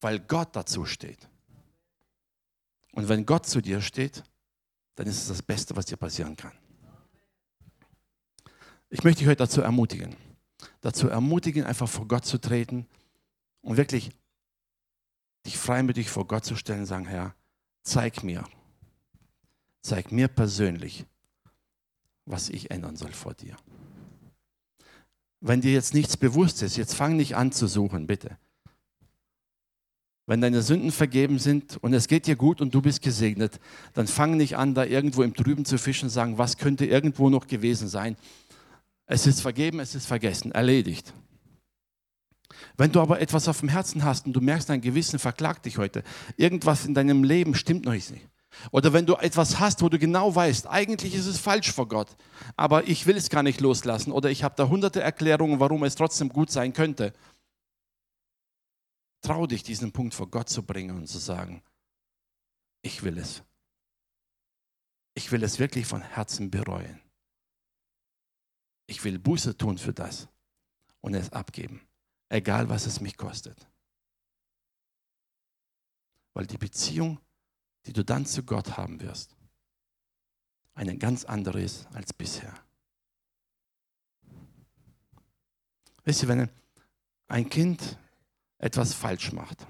Weil 0.00 0.20
Gott 0.20 0.54
dazu 0.54 0.84
steht. 0.84 1.28
Und 2.92 3.08
wenn 3.08 3.26
Gott 3.26 3.46
zu 3.46 3.60
dir 3.60 3.80
steht, 3.80 4.24
dann 4.94 5.06
ist 5.06 5.18
es 5.18 5.28
das 5.28 5.42
Beste, 5.42 5.76
was 5.76 5.86
dir 5.86 5.96
passieren 5.96 6.36
kann. 6.36 6.52
Ich 8.90 9.04
möchte 9.04 9.20
dich 9.20 9.28
heute 9.28 9.44
dazu 9.44 9.60
ermutigen, 9.60 10.16
dazu 10.80 11.08
ermutigen, 11.08 11.64
einfach 11.64 11.88
vor 11.88 12.08
Gott 12.08 12.24
zu 12.24 12.38
treten 12.38 12.86
und 13.60 13.76
wirklich 13.76 14.10
dich 15.44 15.58
freimütig 15.58 16.10
vor 16.10 16.26
Gott 16.26 16.44
zu 16.44 16.56
stellen 16.56 16.80
und 16.80 16.86
sagen, 16.86 17.06
Herr, 17.06 17.34
zeig 17.82 18.24
mir, 18.24 18.44
zeig 19.82 20.10
mir 20.10 20.28
persönlich, 20.28 21.04
was 22.24 22.48
ich 22.48 22.70
ändern 22.70 22.96
soll 22.96 23.12
vor 23.12 23.34
dir. 23.34 23.56
Wenn 25.40 25.60
dir 25.60 25.72
jetzt 25.72 25.94
nichts 25.94 26.16
bewusst 26.16 26.62
ist, 26.62 26.76
jetzt 26.76 26.94
fang 26.94 27.16
nicht 27.16 27.36
an 27.36 27.52
zu 27.52 27.66
suchen, 27.66 28.06
bitte. 28.06 28.36
Wenn 30.28 30.42
deine 30.42 30.60
Sünden 30.60 30.92
vergeben 30.92 31.38
sind 31.38 31.78
und 31.82 31.94
es 31.94 32.06
geht 32.06 32.26
dir 32.26 32.36
gut 32.36 32.60
und 32.60 32.74
du 32.74 32.82
bist 32.82 33.00
gesegnet, 33.00 33.58
dann 33.94 34.06
fang 34.06 34.36
nicht 34.36 34.58
an, 34.58 34.74
da 34.74 34.84
irgendwo 34.84 35.22
im 35.22 35.32
Trüben 35.32 35.64
zu 35.64 35.78
fischen 35.78 36.04
und 36.04 36.10
sagen, 36.10 36.36
was 36.36 36.58
könnte 36.58 36.84
irgendwo 36.84 37.30
noch 37.30 37.46
gewesen 37.46 37.88
sein. 37.88 38.14
Es 39.06 39.26
ist 39.26 39.40
vergeben, 39.40 39.80
es 39.80 39.94
ist 39.94 40.04
vergessen, 40.04 40.52
erledigt. 40.52 41.14
Wenn 42.76 42.92
du 42.92 43.00
aber 43.00 43.22
etwas 43.22 43.48
auf 43.48 43.60
dem 43.60 43.70
Herzen 43.70 44.04
hast 44.04 44.26
und 44.26 44.34
du 44.34 44.42
merkst, 44.42 44.68
dein 44.68 44.82
Gewissen 44.82 45.18
verklagt 45.18 45.64
dich 45.64 45.78
heute, 45.78 46.04
irgendwas 46.36 46.84
in 46.84 46.92
deinem 46.92 47.24
Leben 47.24 47.54
stimmt 47.54 47.86
noch 47.86 47.92
nicht, 47.92 48.12
oder 48.70 48.92
wenn 48.92 49.06
du 49.06 49.14
etwas 49.14 49.58
hast, 49.58 49.80
wo 49.80 49.88
du 49.88 49.98
genau 49.98 50.34
weißt, 50.34 50.66
eigentlich 50.66 51.14
ist 51.14 51.26
es 51.26 51.38
falsch 51.38 51.72
vor 51.72 51.88
Gott, 51.88 52.08
aber 52.54 52.86
ich 52.86 53.06
will 53.06 53.16
es 53.16 53.30
gar 53.30 53.42
nicht 53.42 53.62
loslassen 53.62 54.12
oder 54.12 54.30
ich 54.30 54.44
habe 54.44 54.56
da 54.58 54.68
hunderte 54.68 55.00
Erklärungen, 55.00 55.58
warum 55.58 55.84
es 55.84 55.94
trotzdem 55.94 56.28
gut 56.28 56.50
sein 56.50 56.74
könnte. 56.74 57.14
Trau 59.20 59.46
dich, 59.46 59.62
diesen 59.62 59.92
Punkt 59.92 60.14
vor 60.14 60.30
Gott 60.30 60.48
zu 60.48 60.62
bringen 60.62 60.96
und 60.96 61.06
zu 61.06 61.18
sagen, 61.18 61.62
ich 62.82 63.02
will 63.02 63.18
es. 63.18 63.42
Ich 65.14 65.32
will 65.32 65.42
es 65.42 65.58
wirklich 65.58 65.86
von 65.86 66.00
Herzen 66.00 66.50
bereuen. 66.50 67.00
Ich 68.86 69.04
will 69.04 69.18
Buße 69.18 69.56
tun 69.56 69.78
für 69.78 69.92
das 69.92 70.28
und 71.00 71.14
es 71.14 71.32
abgeben, 71.32 71.86
egal 72.28 72.68
was 72.68 72.86
es 72.86 73.00
mich 73.00 73.16
kostet. 73.16 73.68
Weil 76.34 76.46
die 76.46 76.58
Beziehung 76.58 77.20
die 77.88 77.94
du 77.94 78.04
dann 78.04 78.26
zu 78.26 78.42
Gott 78.42 78.76
haben 78.76 79.00
wirst, 79.00 79.34
eine 80.74 80.98
ganz 80.98 81.24
andere 81.24 81.62
ist 81.62 81.86
als 81.94 82.12
bisher. 82.12 82.52
Wisst 86.04 86.22
ihr, 86.22 86.28
wenn 86.28 86.50
ein 87.28 87.48
Kind 87.48 87.98
etwas 88.58 88.94
falsch 88.94 89.32
macht 89.32 89.66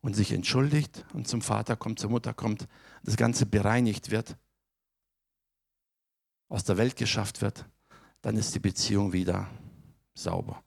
und 0.00 0.14
sich 0.14 0.32
entschuldigt 0.32 1.04
und 1.14 1.26
zum 1.26 1.42
Vater 1.42 1.76
kommt, 1.76 1.98
zur 1.98 2.10
Mutter 2.10 2.34
kommt, 2.34 2.68
das 3.02 3.16
Ganze 3.16 3.46
bereinigt 3.46 4.10
wird, 4.10 4.36
aus 6.48 6.64
der 6.64 6.76
Welt 6.76 6.96
geschafft 6.96 7.40
wird, 7.40 7.66
dann 8.20 8.36
ist 8.36 8.54
die 8.54 8.60
Beziehung 8.60 9.12
wieder 9.12 9.50
sauber, 10.14 10.62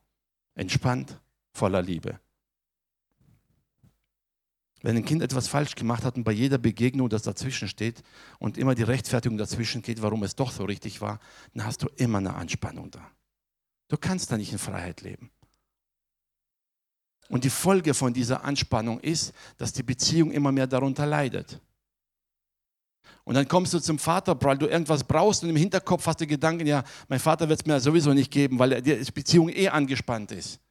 entspannt, 0.56 1.20
voller 1.54 1.82
Liebe. 1.82 2.20
Wenn 4.82 4.96
ein 4.96 5.06
Kind 5.06 5.24
etwas 5.24 5.48
falsch 5.48 5.76
gemacht 5.76 6.04
hat 6.04 6.18
und 6.18 6.24
bei 6.24 6.32
jeder 6.32 6.58
Begegnung 6.58 7.10
das 7.10 7.24
dazwischen 7.24 7.68
steht 7.68 8.04
und 8.40 8.58
immer 8.58 8.76
die 8.76 8.84
Rechtfertigung 8.84 9.38
dazwischen 9.38 9.82
geht, 9.82 10.02
warum 10.02 10.24
es 10.24 10.36
doch 10.36 10.52
so 10.52 10.66
richtig 10.66 11.02
war, 11.02 11.20
dann 11.54 11.66
hast 11.66 11.82
du 11.82 11.88
immer 11.96 12.20
eine 12.20 12.36
Anspannung 12.36 12.92
da. 12.92 13.12
Du 13.88 13.98
kannst 13.98 14.32
da 14.32 14.38
nicht 14.38 14.52
in 14.52 14.60
Freiheit 14.60 15.02
leben. 15.02 15.32
Und 17.30 17.44
die 17.44 17.50
Folge 17.50 17.94
von 17.94 18.14
dieser 18.14 18.44
Anspannung 18.44 19.00
ist, 19.02 19.34
dass 19.58 19.74
die 19.74 19.84
Beziehung 19.84 20.32
immer 20.32 20.52
mehr 20.52 20.68
darunter 20.68 21.06
leidet. 21.06 21.60
Und 23.26 23.36
dann 23.36 23.48
kommst 23.48 23.74
du 23.74 23.80
zum 23.80 24.00
Vater, 24.00 24.38
weil 24.42 24.58
du 24.58 24.68
irgendwas 24.68 25.04
brauchst 25.04 25.44
und 25.44 25.50
im 25.50 25.58
Hinterkopf 25.58 26.08
hast 26.08 26.22
du 26.22 26.26
Gedanken, 26.26 26.66
ja, 26.66 26.84
mein 27.10 27.20
Vater 27.20 27.50
wird 27.50 27.60
es 27.60 27.66
mir 27.66 27.80
sowieso 27.82 28.14
nicht 28.14 28.32
geben, 28.32 28.58
weil 28.58 28.82
die 28.82 29.12
Beziehung 29.12 29.50
eh 29.50 29.68
angespannt 29.68 30.32
ist. 30.32 30.62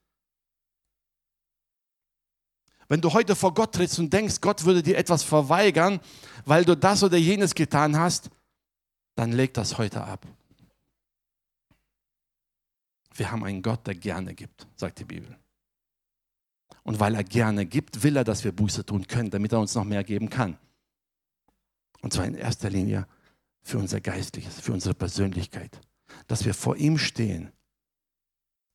Wenn 2.88 3.00
du 3.02 3.12
heute 3.12 3.36
vor 3.36 3.52
Gott 3.52 3.74
trittst 3.74 3.98
und 3.98 4.10
denkst, 4.12 4.40
Gott 4.40 4.64
würde 4.64 4.82
dir 4.82 4.96
etwas 4.96 5.22
verweigern, 5.22 6.00
weil 6.46 6.64
du 6.64 6.74
das 6.76 7.02
oder 7.02 7.18
jenes 7.18 7.54
getan 7.54 7.98
hast, 7.98 8.30
dann 9.16 9.32
leg 9.32 9.52
das 9.52 9.76
heute 9.76 10.02
ab. 10.04 10.26
Wir 13.14 13.30
haben 13.30 13.44
einen 13.44 13.62
Gott, 13.62 13.86
der 13.86 13.96
gerne 13.96 14.34
gibt, 14.34 14.66
sagt 14.76 14.98
die 15.00 15.04
Bibel. 15.04 15.36
Und 16.86 17.00
weil 17.00 17.16
er 17.16 17.24
gerne 17.24 17.66
gibt, 17.66 18.04
will 18.04 18.16
er, 18.16 18.22
dass 18.22 18.44
wir 18.44 18.52
Buße 18.52 18.86
tun 18.86 19.08
können, 19.08 19.28
damit 19.28 19.50
er 19.50 19.58
uns 19.58 19.74
noch 19.74 19.82
mehr 19.82 20.04
geben 20.04 20.30
kann. 20.30 20.56
Und 22.00 22.12
zwar 22.12 22.26
in 22.26 22.36
erster 22.36 22.70
Linie 22.70 23.08
für 23.60 23.78
unser 23.78 24.00
Geistliches, 24.00 24.60
für 24.60 24.72
unsere 24.72 24.94
Persönlichkeit. 24.94 25.80
Dass 26.28 26.44
wir 26.44 26.54
vor 26.54 26.76
ihm 26.76 26.96
stehen, 26.96 27.50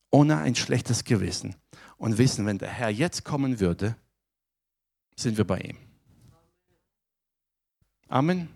ohne 0.09 0.39
ein 0.39 0.55
schlechtes 0.55 1.05
Gewissen 1.05 1.55
und 1.95 2.18
wissen, 2.18 2.45
wenn 2.45 2.57
der 2.57 2.68
Herr 2.68 2.89
jetzt 2.89 3.24
kommen 3.24 3.62
würde, 3.62 3.95
sind 5.16 5.38
wir 5.38 5.45
bei 5.45 5.62
ihm. 5.62 5.78
Amen. 8.09 8.49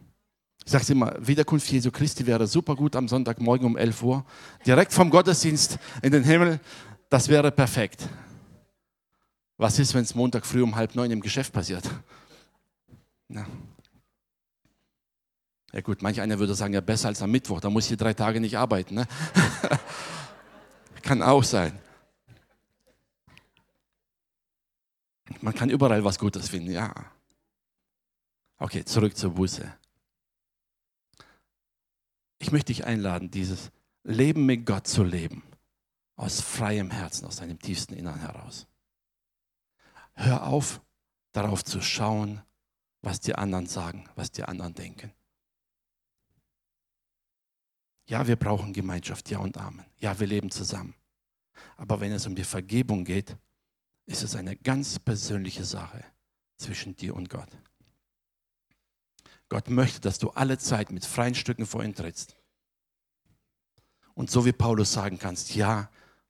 Ich 0.66 0.72
sage 0.74 0.92
immer, 0.92 1.16
Wiederkunft 1.26 1.72
Jesu 1.72 1.92
Christi 1.92 2.28
wäre 2.28 2.46
super 2.46 2.76
gut 2.76 2.98
am 2.98 3.08
Sonntagmorgen 3.08 3.66
um 3.66 3.78
11 3.78 4.04
Uhr. 4.04 4.26
Direkt 4.66 4.92
vom 4.92 5.10
Gottesdienst 5.10 5.80
in 6.02 6.12
den 6.12 6.26
Himmel, 6.26 6.60
das 7.10 7.30
wäre 7.30 7.54
perfekt. 7.54 8.10
Was 9.58 9.80
ist, 9.80 9.94
wenn 9.94 10.04
es 10.04 10.16
Montag 10.16 10.46
früh 10.46 10.62
um 10.62 10.76
halb 10.76 10.96
neun 10.96 11.12
im 11.12 11.22
Geschäft 11.22 11.54
passiert? 11.54 11.90
Na. 13.28 13.46
Ja 15.72 15.82
gut, 15.82 16.02
manch 16.02 16.22
einer 16.22 16.40
würde 16.40 16.56
sagen, 16.56 16.74
ja 16.74 16.82
besser 16.82 17.10
als 17.10 17.22
am 17.22 17.32
Mittwoch, 17.32 17.60
da 17.60 17.70
muss 17.70 17.90
ich 17.90 17.98
drei 17.98 18.14
Tage 18.14 18.40
nicht 18.40 18.58
arbeiten. 18.58 18.96
Ne? 18.96 19.08
Kann 21.02 21.22
auch 21.22 21.44
sein. 21.44 21.78
Man 25.42 25.54
kann 25.54 25.70
überall 25.70 26.04
was 26.04 26.18
Gutes 26.18 26.50
finden, 26.50 26.72
ja. 26.72 26.94
Okay, 28.58 28.86
zurück 28.86 29.18
zur 29.18 29.32
Buße. 29.32 29.72
Ich 32.40 32.52
möchte 32.52 32.68
dich 32.68 32.86
einladen, 32.86 33.30
dieses 33.32 33.72
Leben 34.04 34.46
mit 34.46 34.66
Gott 34.66 34.88
zu 34.88 35.04
leben. 35.04 35.44
Aus 36.16 36.42
freiem 36.42 36.90
Herzen, 36.90 37.26
aus 37.26 37.38
deinem 37.38 37.60
tiefsten 37.60 37.94
Innern 37.96 38.20
heraus. 38.20 38.66
Hör 40.16 40.48
auf, 40.48 40.82
darauf 41.32 41.64
zu 41.64 41.82
schauen, 41.82 42.42
was 43.02 43.20
die 43.20 43.36
anderen 43.36 43.68
sagen, 43.68 44.10
was 44.16 44.32
die 44.32 44.44
anderen 44.44 44.74
denken. 44.74 45.14
Ja, 48.08 48.28
wir 48.28 48.36
brauchen 48.36 48.74
Gemeinschaft, 48.74 49.30
ja 49.30 49.40
und 49.40 49.58
Amen. 49.58 49.86
Ja, 49.98 50.20
wir 50.20 50.28
leben 50.28 50.52
zusammen. 50.52 50.96
Aber 51.78 52.00
wenn 52.00 52.12
es 52.12 52.26
um 52.28 52.36
die 52.36 52.44
Vergebung 52.44 53.04
geht, 53.04 53.36
ist 54.06 54.24
es 54.24 54.36
eine 54.36 54.56
ganz 54.56 55.00
persönliche 55.00 55.66
Sache 55.66 56.04
zwischen 56.58 56.96
dir 56.96 57.16
und 57.16 57.30
Gott. 57.30 57.50
Gott 59.50 59.70
möchte, 59.70 60.02
dass 60.02 60.20
du 60.20 60.30
alle 60.32 60.58
Zeit 60.58 60.92
mit 60.92 61.06
freien 61.06 61.36
Stücken 61.36 61.66
vor 61.66 61.84
ihn 61.84 61.96
trittst. 61.96 62.38
Und 64.14 64.32
so 64.32 64.46
wie 64.46 64.54
Paulus 64.54 64.94
sagen 64.94 65.20
kannst, 65.20 65.56
ja, 65.56 65.90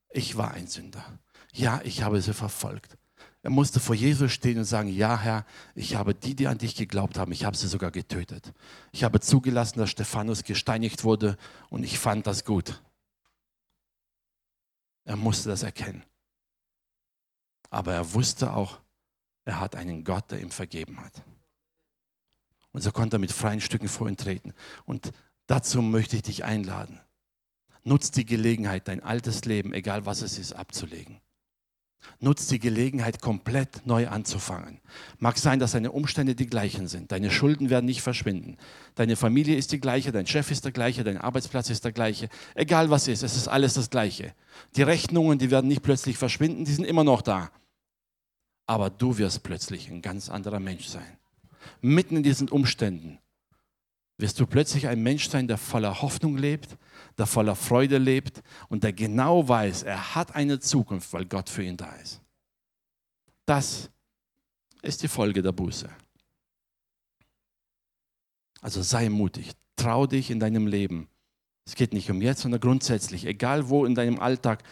ich 0.09 0.37
war 0.37 0.51
ein 0.51 0.67
Sünder. 0.67 1.19
Ja, 1.53 1.81
ich 1.83 2.01
habe 2.01 2.21
sie 2.21 2.33
verfolgt. 2.33 2.97
Er 3.45 3.51
musste 3.51 3.79
vor 3.79 3.93
Jesus 3.93 4.31
stehen 4.31 4.57
und 4.57 4.63
sagen, 4.63 4.89
ja 4.89 5.19
Herr, 5.19 5.45
ich 5.75 5.95
habe 5.95 6.15
die, 6.15 6.33
die 6.33 6.47
an 6.47 6.57
dich 6.57 6.73
geglaubt 6.73 7.19
haben, 7.19 7.31
ich 7.31 7.45
habe 7.45 7.55
sie 7.55 7.67
sogar 7.67 7.91
getötet. 7.91 8.55
Ich 8.91 9.03
habe 9.03 9.19
zugelassen, 9.19 9.77
dass 9.77 9.91
Stephanus 9.91 10.43
gesteinigt 10.43 11.03
wurde 11.03 11.37
und 11.69 11.83
ich 11.83 11.99
fand 11.99 12.25
das 12.25 12.43
gut. 12.43 12.81
Er 15.03 15.15
musste 15.15 15.49
das 15.49 15.61
erkennen. 15.61 16.01
Aber 17.69 17.93
er 17.93 18.15
wusste 18.15 18.51
auch, 18.51 18.79
er 19.43 19.59
hat 19.59 19.75
einen 19.75 20.03
Gott, 20.03 20.31
der 20.31 20.41
ihm 20.41 20.49
vergeben 20.49 20.99
hat. 20.99 21.21
Und 22.71 22.81
so 22.81 22.91
konnte 22.91 23.17
er 23.17 23.19
mit 23.19 23.31
freien 23.31 23.61
Stücken 23.61 23.89
vor 23.89 24.09
ihn 24.09 24.17
treten. 24.17 24.55
Und 24.85 25.11
dazu 25.45 25.83
möchte 25.83 26.15
ich 26.15 26.23
dich 26.23 26.45
einladen. 26.45 26.99
Nutz 27.83 28.09
die 28.09 28.25
Gelegenheit, 28.25 28.87
dein 28.87 29.03
altes 29.03 29.45
Leben, 29.45 29.71
egal 29.71 30.07
was 30.07 30.23
es 30.23 30.39
ist, 30.39 30.53
abzulegen. 30.53 31.21
Nutz 32.19 32.47
die 32.47 32.59
Gelegenheit, 32.59 33.21
komplett 33.21 33.85
neu 33.85 34.07
anzufangen. 34.07 34.79
Mag 35.19 35.37
sein, 35.37 35.59
dass 35.59 35.73
deine 35.73 35.91
Umstände 35.91 36.35
die 36.35 36.47
gleichen 36.47 36.87
sind. 36.87 37.11
Deine 37.11 37.29
Schulden 37.29 37.69
werden 37.69 37.85
nicht 37.85 38.01
verschwinden. 38.01 38.57
Deine 38.95 39.15
Familie 39.15 39.55
ist 39.55 39.71
die 39.71 39.79
gleiche, 39.79 40.11
dein 40.11 40.27
Chef 40.27 40.49
ist 40.51 40.65
der 40.65 40.71
gleiche, 40.71 41.03
dein 41.03 41.17
Arbeitsplatz 41.17 41.69
ist 41.69 41.83
der 41.83 41.91
gleiche. 41.91 42.29
Egal 42.53 42.89
was 42.89 43.07
ist, 43.07 43.23
es 43.23 43.35
ist 43.35 43.47
alles 43.47 43.73
das 43.73 43.89
gleiche. 43.89 44.33
Die 44.75 44.83
Rechnungen, 44.83 45.39
die 45.39 45.51
werden 45.51 45.67
nicht 45.67 45.83
plötzlich 45.83 46.17
verschwinden, 46.17 46.65
die 46.65 46.73
sind 46.73 46.85
immer 46.85 47.03
noch 47.03 47.21
da. 47.21 47.51
Aber 48.65 48.89
du 48.89 49.17
wirst 49.17 49.43
plötzlich 49.43 49.89
ein 49.89 50.01
ganz 50.01 50.29
anderer 50.29 50.59
Mensch 50.59 50.87
sein. 50.87 51.17
Mitten 51.81 52.17
in 52.17 52.23
diesen 52.23 52.49
Umständen 52.49 53.19
wirst 54.17 54.39
du 54.39 54.47
plötzlich 54.47 54.87
ein 54.87 55.03
Mensch 55.03 55.29
sein, 55.29 55.47
der 55.47 55.57
voller 55.57 56.01
Hoffnung 56.01 56.37
lebt, 56.37 56.77
der 57.17 57.25
voller 57.25 57.55
Freude 57.55 57.97
lebt 57.97 58.41
und 58.69 58.83
der 58.83 58.93
genau 58.93 59.47
weiß, 59.47 59.83
er 59.83 60.15
hat 60.15 60.35
eine 60.35 60.59
Zukunft, 60.59 61.13
weil 61.13 61.25
Gott 61.25 61.49
für 61.49 61.63
ihn 61.63 61.77
da 61.77 61.93
ist. 61.95 62.21
Das 63.45 63.89
ist 64.81 65.03
die 65.03 65.07
Folge 65.07 65.41
der 65.41 65.51
Buße. 65.51 65.89
Also 68.61 68.81
sei 68.81 69.09
mutig, 69.09 69.51
trau 69.75 70.07
dich 70.07 70.31
in 70.31 70.39
deinem 70.39 70.67
Leben. 70.67 71.07
Es 71.65 71.75
geht 71.75 71.93
nicht 71.93 72.09
um 72.09 72.21
jetzt, 72.21 72.41
sondern 72.41 72.61
grundsätzlich, 72.61 73.25
egal 73.25 73.69
wo 73.69 73.85
in 73.85 73.95
deinem 73.95 74.19
Alltag 74.19 74.63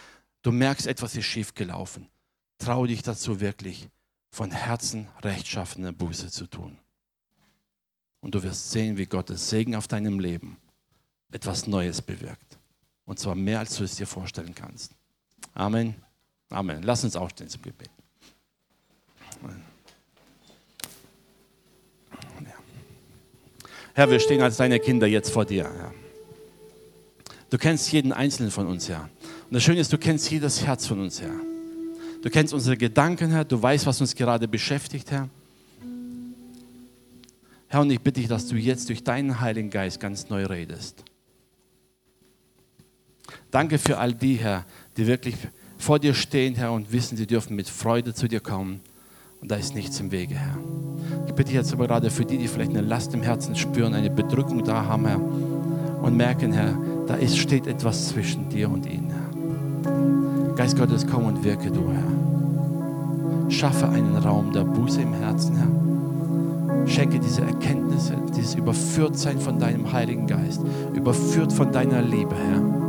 du 0.41 0.51
merkst, 0.51 0.87
etwas 0.87 1.15
ist 1.15 1.25
schief 1.25 1.53
gelaufen. 1.53 2.09
Trau 2.57 2.85
dich 2.85 3.01
dazu 3.01 3.39
wirklich 3.39 3.89
von 4.31 4.51
Herzen 4.51 5.07
rechtschaffene 5.21 5.93
Buße 5.93 6.29
zu 6.29 6.47
tun. 6.47 6.77
Und 8.19 8.35
du 8.35 8.43
wirst 8.43 8.71
sehen, 8.71 8.97
wie 8.97 9.05
Gottes 9.05 9.49
Segen 9.49 9.75
auf 9.75 9.87
deinem 9.87 10.19
Leben 10.19 10.57
etwas 11.33 11.67
Neues 11.67 12.01
bewirkt. 12.01 12.57
Und 13.05 13.19
zwar 13.19 13.35
mehr, 13.35 13.59
als 13.59 13.75
du 13.75 13.83
es 13.83 13.95
dir 13.95 14.07
vorstellen 14.07 14.55
kannst. 14.55 14.93
Amen. 15.53 15.95
Amen. 16.49 16.83
Lass 16.83 17.03
uns 17.03 17.15
aufstehen 17.15 17.49
zum 17.49 17.61
Gebet. 17.61 17.89
Herr, 23.95 24.09
wir 24.09 24.19
stehen 24.19 24.41
als 24.41 24.57
deine 24.57 24.79
Kinder 24.79 25.05
jetzt 25.05 25.31
vor 25.31 25.45
dir. 25.45 25.63
Herr. 25.65 25.93
Du 27.49 27.57
kennst 27.57 27.91
jeden 27.91 28.11
einzelnen 28.11 28.49
von 28.49 28.65
uns, 28.65 28.89
Herr. 28.89 29.09
Und 29.45 29.53
das 29.53 29.61
Schöne 29.61 29.79
ist, 29.79 29.93
du 29.93 29.99
kennst 29.99 30.31
jedes 30.31 30.65
Herz 30.65 30.87
von 30.87 30.99
uns, 30.99 31.21
Herr. 31.21 31.35
Du 32.23 32.29
kennst 32.29 32.53
unsere 32.53 32.77
Gedanken, 32.77 33.29
Herr. 33.29 33.45
Du 33.45 33.61
weißt, 33.61 33.85
was 33.85 34.01
uns 34.01 34.15
gerade 34.15 34.47
beschäftigt, 34.47 35.11
Herr. 35.11 35.29
Herr, 37.67 37.81
und 37.81 37.91
ich 37.91 38.01
bitte 38.01 38.19
dich, 38.19 38.29
dass 38.29 38.47
du 38.47 38.55
jetzt 38.55 38.89
durch 38.89 39.03
deinen 39.03 39.39
Heiligen 39.39 39.69
Geist 39.69 39.99
ganz 39.99 40.29
neu 40.29 40.45
redest. 40.45 41.03
Danke 43.53 43.77
für 43.77 43.99
all 43.99 44.13
die, 44.13 44.33
Herr, 44.33 44.65
die 44.97 45.05
wirklich 45.05 45.35
vor 45.77 45.99
dir 45.99 46.15
stehen, 46.15 46.55
Herr, 46.55 46.71
und 46.71 46.91
wissen, 46.91 47.17
sie 47.17 47.27
dürfen 47.27 47.55
mit 47.55 47.69
Freude 47.69 48.15
zu 48.15 48.27
dir 48.27 48.39
kommen. 48.39 48.81
Und 49.41 49.51
da 49.51 49.57
ist 49.57 49.75
nichts 49.75 49.99
im 49.99 50.11
Wege, 50.11 50.33
Herr. 50.33 50.57
Ich 51.27 51.33
bitte 51.33 51.51
jetzt 51.53 51.71
aber 51.71 51.85
gerade 51.85 52.09
für 52.09 52.25
die, 52.25 52.39
die 52.39 52.47
vielleicht 52.47 52.71
eine 52.71 52.81
Last 52.81 53.13
im 53.13 53.21
Herzen 53.21 53.55
spüren, 53.55 53.93
eine 53.93 54.09
Bedrückung 54.09 54.63
da 54.63 54.85
haben, 54.85 55.05
Herr, 55.05 55.21
und 55.21 56.17
merken, 56.17 56.51
Herr, 56.51 56.75
da 57.05 57.13
ist, 57.13 57.37
steht 57.37 57.67
etwas 57.67 58.07
zwischen 58.09 58.49
dir 58.49 58.71
und 58.71 58.87
ihnen, 58.87 59.11
Herr. 59.11 60.55
Geist 60.55 60.75
Gottes, 60.75 61.05
komm 61.05 61.27
und 61.27 61.43
wirke 61.43 61.69
du, 61.69 61.91
Herr. 61.91 63.51
Schaffe 63.51 63.87
einen 63.87 64.15
Raum 64.15 64.51
der 64.51 64.63
Buße 64.63 64.99
im 64.99 65.13
Herzen, 65.13 65.57
Herr. 65.57 66.87
Schenke 66.87 67.19
diese 67.19 67.41
Erkenntnisse, 67.41 68.15
dieses 68.35 68.55
Überführtsein 68.55 69.39
von 69.39 69.59
deinem 69.59 69.93
Heiligen 69.93 70.25
Geist, 70.25 70.61
überführt 70.95 71.53
von 71.53 71.71
deiner 71.71 72.01
Liebe, 72.01 72.33
Herr 72.35 72.82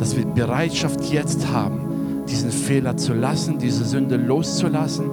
dass 0.00 0.16
wir 0.16 0.24
Bereitschaft 0.24 1.04
jetzt 1.12 1.52
haben, 1.52 2.24
diesen 2.26 2.50
Fehler 2.50 2.96
zu 2.96 3.12
lassen, 3.12 3.58
diese 3.58 3.84
Sünde 3.84 4.16
loszulassen, 4.16 5.04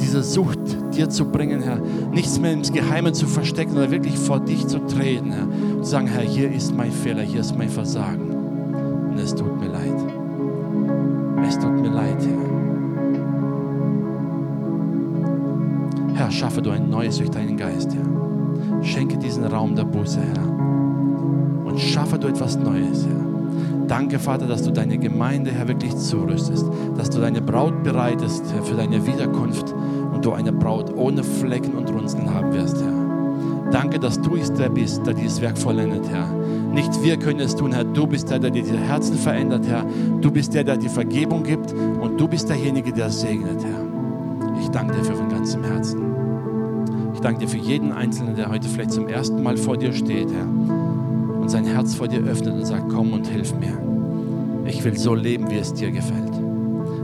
diese 0.00 0.24
Sucht 0.24 0.58
dir 0.94 1.08
zu 1.08 1.26
bringen, 1.26 1.62
Herr. 1.62 1.78
Nichts 2.12 2.40
mehr 2.40 2.52
ins 2.52 2.72
Geheime 2.72 3.12
zu 3.12 3.26
verstecken, 3.26 3.72
sondern 3.74 3.92
wirklich 3.92 4.18
vor 4.18 4.40
dich 4.40 4.66
zu 4.66 4.80
treten, 4.80 5.30
Herr. 5.30 5.44
Und 5.44 5.84
zu 5.84 5.92
sagen, 5.92 6.08
Herr, 6.08 6.22
hier 6.22 6.50
ist 6.50 6.76
mein 6.76 6.90
Fehler, 6.90 7.22
hier 7.22 7.40
ist 7.40 7.56
mein 7.56 7.68
Versagen. 7.68 8.30
Und 9.10 9.18
es 9.18 9.32
tut 9.32 9.60
mir 9.60 9.68
leid. 9.68 9.94
Es 11.48 11.56
tut 11.58 11.80
mir 11.80 11.90
leid, 11.90 12.18
Herr. 12.20 12.44
Herr, 16.16 16.30
schaffe 16.32 16.62
du 16.62 16.70
ein 16.70 16.90
Neues 16.90 17.18
durch 17.18 17.30
deinen 17.30 17.56
Geist, 17.56 17.94
Herr. 17.94 18.82
Schenke 18.82 19.18
diesen 19.18 19.44
Raum 19.44 19.76
der 19.76 19.84
Buße, 19.84 20.18
Herr. 20.20 20.48
Und 21.64 21.78
schaffe 21.78 22.18
du 22.18 22.26
etwas 22.26 22.56
Neues, 22.56 23.06
Herr. 23.06 23.33
Danke, 23.88 24.18
Vater, 24.18 24.46
dass 24.46 24.62
du 24.62 24.70
deine 24.70 24.96
Gemeinde, 24.96 25.50
Herr, 25.50 25.68
wirklich 25.68 25.94
zurüstest, 25.96 26.66
dass 26.96 27.10
du 27.10 27.20
deine 27.20 27.42
Braut 27.42 27.82
bereitest, 27.82 28.44
Herr, 28.52 28.62
für 28.62 28.76
deine 28.76 29.06
Wiederkunft 29.06 29.74
und 30.12 30.24
du 30.24 30.32
eine 30.32 30.52
Braut 30.52 30.94
ohne 30.96 31.22
Flecken 31.22 31.74
und 31.74 31.90
Runzeln 31.90 32.32
haben 32.32 32.52
wirst, 32.54 32.76
Herr. 32.80 33.70
Danke, 33.70 33.98
dass 33.98 34.20
du 34.20 34.36
es 34.36 34.52
der 34.52 34.68
bist, 34.68 35.06
der 35.06 35.14
dieses 35.14 35.40
Werk 35.40 35.58
vollendet, 35.58 36.08
Herr. 36.08 36.28
Nicht 36.72 37.02
wir 37.02 37.16
können 37.18 37.40
es 37.40 37.54
tun, 37.56 37.72
Herr. 37.72 37.84
Du 37.84 38.06
bist 38.06 38.30
der, 38.30 38.38
der 38.38 38.50
diese 38.50 38.76
Herzen 38.76 39.16
verändert, 39.16 39.66
Herr. 39.66 39.84
Du 40.20 40.30
bist 40.30 40.54
der, 40.54 40.64
der 40.64 40.76
die 40.76 40.88
Vergebung 40.88 41.42
gibt 41.42 41.72
und 41.72 42.18
du 42.18 42.26
bist 42.26 42.48
derjenige, 42.48 42.92
der 42.92 43.10
segnet, 43.10 43.62
Herr. 43.64 44.60
Ich 44.60 44.68
danke 44.68 44.94
dir 44.94 45.04
für 45.04 45.14
von 45.14 45.28
ganzem 45.28 45.62
Herzen. 45.64 46.00
Ich 47.14 47.20
danke 47.20 47.40
dir 47.40 47.48
für 47.48 47.58
jeden 47.58 47.92
Einzelnen, 47.92 48.34
der 48.36 48.48
heute 48.48 48.68
vielleicht 48.68 48.92
zum 48.92 49.08
ersten 49.08 49.42
Mal 49.42 49.56
vor 49.56 49.76
dir 49.76 49.92
steht, 49.92 50.30
Herr 50.32 50.63
und 51.44 51.50
sein 51.50 51.66
Herz 51.66 51.94
vor 51.94 52.08
dir 52.08 52.24
öffnet 52.24 52.54
und 52.54 52.64
sagt, 52.64 52.88
komm 52.88 53.12
und 53.12 53.26
hilf 53.26 53.54
mir. 53.56 53.78
Ich 54.64 54.82
will 54.82 54.96
so 54.96 55.14
leben, 55.14 55.50
wie 55.50 55.58
es 55.58 55.74
dir 55.74 55.90
gefällt. 55.90 56.32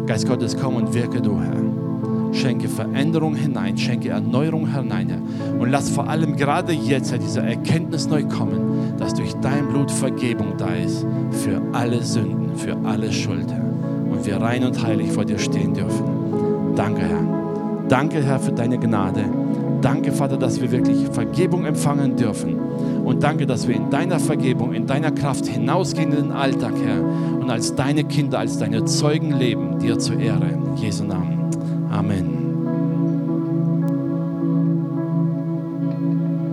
Geist 0.07 0.26
Gottes, 0.26 0.57
komm 0.57 0.76
und 0.76 0.95
wirke 0.95 1.20
du, 1.20 1.38
Herr. 1.38 2.32
Schenke 2.32 2.66
Veränderung 2.66 3.34
hinein, 3.34 3.76
schenke 3.76 4.09
Erneuerung 4.09 4.66
hinein, 4.74 5.11
Herr. 5.11 5.61
Und 5.61 5.70
lass 5.70 5.91
vor 5.91 6.09
allem 6.09 6.36
gerade 6.36 6.72
jetzt, 6.72 7.12
Herr, 7.12 7.18
diese 7.18 7.43
Erkenntnis 7.43 8.09
neu 8.09 8.24
kommen, 8.24 8.95
dass 8.97 9.12
durch 9.12 9.34
dein 9.43 9.68
Blut 9.68 9.91
Vergebung 9.91 10.55
da 10.57 10.74
ist 10.74 11.05
für 11.32 11.61
alle 11.72 12.03
Sünden, 12.03 12.57
für 12.57 12.78
alle 12.82 13.12
Schuld, 13.12 13.53
Herr. 13.53 13.62
Und 14.11 14.24
wir 14.24 14.41
rein 14.41 14.64
und 14.64 14.82
heilig 14.82 15.12
vor 15.12 15.26
dir 15.26 15.38
stehen 15.38 15.74
dürfen. 15.74 16.07
Danke, 16.76 17.03
Herr. 17.03 17.84
Danke, 17.91 18.22
Herr, 18.22 18.41
für 18.41 18.53
deine 18.53 18.78
Gnade. 18.78 19.22
Danke, 19.82 20.12
Vater, 20.12 20.38
dass 20.38 20.62
wir 20.62 20.70
wirklich 20.70 21.09
Vergebung 21.09 21.66
empfangen 21.66 22.16
dürfen. 22.16 22.69
Und 23.11 23.24
danke, 23.24 23.44
dass 23.44 23.66
wir 23.66 23.74
in 23.74 23.90
deiner 23.90 24.20
Vergebung, 24.20 24.72
in 24.72 24.86
deiner 24.86 25.11
Kraft 25.11 25.44
hinausgehen 25.44 26.12
in 26.12 26.28
den 26.28 26.32
Alltag, 26.32 26.74
Herr. 26.80 27.02
Und 27.02 27.50
als 27.50 27.74
deine 27.74 28.04
Kinder, 28.04 28.38
als 28.38 28.58
deine 28.58 28.84
Zeugen 28.84 29.32
leben, 29.32 29.80
dir 29.80 29.98
zur 29.98 30.20
Ehre. 30.20 30.46
In 30.50 30.76
Jesu 30.76 31.02
Namen. 31.02 31.32
Amen. 31.32 31.39